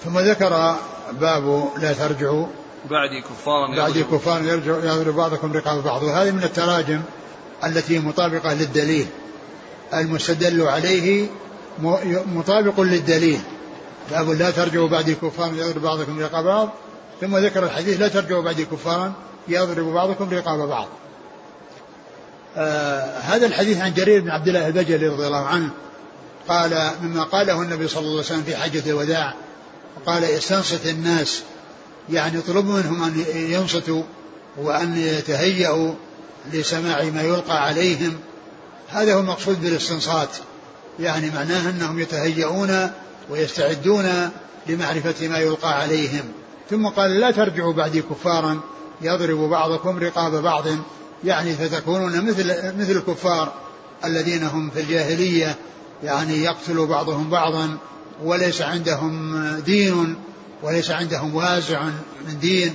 ثم 0.04 0.18
ذكر 0.18 0.76
باب 1.12 1.68
لا 1.78 1.92
ترجعوا. 1.92 2.46
بعدي 2.90 3.20
كفارا 3.20 3.76
بعدي 3.76 4.02
كفارا 4.02 4.38
يرجع 4.38 4.76
يضرب 4.76 5.14
بعضكم 5.14 5.52
رقاب 5.52 5.82
بعض. 5.82 6.02
وهذه 6.02 6.30
من 6.30 6.42
التراجم 6.42 7.02
التي 7.64 7.98
مطابقة 7.98 8.54
للدليل. 8.54 9.06
المستدل 9.94 10.62
عليه 10.62 11.26
مطابق 12.34 12.80
للدليل. 12.80 13.40
باب 14.10 14.30
لا 14.30 14.50
ترجعوا 14.50 14.88
بعدي 14.88 15.14
كفارا 15.14 15.48
يضرب 15.48 15.82
بعضكم 15.82 16.20
رقاب 16.20 16.44
بعض. 16.44 16.68
ثم 17.20 17.36
ذكر 17.36 17.64
الحديث 17.64 18.00
لا 18.00 18.08
ترجعوا 18.08 18.42
بعدي 18.42 18.64
كفارا 18.64 19.12
يضرب 19.48 19.86
بعضكم 19.86 20.30
رقاب 20.30 20.68
بعض. 20.68 20.88
آه 22.56 23.18
هذا 23.18 23.46
الحديث 23.46 23.80
عن 23.80 23.94
جرير 23.94 24.20
بن 24.20 24.30
عبد 24.30 24.48
الله 24.48 24.66
البجلي 24.66 25.08
رضي 25.08 25.26
الله 25.26 25.46
عنه 25.46 25.70
قال 26.48 26.90
مما 27.02 27.22
قاله 27.24 27.62
النبي 27.62 27.88
صلى 27.88 28.00
الله 28.00 28.10
عليه 28.10 28.20
وسلم 28.20 28.42
في 28.42 28.56
حجة 28.56 28.90
الوداع. 28.90 29.34
قال 30.06 30.24
استنصت 30.24 30.86
الناس 30.86 31.42
يعني 32.10 32.38
اطلب 32.38 32.66
منهم 32.66 33.02
أن 33.02 33.24
ينصتوا 33.34 34.02
وأن 34.56 34.96
يتهيأوا 34.96 35.94
لسماع 36.52 37.04
ما 37.04 37.22
يلقى 37.22 37.64
عليهم. 37.64 38.16
هذا 38.88 39.14
هو 39.14 39.20
المقصود 39.20 39.60
بالاستنصات 39.60 40.36
يعني 40.98 41.30
معناه 41.30 41.70
أنهم 41.70 41.98
يتهيئون 41.98 42.90
ويستعدون 43.30 44.30
لمعرفة 44.66 45.28
ما 45.28 45.38
يلقى 45.38 45.80
عليهم. 45.80 46.24
ثم 46.70 46.86
قال 46.86 47.10
لا 47.10 47.30
ترجعوا 47.30 47.72
بعدي 47.72 48.02
كفارا 48.02 48.60
يضرب 49.02 49.38
بعضكم 49.38 49.98
رقاب 49.98 50.42
بعض 50.42 50.64
يعني 51.24 51.52
فتكونون 51.52 52.26
مثل 52.26 52.46
مثل 52.78 52.92
الكفار 52.92 53.52
الذين 54.04 54.42
هم 54.42 54.70
في 54.70 54.80
الجاهلية 54.80 55.56
يعني 56.02 56.44
يقتل 56.44 56.86
بعضهم 56.86 57.30
بعضا 57.30 57.76
وليس 58.24 58.62
عندهم 58.62 59.44
دين 59.66 60.16
وليس 60.62 60.90
عندهم 60.90 61.34
وازع 61.34 61.82
من 62.26 62.38
دين 62.40 62.74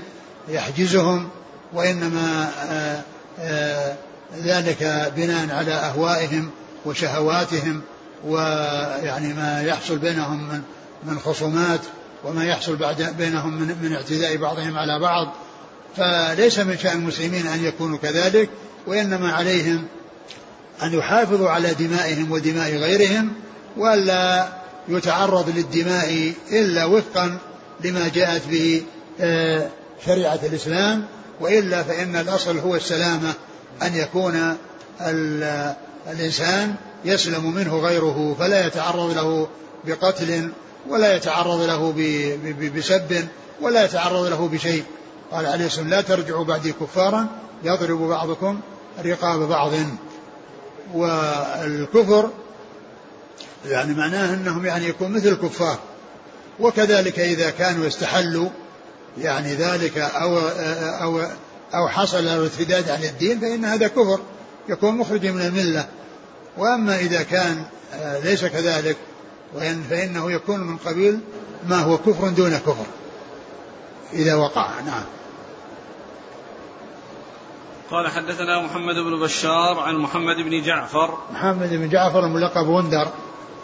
يحجزهم 0.49 1.29
وإنما 1.73 2.51
آه، 2.69 3.01
آه، 3.39 3.95
ذلك 4.43 5.11
بناء 5.15 5.55
على 5.55 5.71
أهوائهم 5.71 6.49
وشهواتهم 6.85 7.81
ويعني 8.25 9.33
ما 9.33 9.61
يحصل 9.61 9.97
بينهم 9.97 10.49
من 10.49 10.61
من 11.03 11.19
خصومات 11.19 11.79
وما 12.23 12.45
يحصل 12.45 12.75
بعد 12.75 13.15
بينهم 13.17 13.53
من, 13.53 13.75
من 13.81 13.93
اعتداء 13.93 14.37
بعضهم 14.37 14.77
على 14.77 14.99
بعض. 14.99 15.33
فليس 15.97 16.59
من 16.59 16.77
شأن 16.77 16.99
المسلمين 16.99 17.47
أن 17.47 17.65
يكونوا 17.65 17.97
كذلك 17.97 18.49
وإنما 18.87 19.31
عليهم 19.33 19.87
أن 20.83 20.93
يحافظوا 20.93 21.49
على 21.49 21.73
دمائهم 21.73 22.31
ودماء 22.31 22.75
غيرهم 22.75 23.33
وألا 23.77 24.47
يتعرض 24.89 25.49
للدماء 25.55 26.33
إلا 26.51 26.85
وفقا 26.85 27.37
لما 27.83 28.07
جاءت 28.07 28.47
به 28.47 28.83
آه، 29.19 29.69
شريعة 30.05 30.39
الإسلام. 30.43 31.05
وإلا 31.41 31.83
فإن 31.83 32.15
الأصل 32.15 32.57
هو 32.57 32.75
السلامة 32.75 33.33
أن 33.83 33.95
يكون 33.95 34.57
الإنسان 36.11 36.75
يسلم 37.05 37.53
منه 37.53 37.79
غيره 37.79 38.35
فلا 38.39 38.67
يتعرض 38.67 39.13
له 39.15 39.47
بقتل 39.85 40.49
ولا 40.89 41.15
يتعرض 41.15 41.61
له 41.61 41.93
بسب 42.75 43.27
ولا 43.61 43.85
يتعرض 43.85 44.25
له 44.25 44.47
بشيء. 44.47 44.83
قال 45.31 45.45
عليه 45.45 45.65
السلام 45.65 45.89
لا 45.89 46.01
ترجعوا 46.01 46.43
بعدي 46.43 46.71
كفارا 46.71 47.27
يضرب 47.63 47.99
بعضكم 47.99 48.59
رقاب 49.05 49.39
بعض. 49.39 49.71
والكفر 50.93 52.29
يعني 53.65 53.93
معناه 53.93 54.33
انهم 54.33 54.65
يعني 54.65 54.85
يكون 54.85 55.11
مثل 55.11 55.27
الكفار. 55.27 55.79
وكذلك 56.59 57.19
إذا 57.19 57.49
كانوا 57.49 57.87
استحلوا 57.87 58.49
يعني 59.17 59.53
ذلك 59.53 59.97
أو 59.97 60.39
أو 61.01 61.21
أو 61.73 61.87
حصل 61.87 62.19
الارتداد 62.19 62.89
عن 62.89 63.03
الدين 63.03 63.39
فإن 63.39 63.65
هذا 63.65 63.87
كفر 63.87 64.19
يكون 64.69 64.97
مخرجا 64.97 65.31
من 65.31 65.41
الملة. 65.41 65.87
وأما 66.57 66.99
إذا 66.99 67.23
كان 67.23 67.63
آه، 67.93 68.19
ليس 68.19 68.45
كذلك 68.45 68.97
وإن 69.53 69.83
فإنه 69.89 70.31
يكون 70.31 70.59
من 70.59 70.77
قبيل 70.77 71.19
ما 71.67 71.79
هو 71.79 71.97
كفر 71.97 72.29
دون 72.29 72.57
كفر. 72.57 72.85
إذا 74.13 74.35
وقع 74.35 74.79
نعم. 74.85 75.03
قال 77.91 78.07
حدثنا 78.07 78.61
محمد 78.61 78.95
بن 78.95 79.19
بشار 79.19 79.79
عن 79.79 79.95
محمد 79.95 80.35
بن 80.35 80.61
جعفر. 80.61 81.17
محمد 81.33 81.69
بن 81.69 81.89
جعفر 81.89 82.25
الملقب 82.25 82.67
وندر. 82.67 83.07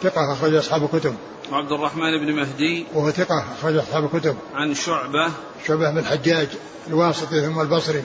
ثقة 0.02 0.32
أخرج 0.32 0.54
أصحاب 0.54 0.84
الكتب. 0.84 1.14
وعبد 1.52 1.72
الرحمن 1.72 2.18
بن 2.18 2.32
مهدي. 2.32 2.86
وهو 2.94 3.10
ثقة 3.10 3.44
أخرج 3.58 3.76
أصحاب 3.76 4.04
الكتب. 4.04 4.36
عن 4.54 4.74
شعبة. 4.74 5.32
شعبة 5.66 5.90
بن 5.90 5.98
الحجاج 5.98 6.48
الواسطي 6.88 7.46
ثم 7.46 7.60
البصري. 7.60 8.04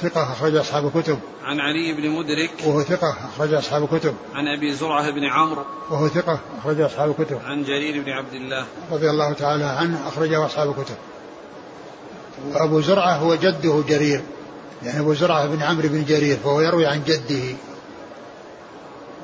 ثقة 0.00 0.32
أخرج 0.32 0.56
أصحاب 0.56 0.86
الكتب. 0.86 1.18
عن 1.44 1.60
علي 1.60 1.92
بن 1.92 2.10
مدرك. 2.10 2.50
وهو 2.64 2.82
ثقة 2.82 3.16
أخرج 3.34 3.54
أصحاب 3.54 3.82
الكتب. 3.82 4.14
عن 4.34 4.48
أبي 4.48 4.74
زرعة 4.74 5.10
بن 5.10 5.24
عمرو. 5.24 5.64
وهو 5.90 6.08
ثقة 6.08 6.40
أخرج 6.58 6.80
أصحاب 6.80 7.14
الكتب. 7.20 7.38
عن 7.44 7.62
جرير 7.62 8.02
بن 8.02 8.10
عبد 8.10 8.34
الله. 8.34 8.66
رضي 8.90 9.10
الله 9.10 9.32
تعالى 9.32 9.64
عنه 9.64 10.08
أخرجه 10.08 10.46
أصحاب 10.46 10.70
الكتب. 10.70 10.96
وأبو 12.52 12.80
زرعة 12.80 13.16
هو 13.16 13.34
جده 13.34 13.82
جرير. 13.88 14.20
يعني 14.82 15.00
أبو 15.00 15.14
زرعة 15.14 15.46
بن 15.46 15.62
عمرو 15.62 15.88
بن 15.88 16.04
جرير 16.04 16.36
فهو 16.36 16.60
يروي 16.60 16.86
عن 16.86 17.02
جده. 17.06 17.56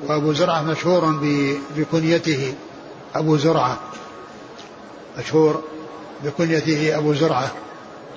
وأبو 0.07 0.33
زرعة 0.33 0.61
مشهور 0.61 1.19
بكنيته. 1.77 2.53
أبو 3.15 3.37
زرعة. 3.37 3.79
مشهور 5.17 5.63
بكنيته 6.23 6.97
أبو 6.97 7.13
زرعة. 7.13 7.51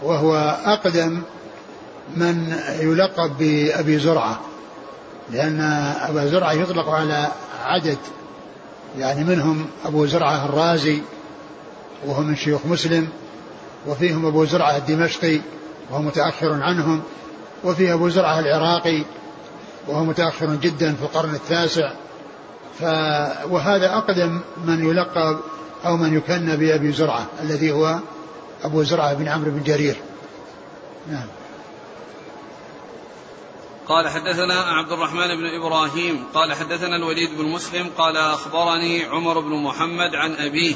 وهو 0.02 0.34
أقدم 0.64 1.22
من 2.16 2.56
يلقب 2.80 3.38
بأبي 3.38 3.98
زرعة. 3.98 4.40
لأن 5.30 5.60
أبا 6.00 6.26
زرعة 6.26 6.52
يطلق 6.52 6.88
على 6.88 7.28
عدد. 7.64 7.98
يعني 8.98 9.24
منهم 9.24 9.66
أبو 9.84 10.06
زرعة 10.06 10.44
الرازي 10.44 11.02
وهو 12.06 12.22
من 12.22 12.36
شيوخ 12.36 12.66
مسلم 12.66 13.08
وفيهم 13.86 14.26
أبو 14.26 14.44
زرعة 14.44 14.76
الدمشقي 14.76 15.40
وهو 15.90 16.02
متأخر 16.02 16.52
عنهم 16.52 17.02
وفي 17.64 17.92
أبو 17.92 18.08
زرعة 18.08 18.38
العراقي 18.38 19.04
وهو 19.88 20.04
متأخر 20.04 20.54
جدا 20.54 20.94
في 20.94 21.02
القرن 21.02 21.34
التاسع. 21.34 21.92
ف 22.78 22.82
وهذا 23.50 23.96
أقدم 23.96 24.40
من 24.64 24.90
يلقب 24.90 25.40
أو 25.84 25.96
من 25.96 26.16
يكنى 26.16 26.56
بأبي 26.56 26.92
زرعة 26.92 27.26
الذي 27.42 27.72
هو 27.72 27.98
أبو 28.64 28.82
زرعة 28.82 29.14
بن 29.14 29.28
عمرو 29.28 29.50
بن 29.50 29.62
جرير. 29.62 29.96
نعم. 31.10 31.26
قال 33.88 34.08
حدثنا 34.08 34.54
عبد 34.54 34.92
الرحمن 34.92 35.36
بن 35.36 35.46
إبراهيم 35.60 36.24
قال 36.34 36.54
حدثنا 36.54 36.96
الوليد 36.96 37.38
بن 37.38 37.44
مسلم 37.44 37.90
قال 37.98 38.16
أخبرني 38.16 39.04
عمر 39.04 39.40
بن 39.40 39.62
محمد 39.62 40.14
عن 40.14 40.32
أبيه 40.32 40.74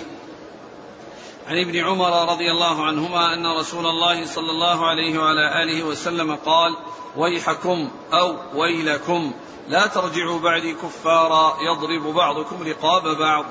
عن 1.46 1.58
ابن 1.58 1.76
عمر 1.76 2.32
رضي 2.32 2.50
الله 2.50 2.86
عنهما 2.86 3.34
أن 3.34 3.46
رسول 3.58 3.86
الله 3.86 4.26
صلى 4.26 4.50
الله 4.50 4.86
عليه 4.86 5.18
وعلى 5.18 5.62
آله 5.62 5.84
وسلم 5.84 6.34
قال 6.34 6.76
ويحكم 7.16 7.88
أو 8.12 8.36
ويلكم. 8.54 9.32
لا 9.68 9.86
ترجعوا 9.86 10.40
بعدي 10.40 10.74
كفارا. 10.74 11.56
يضرب 11.60 12.14
بعضكم 12.14 12.56
رقاب 12.62 13.18
بعض. 13.18 13.44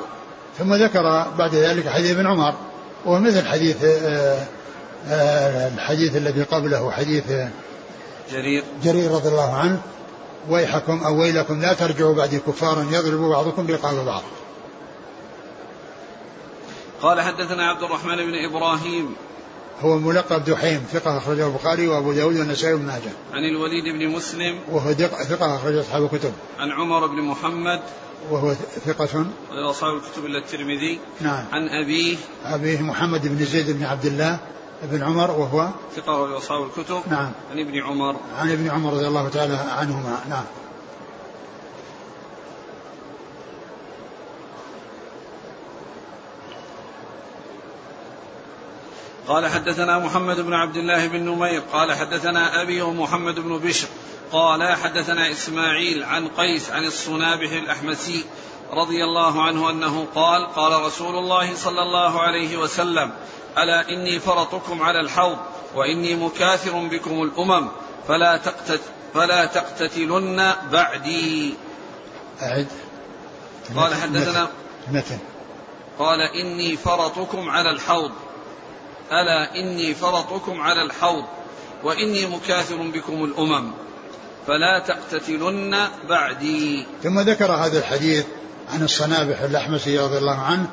ثم 0.57 0.73
ذكر 0.73 1.31
بعد 1.37 1.55
ذلك 1.55 1.89
حديث 1.89 2.11
ابن 2.11 2.27
عمر 2.27 2.53
ومثل 3.05 3.47
حديث 3.47 3.83
آه، 3.83 4.47
آه، 5.07 5.67
الحديث 5.67 6.15
الذي 6.15 6.43
قبله 6.43 6.91
حديث 6.91 7.23
جرير. 8.31 8.63
جرير 8.83 9.11
رضي 9.11 9.29
الله 9.29 9.53
عنه. 9.53 9.81
ويحكم 10.49 11.03
أو 11.03 11.21
ويلكم 11.21 11.61
لا 11.61 11.73
ترجعوا 11.73 12.15
بعدي 12.15 12.39
كفارا. 12.39 12.87
يضرب 12.91 13.19
بعضكم 13.19 13.67
رقاب 13.67 14.05
بعض. 14.05 14.23
قال 17.01 17.21
حدثنا 17.21 17.69
عبد 17.69 17.83
الرحمن 17.83 18.15
بن 18.15 18.33
إبراهيم. 18.49 19.15
هو 19.81 19.97
ملقب 19.97 20.45
دحيم 20.45 20.85
ثقة 20.93 21.17
أخرجه 21.17 21.47
البخاري 21.47 21.87
وأبو 21.87 22.13
داود 22.13 22.37
والنسائي 22.37 22.73
وابن 22.73 22.85
ماجه. 22.85 23.11
عن 23.33 23.43
الوليد 23.43 23.83
بن 23.83 24.07
مسلم 24.07 24.59
وهو 24.71 24.93
ثقة 25.29 25.55
أخرج 25.55 25.75
أصحاب 25.75 26.03
الكتب. 26.03 26.33
عن 26.59 26.71
عمر 26.71 27.07
بن 27.07 27.21
محمد 27.21 27.81
وهو 28.31 28.53
ثقة 28.85 29.25
أصحاب 29.51 29.95
الكتب 29.95 30.25
إلا 30.25 30.39
الترمذي. 30.39 30.99
نعم. 31.21 31.45
عن 31.51 31.69
أبيه 31.69 32.17
أبيه 32.45 32.81
محمد 32.81 33.27
بن 33.27 33.45
زيد 33.45 33.71
بن 33.71 33.83
عبد 33.83 34.05
الله 34.05 34.39
بن 34.83 35.03
عمر 35.03 35.31
وهو 35.31 35.69
ثقة 35.95 36.37
أصحاب 36.37 36.63
الكتب. 36.63 37.01
نعم. 37.11 37.31
عن 37.51 37.59
ابن 37.59 37.79
عمر. 37.83 38.15
عن 38.37 38.51
ابن 38.51 38.69
عمر 38.69 38.93
رضي 38.93 39.07
الله 39.07 39.29
تعالى 39.29 39.53
عنهما 39.53 40.19
نعم. 40.29 40.43
قال 49.27 49.47
حدثنا 49.47 49.99
محمد 49.99 50.39
بن 50.39 50.53
عبد 50.53 50.77
الله 50.77 51.07
بن 51.07 51.19
نمير 51.19 51.61
قال 51.73 51.93
حدثنا 51.93 52.61
أبي 52.61 52.81
ومحمد 52.81 53.35
بن 53.35 53.57
بشر 53.57 53.87
قال 54.31 54.75
حدثنا 54.75 55.31
إسماعيل 55.31 56.03
عن 56.03 56.27
قيس 56.27 56.69
عن 56.69 56.83
الصنابح 56.83 57.51
الأحمسي 57.51 58.23
رضي 58.73 59.03
الله 59.03 59.43
عنه 59.43 59.69
أنه 59.69 60.07
قال 60.15 60.47
قال 60.47 60.81
رسول 60.85 61.15
الله 61.15 61.55
صلى 61.55 61.81
الله 61.81 62.21
عليه 62.21 62.57
وسلم 62.57 63.11
ألا 63.57 63.89
إني 63.89 64.19
فرطكم 64.19 64.83
على 64.83 64.99
الحوض 64.99 65.37
وإني 65.75 66.15
مكاثر 66.15 66.87
بكم 66.87 67.23
الأمم 67.23 67.67
فلا 68.07 68.37
تقتت 68.37 68.81
فلا 69.13 69.45
تقتتلن 69.45 70.53
بعدي. 70.71 71.53
أعد. 72.41 72.67
قال 73.75 73.95
حدثنا 73.95 74.47
متن. 74.91 75.19
قال 75.99 76.19
إني 76.19 76.77
فرطكم 76.77 77.49
على 77.49 77.69
الحوض. 77.69 78.11
ألا 79.11 79.55
إني 79.55 79.93
فرطكم 79.93 80.61
على 80.61 80.83
الحوض 80.83 81.23
وإني 81.83 82.25
مكاثر 82.25 82.77
بكم 82.77 83.23
الأمم 83.23 83.71
فلا 84.47 84.83
تقتتلن 84.87 85.87
بعدي. 86.09 86.85
ثم 87.03 87.19
ذكر 87.19 87.51
هذا 87.51 87.79
الحديث 87.79 88.25
عن 88.73 88.83
الصنابح 88.83 89.41
الأحمسي 89.41 89.99
رضي 89.99 90.17
الله 90.17 90.39
عنه 90.39 90.67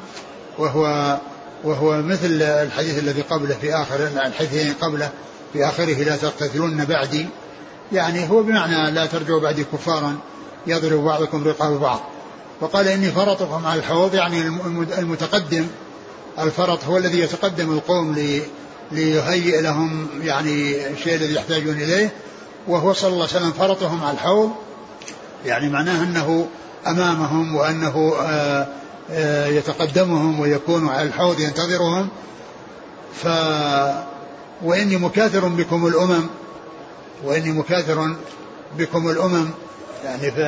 وهو 0.59 1.19
وهو 1.65 2.03
مثل 2.03 2.43
الحديث 2.43 2.99
الذي 2.99 3.23
قبله 3.23 3.55
في 3.55 3.75
آخر 3.75 4.07
الحديثين 4.07 4.75
قبله 4.75 5.11
في 5.53 5.65
آخره 5.65 6.05
لا 6.05 6.17
تقتتلن 6.17 6.85
بعدي. 6.85 7.27
يعني 7.93 8.31
هو 8.31 8.43
بمعنى 8.43 8.91
لا 8.91 9.07
ترجعوا 9.07 9.41
بعدي 9.41 9.65
كفارا 9.65 10.19
يضرب 10.67 11.05
بعضكم 11.05 11.49
رقاب 11.49 11.81
بعض. 11.81 12.01
وقال 12.61 12.89
إني 12.89 13.11
فرطكم 13.11 13.67
على 13.67 13.81
الحوض 13.81 14.15
يعني 14.15 14.41
المتقدم 14.99 15.67
الفرط 16.39 16.85
هو 16.85 16.97
الذي 16.97 17.19
يتقدم 17.19 17.73
القوم 17.73 18.15
لي 18.15 18.43
ليهيئ 18.93 19.61
لهم 19.61 20.09
يعني 20.23 20.87
الشيء 20.89 21.15
الذي 21.15 21.35
يحتاجون 21.35 21.75
إليه. 21.75 22.13
وهو 22.69 22.93
صلى 22.93 23.13
الله 23.13 23.27
عليه 23.29 23.37
وسلم 23.37 23.53
فرطهم 23.53 24.05
على 24.05 24.13
الحوض. 24.13 24.51
يعني 25.47 25.69
معناه 25.69 26.03
أنه 26.03 26.49
أمامهم 26.87 27.55
وأنه 27.55 28.15
آه، 28.21 28.67
آه، 29.11 29.47
يتقدمهم 29.47 30.41
ويكون 30.41 30.89
على 30.89 31.03
الحوض 31.03 31.41
ينتظرهم. 31.41 32.09
ف 33.23 33.27
وإني 34.63 34.97
مكاثر 34.97 35.49
بكم 35.49 35.87
الأمم 35.87 36.27
وإني 37.25 37.53
مكاثر 37.53 38.17
بكم 38.79 39.11
الأمم. 39.11 39.51
يعني 40.05 40.31
ف 40.31 40.39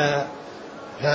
ف 1.02 1.06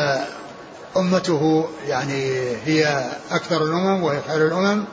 أمته 0.98 1.66
يعني 1.88 2.32
هي 2.66 3.10
أكثر 3.32 3.64
الأمم 3.64 4.04
وهي 4.04 4.22
خير 4.28 4.48
الأمم 4.48 4.84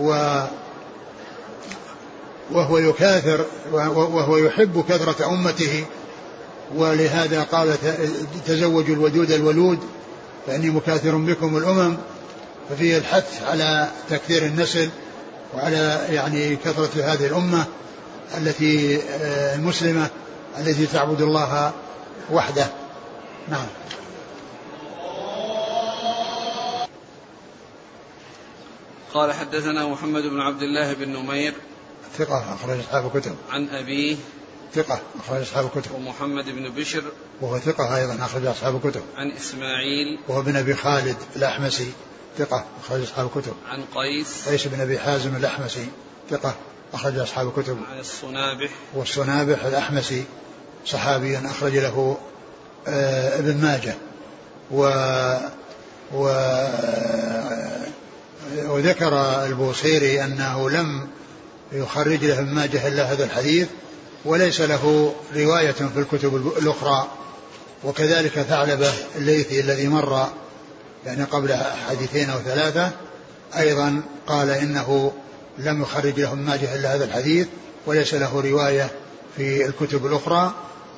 و 0.00 0.40
وهو 2.50 2.78
يكاثر 2.78 3.44
وهو 3.72 4.36
يحب 4.36 4.84
كثرة 4.88 5.26
أمته 5.26 5.84
ولهذا 6.76 7.42
قال 7.42 7.74
تزوجوا 8.46 8.94
الودود 8.94 9.30
الولود 9.30 9.78
فإني 10.46 10.70
مكاثر 10.70 11.16
بكم 11.16 11.56
الأمم 11.56 11.96
ففيه 12.70 12.98
الحث 12.98 13.42
على 13.42 13.88
تكثير 14.10 14.42
النسل 14.42 14.88
وعلى 15.54 16.06
يعني 16.10 16.56
كثرة 16.56 16.90
هذه 17.02 17.26
الأمة 17.26 17.64
التي 18.38 18.98
آه، 19.02 19.54
المسلمة 19.54 20.06
التي 20.58 20.86
تعبد 20.86 21.20
الله 21.20 21.72
وحده. 22.30 22.66
نعم. 23.48 23.66
قال 29.18 29.32
حدثنا 29.32 29.86
محمد 29.86 30.22
بن 30.22 30.40
عبد 30.40 30.62
الله 30.62 30.92
بن 30.92 31.08
نمير 31.08 31.54
ثقة 32.18 32.54
أخرج 32.54 32.78
أصحاب 32.78 33.06
الكتب. 33.06 33.36
عن 33.50 33.68
أبيه 33.68 34.16
ثقة 34.74 35.00
أخرج 35.20 35.42
أصحاب 35.42 35.64
الكتب. 35.64 35.94
ومحمد 35.94 36.44
بن 36.44 36.68
بشر 36.68 37.02
وهو 37.40 37.58
ثقة 37.58 37.96
أيضا 37.96 38.14
أخرج 38.24 38.46
أصحاب 38.46 38.76
الكتب. 38.76 39.02
عن 39.16 39.30
إسماعيل 39.30 40.18
وهو 40.28 40.42
بن 40.42 40.56
أبي 40.56 40.74
خالد 40.74 41.16
الأحمسي 41.36 41.92
ثقة 42.38 42.64
أخرج 42.84 43.02
أصحاب 43.02 43.30
الكتب. 43.36 43.52
عن 43.68 43.84
قيس 43.94 44.48
قيس 44.48 44.66
بن 44.66 44.80
أبي 44.80 44.98
حازم 44.98 45.36
الأحمسي 45.36 45.86
ثقة 46.30 46.54
أخرج 46.94 47.18
أصحاب 47.18 47.48
الكتب. 47.48 47.78
عن 47.92 48.00
الصنابح 48.00 48.70
والصنابح 48.94 49.64
الأحمسي 49.64 50.24
صحابي 50.86 51.38
أخرج 51.38 51.76
له 51.76 52.16
آه 52.88 53.38
ابن 53.38 53.56
ماجه. 53.56 53.94
و 54.70 54.82
و 56.14 56.28
وذكر 58.56 59.44
البوصيري 59.44 60.24
أنه 60.24 60.70
لم 60.70 61.06
يخرج 61.72 62.24
له 62.24 62.38
ابن 62.38 62.54
ماجه 62.54 62.88
إلا 62.88 63.12
هذا 63.12 63.24
الحديث 63.24 63.68
وليس 64.24 64.60
له 64.60 65.14
رواية 65.36 65.72
في 65.72 65.98
الكتب 65.98 66.36
الأخرى 66.36 67.08
وكذلك 67.84 68.32
ثعلبة 68.32 68.92
الليثي 69.16 69.60
الذي 69.60 69.88
مر 69.88 70.26
يعني 71.06 71.24
قبل 71.24 71.56
حديثين 71.88 72.30
أو 72.30 72.38
ثلاثة. 72.38 72.90
أيضا 73.56 74.02
قال 74.26 74.50
إنه 74.50 75.12
لم 75.58 75.82
يخرج 75.82 76.20
له 76.20 76.32
ابن 76.32 76.42
ماجه 76.42 76.74
إلا 76.74 76.94
هذا 76.94 77.04
الحديث 77.04 77.46
وليس 77.86 78.14
له 78.14 78.40
رواية 78.40 78.90
في 79.36 79.66
الكتب 79.66 80.06
الأخرى. 80.06 80.52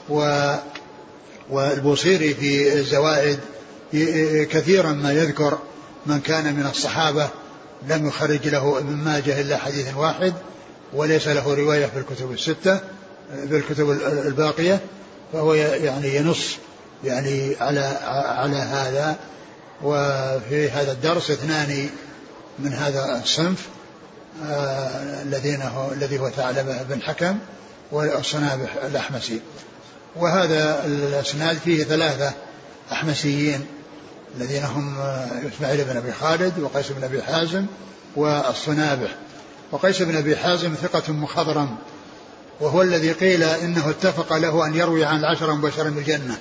و 0.08 0.54
والبوصيري 1.50 2.34
في 2.34 2.72
الزوائد 2.72 3.38
كثيرا 4.50 4.92
ما 4.92 5.12
يذكر 5.12 5.58
من 6.06 6.20
كان 6.20 6.54
من 6.54 6.66
الصحابة 6.66 7.28
لم 7.88 8.06
يخرج 8.06 8.48
له 8.48 8.78
ابن 8.78 8.92
ماجه 8.92 9.40
إلا 9.40 9.56
حديث 9.56 9.94
واحد 9.96 10.32
وليس 10.92 11.28
له 11.28 11.54
رواية 11.54 11.86
في 11.86 11.98
الكتب 11.98 12.32
الستة 12.32 12.80
في 13.48 13.56
الكتب 13.56 13.90
الباقية 14.26 14.80
فهو 15.32 15.54
يعني 15.54 16.16
ينص 16.16 16.56
يعني 17.04 17.56
على 17.60 17.80
على 18.14 18.56
هذا. 18.56 19.16
وفي 19.82 20.70
هذا 20.70 20.92
الدرس 20.92 21.30
اثنان 21.30 21.88
من 22.58 22.72
هذا 22.72 23.20
الصنف 23.24 23.68
آه 24.46 25.22
الذين 25.22 25.62
هو 25.62 25.92
الذي 25.92 26.18
هو 26.18 26.30
ثعلبة 26.30 26.82
بن 26.82 27.02
حكم 27.02 27.38
والصنابح 27.92 28.74
الأحمسي. 28.86 29.40
وهذا 30.16 30.84
الأسناد 30.84 31.58
فيه 31.58 31.84
ثلاثة 31.84 32.32
أحمسيين. 32.92 33.66
الذين 34.36 34.64
هم 34.64 34.98
إسماعيل 35.54 35.84
بن 35.84 35.96
أبي 35.96 36.12
خالد 36.12 36.58
وقيس 36.58 36.92
بن 36.92 37.04
أبي 37.04 37.22
حازم 37.22 37.66
والصنابح. 38.16 39.14
وقيس 39.72 40.02
بن 40.02 40.16
أبي 40.16 40.36
حازم 40.36 40.74
ثقة 40.74 41.12
مخضرم 41.12 41.76
وهو 42.60 42.82
الذي 42.82 43.12
قيل 43.12 43.42
إنه 43.42 43.90
اتفق 43.90 44.36
له 44.36 44.66
أن 44.66 44.74
يروي 44.74 45.04
عن 45.04 45.18
العشرة 45.18 45.52
المبشرين 45.52 45.92
بالجنة. 45.92 46.38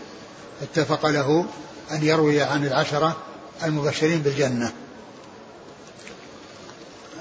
اتفق 0.62 1.06
له 1.06 1.46
أن 1.92 2.04
يروي 2.04 2.42
عن 2.42 2.66
العشرة 2.66 3.18
المبشرين 3.64 4.22
بالجنة. 4.22 4.72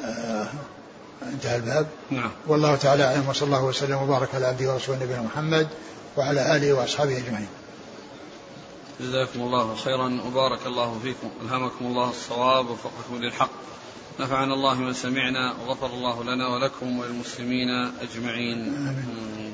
آه 0.05 0.49
انتهى 1.33 1.57
الباب. 1.57 1.87
نعم. 2.11 2.31
والله 2.47 2.77
تعالى 2.77 3.05
أعلم 3.05 3.29
وصلى 3.29 3.47
الله 3.47 3.65
وسلم 3.65 3.97
وبارك 3.97 4.35
على 4.35 4.47
عبده 4.47 4.73
ورسوله 4.73 4.99
نبينا 5.05 5.23
محمد 5.23 5.69
وعلى 6.17 6.57
آله 6.57 6.73
وأصحابه 6.73 7.17
أجمعين. 7.17 7.49
جزاكم 9.01 9.41
الله 9.41 9.75
خيرا 9.75 10.21
وبارك 10.27 10.67
الله 10.67 10.99
فيكم. 11.03 11.31
ألهمكم 11.43 11.87
الله 11.87 12.11
الصواب 12.11 12.71
ووفقكم 12.71 13.17
للحق. 13.17 13.51
نفعنا 14.21 14.55
الله 14.55 14.75
من 14.75 14.93
سمعنا 14.93 15.55
وغفر 15.61 15.87
الله 15.87 16.25
لنا 16.25 16.49
ولكم 16.49 16.99
وللمسلمين 16.99 17.69
أجمعين. 18.01 18.75
آمين. 18.75 19.53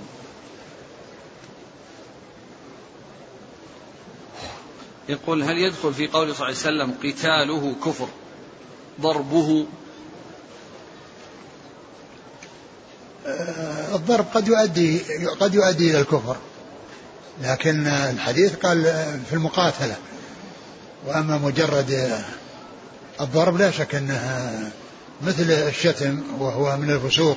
يقول 5.08 5.42
هل 5.42 5.58
يدخل 5.58 5.94
في 5.94 6.06
قول 6.06 6.36
صلى 6.36 6.48
الله 6.48 6.58
عليه 6.58 6.92
وسلم 6.92 6.94
قتاله 7.04 7.74
كفر؟ 7.84 8.08
ضربه. 9.00 9.66
الضرب 13.94 14.26
قد 14.34 14.48
يؤدي 14.48 14.98
قد 15.26 15.54
يؤدي 15.54 15.90
إلى 15.90 16.00
الكفر. 16.00 16.36
لكن 17.42 17.86
الحديث 17.86 18.54
قال 18.54 18.82
في 19.28 19.32
المقاتلة. 19.32 19.96
وأما 21.06 21.38
مجرد 21.38 22.20
الضرب 23.20 23.56
لا 23.56 23.70
شك 23.70 23.94
انه 23.94 24.72
مثل 25.22 25.50
الشتم 25.50 26.22
وهو 26.38 26.76
من 26.76 26.90
الفسوق 26.90 27.36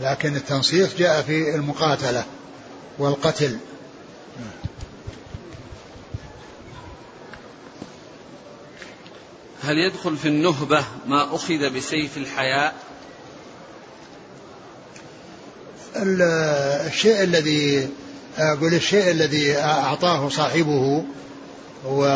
لكن 0.00 0.36
التنصيص 0.36 0.94
جاء 0.94 1.22
في 1.22 1.54
المقاتلة 1.54 2.24
والقتل. 2.98 3.58
هل 9.62 9.78
يدخل 9.78 10.16
في 10.16 10.28
النهبة 10.28 10.84
ما 11.06 11.34
أخذ 11.34 11.70
بسيف 11.70 12.16
الحياء؟ 12.16 12.74
الشيء 16.86 17.22
الذي 17.22 17.88
أقول 18.38 18.74
الشيء 18.74 19.10
الذي 19.10 19.56
أعطاه 19.56 20.28
صاحبه 20.28 21.04
وخرج 21.84 22.12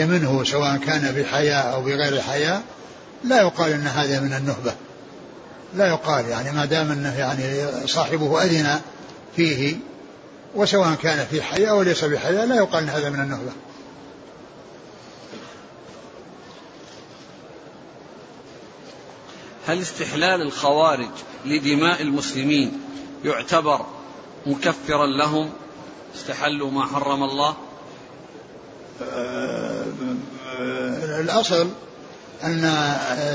منه 0.00 0.44
سواء 0.44 0.76
كان 0.76 1.14
بحياء 1.14 1.74
أو 1.74 1.82
بغير 1.82 2.20
حياء 2.20 2.62
لا 3.24 3.40
يقال 3.40 3.72
أن 3.72 3.86
هذا 3.86 4.20
من 4.20 4.32
النهبة. 4.32 4.74
لا 5.74 5.86
يقال 5.86 6.28
يعني 6.28 6.52
ما 6.52 6.64
دام 6.64 6.92
أنه 6.92 7.18
يعني 7.18 7.66
صاحبه 7.86 8.42
أذن 8.42 8.80
فيه 9.36 9.76
وسواء 10.54 10.94
كان 10.94 11.26
في 11.30 11.42
حياء 11.42 11.70
أو 11.70 11.82
ليس 11.82 12.04
بحياء 12.04 12.46
لا 12.46 12.56
يقال 12.56 12.82
أن 12.82 12.88
هذا 12.88 13.10
من 13.10 13.20
النهبة. 13.20 13.52
هل 19.66 19.80
استحلال 19.80 20.42
الخوارج 20.42 21.10
لدماء 21.44 22.02
المسلمين 22.02 22.80
يعتبر 23.24 23.80
مكفرا 24.46 25.06
لهم 25.06 25.50
استحلوا 26.14 26.70
ما 26.70 26.86
حرم 26.86 27.22
الله. 27.22 27.56
آه، 29.02 29.84
الأصل 31.20 31.68
أن 32.44 32.64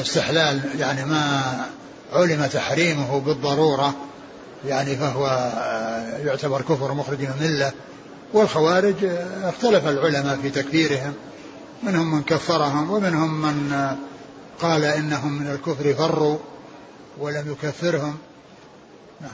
استحلال 0.02 0.62
يعني 0.80 1.06
ما 1.06 1.42
علم 2.14 2.46
تحريمه 2.46 3.20
بالضرورة 3.20 3.96
يعني 4.66 4.96
فهو 4.96 5.26
يعتبر 6.26 6.62
كفر 6.62 6.94
مخرج 6.94 7.20
من 7.20 7.34
الملة 7.42 7.72
والخوارج 8.34 8.96
اختلف 9.44 9.88
العلماء 9.88 10.40
في 10.42 10.50
تكفيرهم 10.50 11.14
منهم 11.84 12.16
من 12.16 12.24
كفرهم 12.24 12.92
ومنهم 12.92 13.42
من 13.42 13.96
قال 14.62 14.84
إنهم 14.84 15.32
من 15.32 15.52
الكفر 15.52 15.94
فروا 15.94 16.38
ولم 17.18 17.52
يكفرهم 17.52 18.18
نعم. 19.22 19.32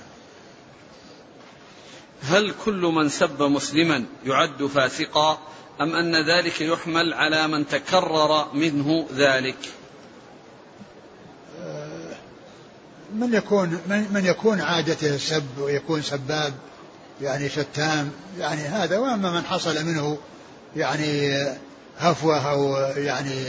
هل 2.30 2.54
كل 2.66 2.82
من 2.82 3.10
سب 3.10 3.42
مسلما 3.42 4.06
يعد 4.26 4.66
فاسقا 4.66 5.40
أم 5.82 5.96
أن 5.96 6.16
ذلك 6.16 6.62
يحمل 6.62 7.14
على 7.14 7.48
من 7.48 7.68
تكرر 7.68 8.54
منه 8.54 9.08
ذلك؟ 9.16 9.58
آه، 11.64 12.16
من 13.16 13.34
يكون 13.34 13.70
من 13.88 14.26
يكون 14.26 14.62
عادته 14.62 15.16
السب 15.16 15.58
ويكون 15.60 16.02
سباب 16.02 16.54
يعني 17.22 17.50
شتام 17.50 18.12
يعني 18.40 18.62
هذا 18.62 18.98
وأما 18.98 19.32
من 19.32 19.46
حصل 19.46 19.86
منه 19.86 20.18
يعني 20.76 21.44
هفوة 22.00 22.52
أو 22.52 22.76
يعني 22.98 23.46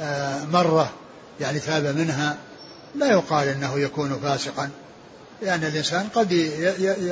آه، 0.00 0.44
مرة 0.44 0.90
يعني 1.40 1.60
تاب 1.60 1.96
منها 1.96 2.36
لا 2.94 3.06
يقال 3.06 3.48
إنه 3.48 3.78
يكون 3.78 4.20
فاسقا. 4.22 4.70
لأن 5.42 5.64
الإنسان 5.64 6.08
قد 6.14 6.32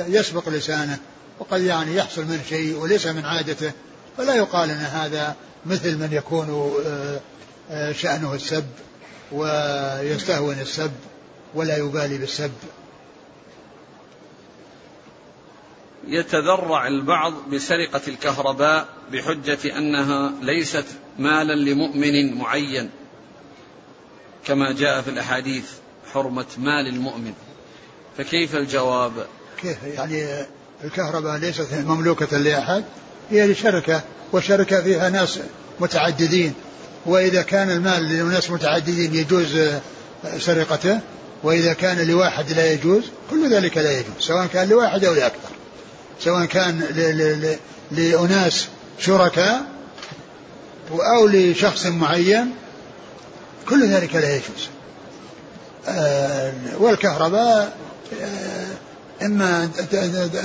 يسبق 0.09 0.49
لسانه 0.49 0.99
وقد 1.39 1.61
يعني 1.61 1.95
يحصل 1.95 2.25
منه 2.25 2.43
شيء 2.49 2.75
وليس 2.75 3.07
من 3.07 3.25
عادته 3.25 3.71
فلا 4.17 4.35
يقال 4.35 4.69
إن 4.69 4.77
هذا 4.77 5.35
مثل 5.65 5.97
من 5.97 6.09
يكون 6.11 6.73
آه، 6.85 7.19
آه، 7.71 7.91
شأنه 7.91 8.33
السب 8.33 8.65
ويستهون 9.31 10.59
السب 10.59 10.91
ولا 11.53 11.77
يبالي 11.77 12.17
بالسب. 12.17 12.51
يتذرع 16.07 16.87
البعض 16.87 17.33
بسرقة 17.53 18.01
الكهرباء 18.07 18.87
بحجة 19.11 19.77
أنها 19.77 20.31
ليست 20.41 20.85
مالا 21.19 21.53
لمؤمن 21.53 22.37
معين 22.37 22.89
كما 24.45 24.71
جاء 24.71 25.01
في 25.01 25.09
الأحاديث 25.09 25.71
حرمة 26.13 26.45
مال 26.57 26.87
المؤمن. 26.87 27.33
فكيف 28.17 28.55
الجواب؟ 28.55 29.11
كيف؟ 29.61 29.77
يعني 29.83 30.45
الكهرباء 30.83 31.37
ليست 31.37 31.73
مملوكة 31.73 32.37
لأحد 32.37 32.83
هي 33.29 33.47
لشركة 33.47 34.01
والشركة 34.31 34.81
فيها 34.81 35.09
ناس 35.09 35.39
متعددين. 35.79 36.53
وإذا 37.05 37.41
كان 37.41 37.71
المال 37.71 38.03
لناس 38.03 38.49
متعددين 38.49 39.15
يجوز 39.15 39.59
سرقته 40.39 40.99
وإذا 41.43 41.73
كان 41.73 42.07
لواحد 42.07 42.51
لا 42.51 42.73
يجوز 42.73 43.03
كل 43.29 43.53
ذلك 43.53 43.77
لا 43.77 43.91
يجوز 43.91 44.13
سواء 44.19 44.45
كان 44.45 44.69
لواحد 44.69 45.05
أو 45.05 45.13
لأكثر. 45.13 45.51
سواء 46.19 46.45
كان 46.45 46.79
لأناس 47.91 48.67
شركاء 48.99 49.65
أو 50.91 51.27
لشخص 51.27 51.85
معين 51.85 52.51
كل 53.69 53.87
ذلك 53.87 54.15
لا 54.15 54.35
يجوز. 54.35 54.69
آه، 55.87 56.53
والكهرباء 56.79 57.57
آه، 57.57 57.90
إما 59.21 59.69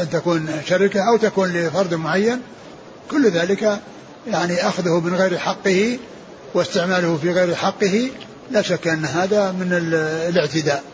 أن 0.01 0.11
تكون 0.11 0.61
شركة 0.67 1.09
أو 1.09 1.17
تكون 1.17 1.53
لفرد 1.53 1.95
معين 1.95 2.43
كل 3.11 3.31
ذلك 3.31 3.81
يعني 4.27 4.69
أخذه 4.69 5.01
من 5.01 5.15
غير 5.15 5.39
حقه 5.39 5.99
واستعماله 6.55 7.17
في 7.17 7.31
غير 7.31 7.55
حقه 7.55 8.11
لا 8.51 8.63
شك 8.63 8.89
أن 8.89 9.05
هذا 9.05 9.53
من 9.53 9.73
الاعتداء. 10.29 10.85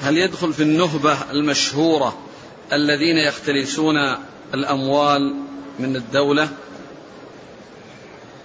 هل 0.00 0.18
يدخل 0.18 0.52
في 0.52 0.62
النهبة 0.62 1.16
المشهورة 1.30 2.18
الذين 2.72 3.16
يختلسون 3.16 3.96
الأموال 4.54 5.36
من 5.78 5.96
الدولة؟ 5.96 6.48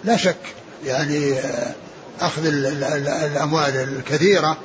لا 0.04 0.18
شك 0.18 0.56
يعني 0.86 1.36
أخذ 2.20 2.46
الأموال 2.46 3.76
الكثيرة 3.76 4.58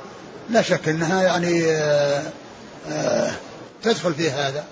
لا 0.49 0.61
شك 0.61 0.89
أنها 0.89 1.23
يعني 1.23 1.63
تدخل 3.83 4.13
في 4.13 4.29
هذا. 4.29 4.65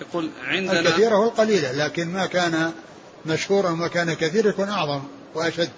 يقول 0.00 0.30
عندنا 0.44 0.80
الكثيرة 0.80 1.16
والقليلة 1.18 1.72
لكن 1.72 2.08
ما 2.08 2.26
كان 2.26 2.72
مشهورا 3.26 3.70
وما 3.70 3.88
كان 3.88 4.14
كثير 4.14 4.46
يكون 4.46 4.68
أعظم 4.68 5.02
وأشد. 5.34 5.70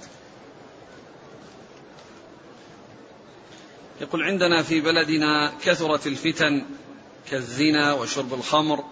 يقول 4.01 4.23
عندنا 4.23 4.63
في 4.63 4.81
بلدنا 4.81 5.53
كثرت 5.65 6.07
الفتن 6.07 6.65
كالزنا 7.31 7.93
وشرب 7.93 8.35
الخمر. 8.35 8.85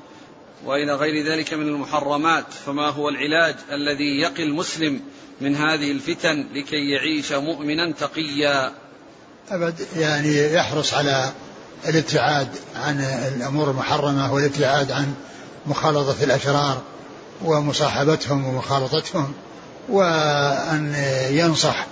وإلى 0.64 0.94
غير 0.94 1.26
ذلك 1.26 1.54
من 1.54 1.68
المحرمات. 1.68 2.44
فما 2.66 2.88
هو 2.88 3.08
العلاج 3.08 3.54
الذي 3.72 4.20
يقي 4.20 4.42
المسلم 4.42 5.00
من 5.40 5.56
هذه 5.56 5.92
الفتن 5.92 6.46
لكي 6.54 6.90
يعيش 6.90 7.32
مؤمنا 7.32 7.92
تقيا؟ 7.92 8.72
أبد 9.50 9.74
يعني 9.96 10.52
يحرص 10.52 10.94
على 10.94 11.32
الابتعاد 11.88 12.48
عن 12.76 13.00
الأمور 13.00 13.70
المحرمة 13.70 14.34
والابتعاد 14.34 14.92
عن 14.92 15.14
مخالطة 15.66 16.24
الأشرار 16.24 16.82
ومصاحبتهم 17.44 18.46
ومخالطتهم 18.46 19.32
وأن 19.88 20.94
ينصح 21.30 21.86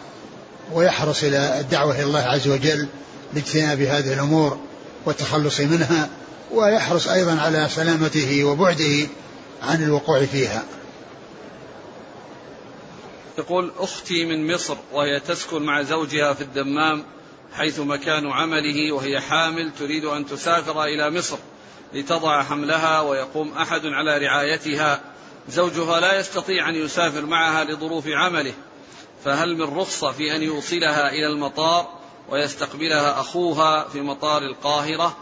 ويحرص 0.73 1.23
إلى 1.25 1.61
الدعوة 1.61 1.95
إلى 1.95 2.03
الله 2.03 2.21
عز 2.21 2.49
وجل 2.49 2.89
لاجتناب 3.35 3.81
هذه 3.81 4.13
الأمور 4.13 4.59
والتخلص 5.07 5.61
منها. 5.61 6.09
ويحرص 6.55 7.09
أيضا 7.09 7.41
على 7.41 7.69
سلامته 7.69 8.45
وبعده 8.45 9.09
عن 9.63 9.83
الوقوع 9.83 10.25
فيها. 10.25 10.65
تقول 13.37 13.73
أختي 13.79 14.25
من 14.25 14.55
مصر 14.55 14.77
وهي 14.93 15.21
تسكن 15.21 15.63
مع 15.63 15.83
زوجها 15.83 16.33
في 16.33 16.41
الدمام 16.41 17.05
حيث 17.53 17.81
مكان 17.81 18.27
عمله 18.27 18.93
وهي 18.93 19.21
حامل 19.21 19.73
تريد 19.79 20.05
أن 20.05 20.27
تسافر 20.27 20.85
إلى 20.85 21.11
مصر 21.11 21.37
لتضع 21.93 22.43
حملها 22.43 23.01
ويقوم 23.01 23.53
أحد 23.53 23.87
على 23.87 24.19
رعايتها 24.19 25.01
زوجها 25.49 26.01
لا 26.01 26.19
يستطيع 26.19 26.69
أن 26.69 26.75
يسافر 26.75 27.27
معها 27.27 27.65
لظروف 27.65 28.09
عمله 28.09 28.53
فهل 29.25 29.57
من 29.57 29.79
رخصة 29.79 30.13
في 30.13 30.37
أن 30.37 30.43
يوصلها 30.43 31.11
إلى 31.11 31.27
المطار 31.27 31.89
ويستقبلها 32.29 33.21
أخوها 33.21 33.89
في 33.89 34.01
مطار 34.01 34.43
القاهرة 34.43 35.17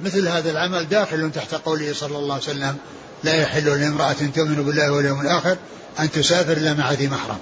مثل 0.00 0.28
هذا 0.28 0.50
العمل 0.50 0.88
داخل 0.88 1.30
تحت 1.34 1.54
قوله 1.54 1.92
صلى 1.92 2.18
الله 2.18 2.34
عليه 2.34 2.44
وسلم 2.44 2.76
لا 3.24 3.34
يحل 3.34 3.80
لامرأة 3.80 4.16
تؤمن 4.34 4.54
بالله 4.54 4.92
واليوم 4.92 5.20
الآخر 5.20 5.56
أن 6.00 6.10
تسافر 6.10 6.52
إلا 6.52 6.74
مع 6.74 6.92
ذي 6.92 7.08
محرم. 7.08 7.38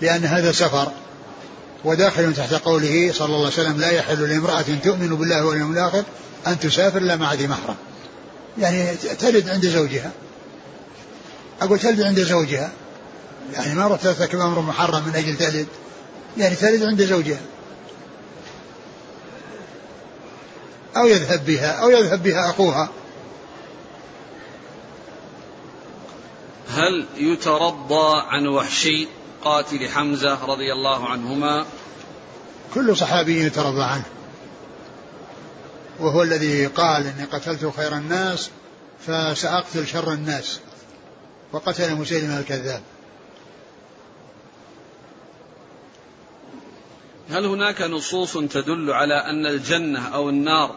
لأن 0.00 0.24
هذا 0.24 0.52
سفر 0.52 0.92
وداخل 1.84 2.34
تحت 2.34 2.54
قوله 2.54 3.12
صلى 3.12 3.26
الله 3.26 3.38
عليه 3.38 3.46
وسلم 3.46 3.80
لا 3.80 3.90
يحل 3.90 4.28
لامرأة 4.28 4.64
تؤمن 4.84 5.08
بالله 5.08 5.44
واليوم 5.44 5.72
الآخر 5.72 6.04
أن 6.46 6.58
تسافر 6.58 6.98
إلا 6.98 7.16
مع 7.16 7.34
ذي 7.34 7.46
محرم. 7.46 7.76
يعني 8.58 8.96
تلد 8.96 9.48
عند 9.48 9.66
زوجها. 9.66 10.10
أقول 11.62 11.78
تلد 11.78 12.00
عند 12.00 12.20
زوجها. 12.20 12.70
يعني 13.54 13.74
ما 13.74 13.86
رحت 13.86 14.04
ترتكب 14.04 14.40
أمر 14.40 14.60
محرم 14.60 15.08
من 15.08 15.16
أجل 15.16 15.36
تلد. 15.36 15.66
يعني 16.38 16.54
تلد 16.54 16.82
عند 16.82 17.02
زوجها. 17.02 17.40
أو 20.96 21.06
يذهب 21.06 21.44
بها 21.46 21.70
أو 21.70 21.90
يذهب 21.90 22.22
بها 22.22 22.50
أخوها. 22.50 22.88
هل 26.68 27.06
يترضى 27.16 28.22
عن 28.28 28.46
وحشي 28.46 29.08
قاتل 29.44 29.88
حمزة 29.88 30.44
رضي 30.44 30.72
الله 30.72 31.08
عنهما؟ 31.08 31.66
كل 32.74 32.96
صحابي 32.96 33.44
يترضى 33.44 33.82
عنه. 33.82 34.04
وهو 36.00 36.22
الذي 36.22 36.66
قال 36.66 37.06
إني 37.06 37.24
قتلت 37.24 37.72
خير 37.76 37.96
الناس 37.96 38.50
فسأقتل 39.06 39.86
شر 39.86 40.12
الناس 40.12 40.60
وقتل 41.52 41.94
مسيلمة 41.94 42.38
الكذاب. 42.38 42.82
هل 47.30 47.46
هناك 47.46 47.82
نصوص 47.82 48.32
تدل 48.32 48.90
على 48.90 49.14
أن 49.14 49.46
الجنة 49.46 50.08
أو 50.08 50.28
النار 50.28 50.74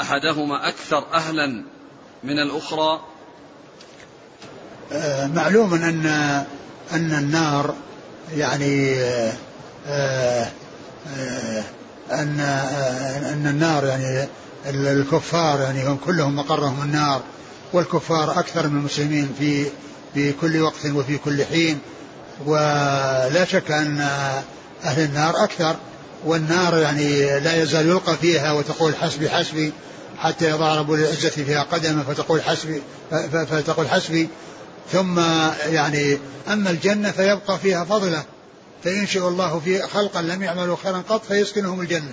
أحدهما 0.00 0.68
أكثر 0.68 1.04
أهلا 1.14 1.64
من 2.24 2.38
الأخرى؟ 2.38 3.00
آه، 4.92 5.26
معلوم 5.26 5.74
أن 5.74 6.06
أن 6.92 7.12
النار 7.12 7.74
يعني 8.34 8.94
آه، 9.00 9.32
آه، 9.86 11.62
أن 12.12 12.40
أن 13.32 13.46
النار 13.46 13.84
يعني 13.84 14.28
الكفار 14.66 15.60
يعني 15.60 15.88
هم 15.88 15.96
كلهم 15.96 16.36
مقرهم 16.36 16.82
النار 16.82 17.22
والكفار 17.72 18.38
أكثر 18.40 18.68
من 18.68 18.78
المسلمين 18.78 19.34
في 19.38 19.66
في 20.14 20.32
كل 20.32 20.60
وقت 20.60 20.86
وفي 20.86 21.18
كل 21.18 21.44
حين. 21.44 21.78
ولا 22.46 23.44
شك 23.44 23.70
أن 23.70 24.08
أهل 24.84 25.04
النار 25.04 25.44
أكثر 25.44 25.76
والنار 26.24 26.78
يعني 26.78 27.40
لا 27.40 27.62
يزال 27.62 27.86
يلقى 27.86 28.16
فيها 28.16 28.52
وتقول 28.52 28.96
حسبي 28.96 29.30
حسبي 29.30 29.72
حتى 30.18 30.50
يضع 30.50 30.74
رب 30.74 30.92
العزة 30.92 31.28
فيها 31.28 31.62
قدمه 31.62 32.02
فتقول 32.02 32.42
حسبي 32.42 32.82
فتقول 33.32 33.88
حسبي. 33.88 34.28
ثم 34.92 35.18
يعني 35.66 36.18
أما 36.48 36.70
الجنة 36.70 37.10
فيبقى 37.10 37.58
فيها 37.58 37.84
فضلة 37.84 38.24
فينشئ 38.82 39.28
الله 39.28 39.60
في 39.60 39.82
خلقا 39.82 40.22
لم 40.22 40.42
يعملوا 40.42 40.76
خيرا 40.82 41.02
قط 41.08 41.24
فيسكنهم 41.24 41.80
الجنة. 41.80 42.12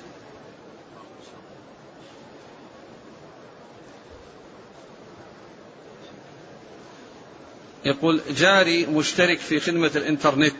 يقول 7.86 8.22
جاري 8.38 8.86
مشترك 8.86 9.40
في 9.40 9.60
خدمة 9.60 9.92
الإنترنت. 9.96 10.56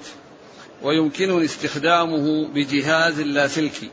ويمكنني 0.84 1.46
استخدامه 1.46 2.48
بجهاز 2.48 3.20
لاسلكي 3.20 3.90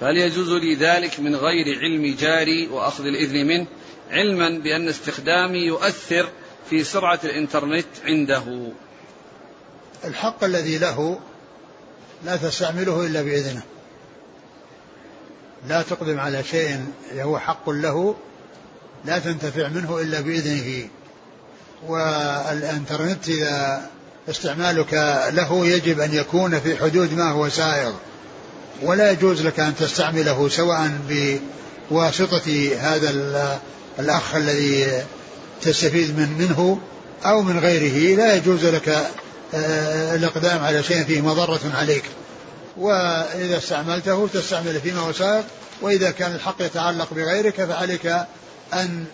فهل 0.00 0.16
يجوز 0.16 0.52
لي 0.52 0.74
ذلك 0.74 1.20
من 1.20 1.36
غير 1.36 1.78
علم 1.78 2.16
جاري 2.20 2.66
وأخذ 2.66 3.04
الإذن 3.04 3.46
منه؟ 3.46 3.66
علما 4.10 4.48
بأن 4.48 4.88
استخدامي 4.88 5.58
يؤثر 5.58 6.28
في 6.70 6.84
سرعة 6.84 7.20
الإنترنت 7.24 7.86
عنده. 8.04 8.72
الحق 10.04 10.44
الذي 10.44 10.78
له 10.78 11.20
لا 12.24 12.36
تستعمله 12.36 13.06
إلا 13.06 13.22
بإذنه. 13.22 13.62
لا 15.68 15.82
تقدم 15.82 16.20
على 16.20 16.44
شيء 16.44 16.86
هو 17.12 17.38
حق 17.38 17.70
له 17.70 18.16
لا 19.04 19.18
تنتفع 19.18 19.68
منه 19.68 19.98
إلا 20.00 20.20
بإذنه. 20.20 20.88
والإنترنت 21.86 23.28
إذا 23.28 23.90
استعمالك 24.30 24.94
له 25.30 25.66
يجب 25.66 26.00
أن 26.00 26.14
يكون 26.14 26.60
في 26.60 26.76
حدود 26.76 27.12
ما 27.12 27.30
هو 27.30 27.48
سائغ 27.48 27.92
ولا 28.82 29.10
يجوز 29.10 29.42
لك 29.42 29.60
أن 29.60 29.76
تستعمله 29.76 30.48
سواء 30.48 30.90
بواسطة 31.90 32.70
هذا 32.78 33.10
الأخ 33.98 34.34
الذي 34.34 35.02
تستفيد 35.62 36.18
من 36.18 36.38
منه 36.38 36.78
أو 37.24 37.42
من 37.42 37.58
غيره. 37.58 38.16
لا 38.16 38.34
يجوز 38.34 38.64
لك 38.64 38.88
آه، 39.54 40.14
الإقدام 40.14 40.64
على 40.64 40.82
شيء 40.82 41.04
فيه 41.04 41.20
مضرة 41.20 41.60
عليك. 41.74 42.04
وإذا 42.76 43.58
استعملته 43.58 44.28
تستعمل 44.34 44.80
فيما 44.80 45.00
هو 45.00 45.12
سائغ 45.12 45.42
وإذا 45.82 46.10
كان 46.10 46.34
الحق 46.34 46.62
يتعلق 46.62 47.14
بغيرك 47.14 47.64
فعليك 47.64 48.06
أن 48.74 49.04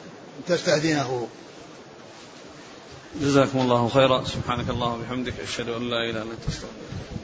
تستأذنه. 0.49 1.29
جزاكم 3.21 3.61
الله 3.61 3.89
خيرا. 3.89 4.25
سبحانك 4.25 4.71
اللهم 4.71 5.01
وبحمدك 5.01 5.41
أشهد 5.41 5.69
أن 5.69 5.91
لا 5.91 6.11
إله 6.11 6.23
إلا 6.23 6.23
أنت 6.23 6.49
أستغفرك. 6.49 7.24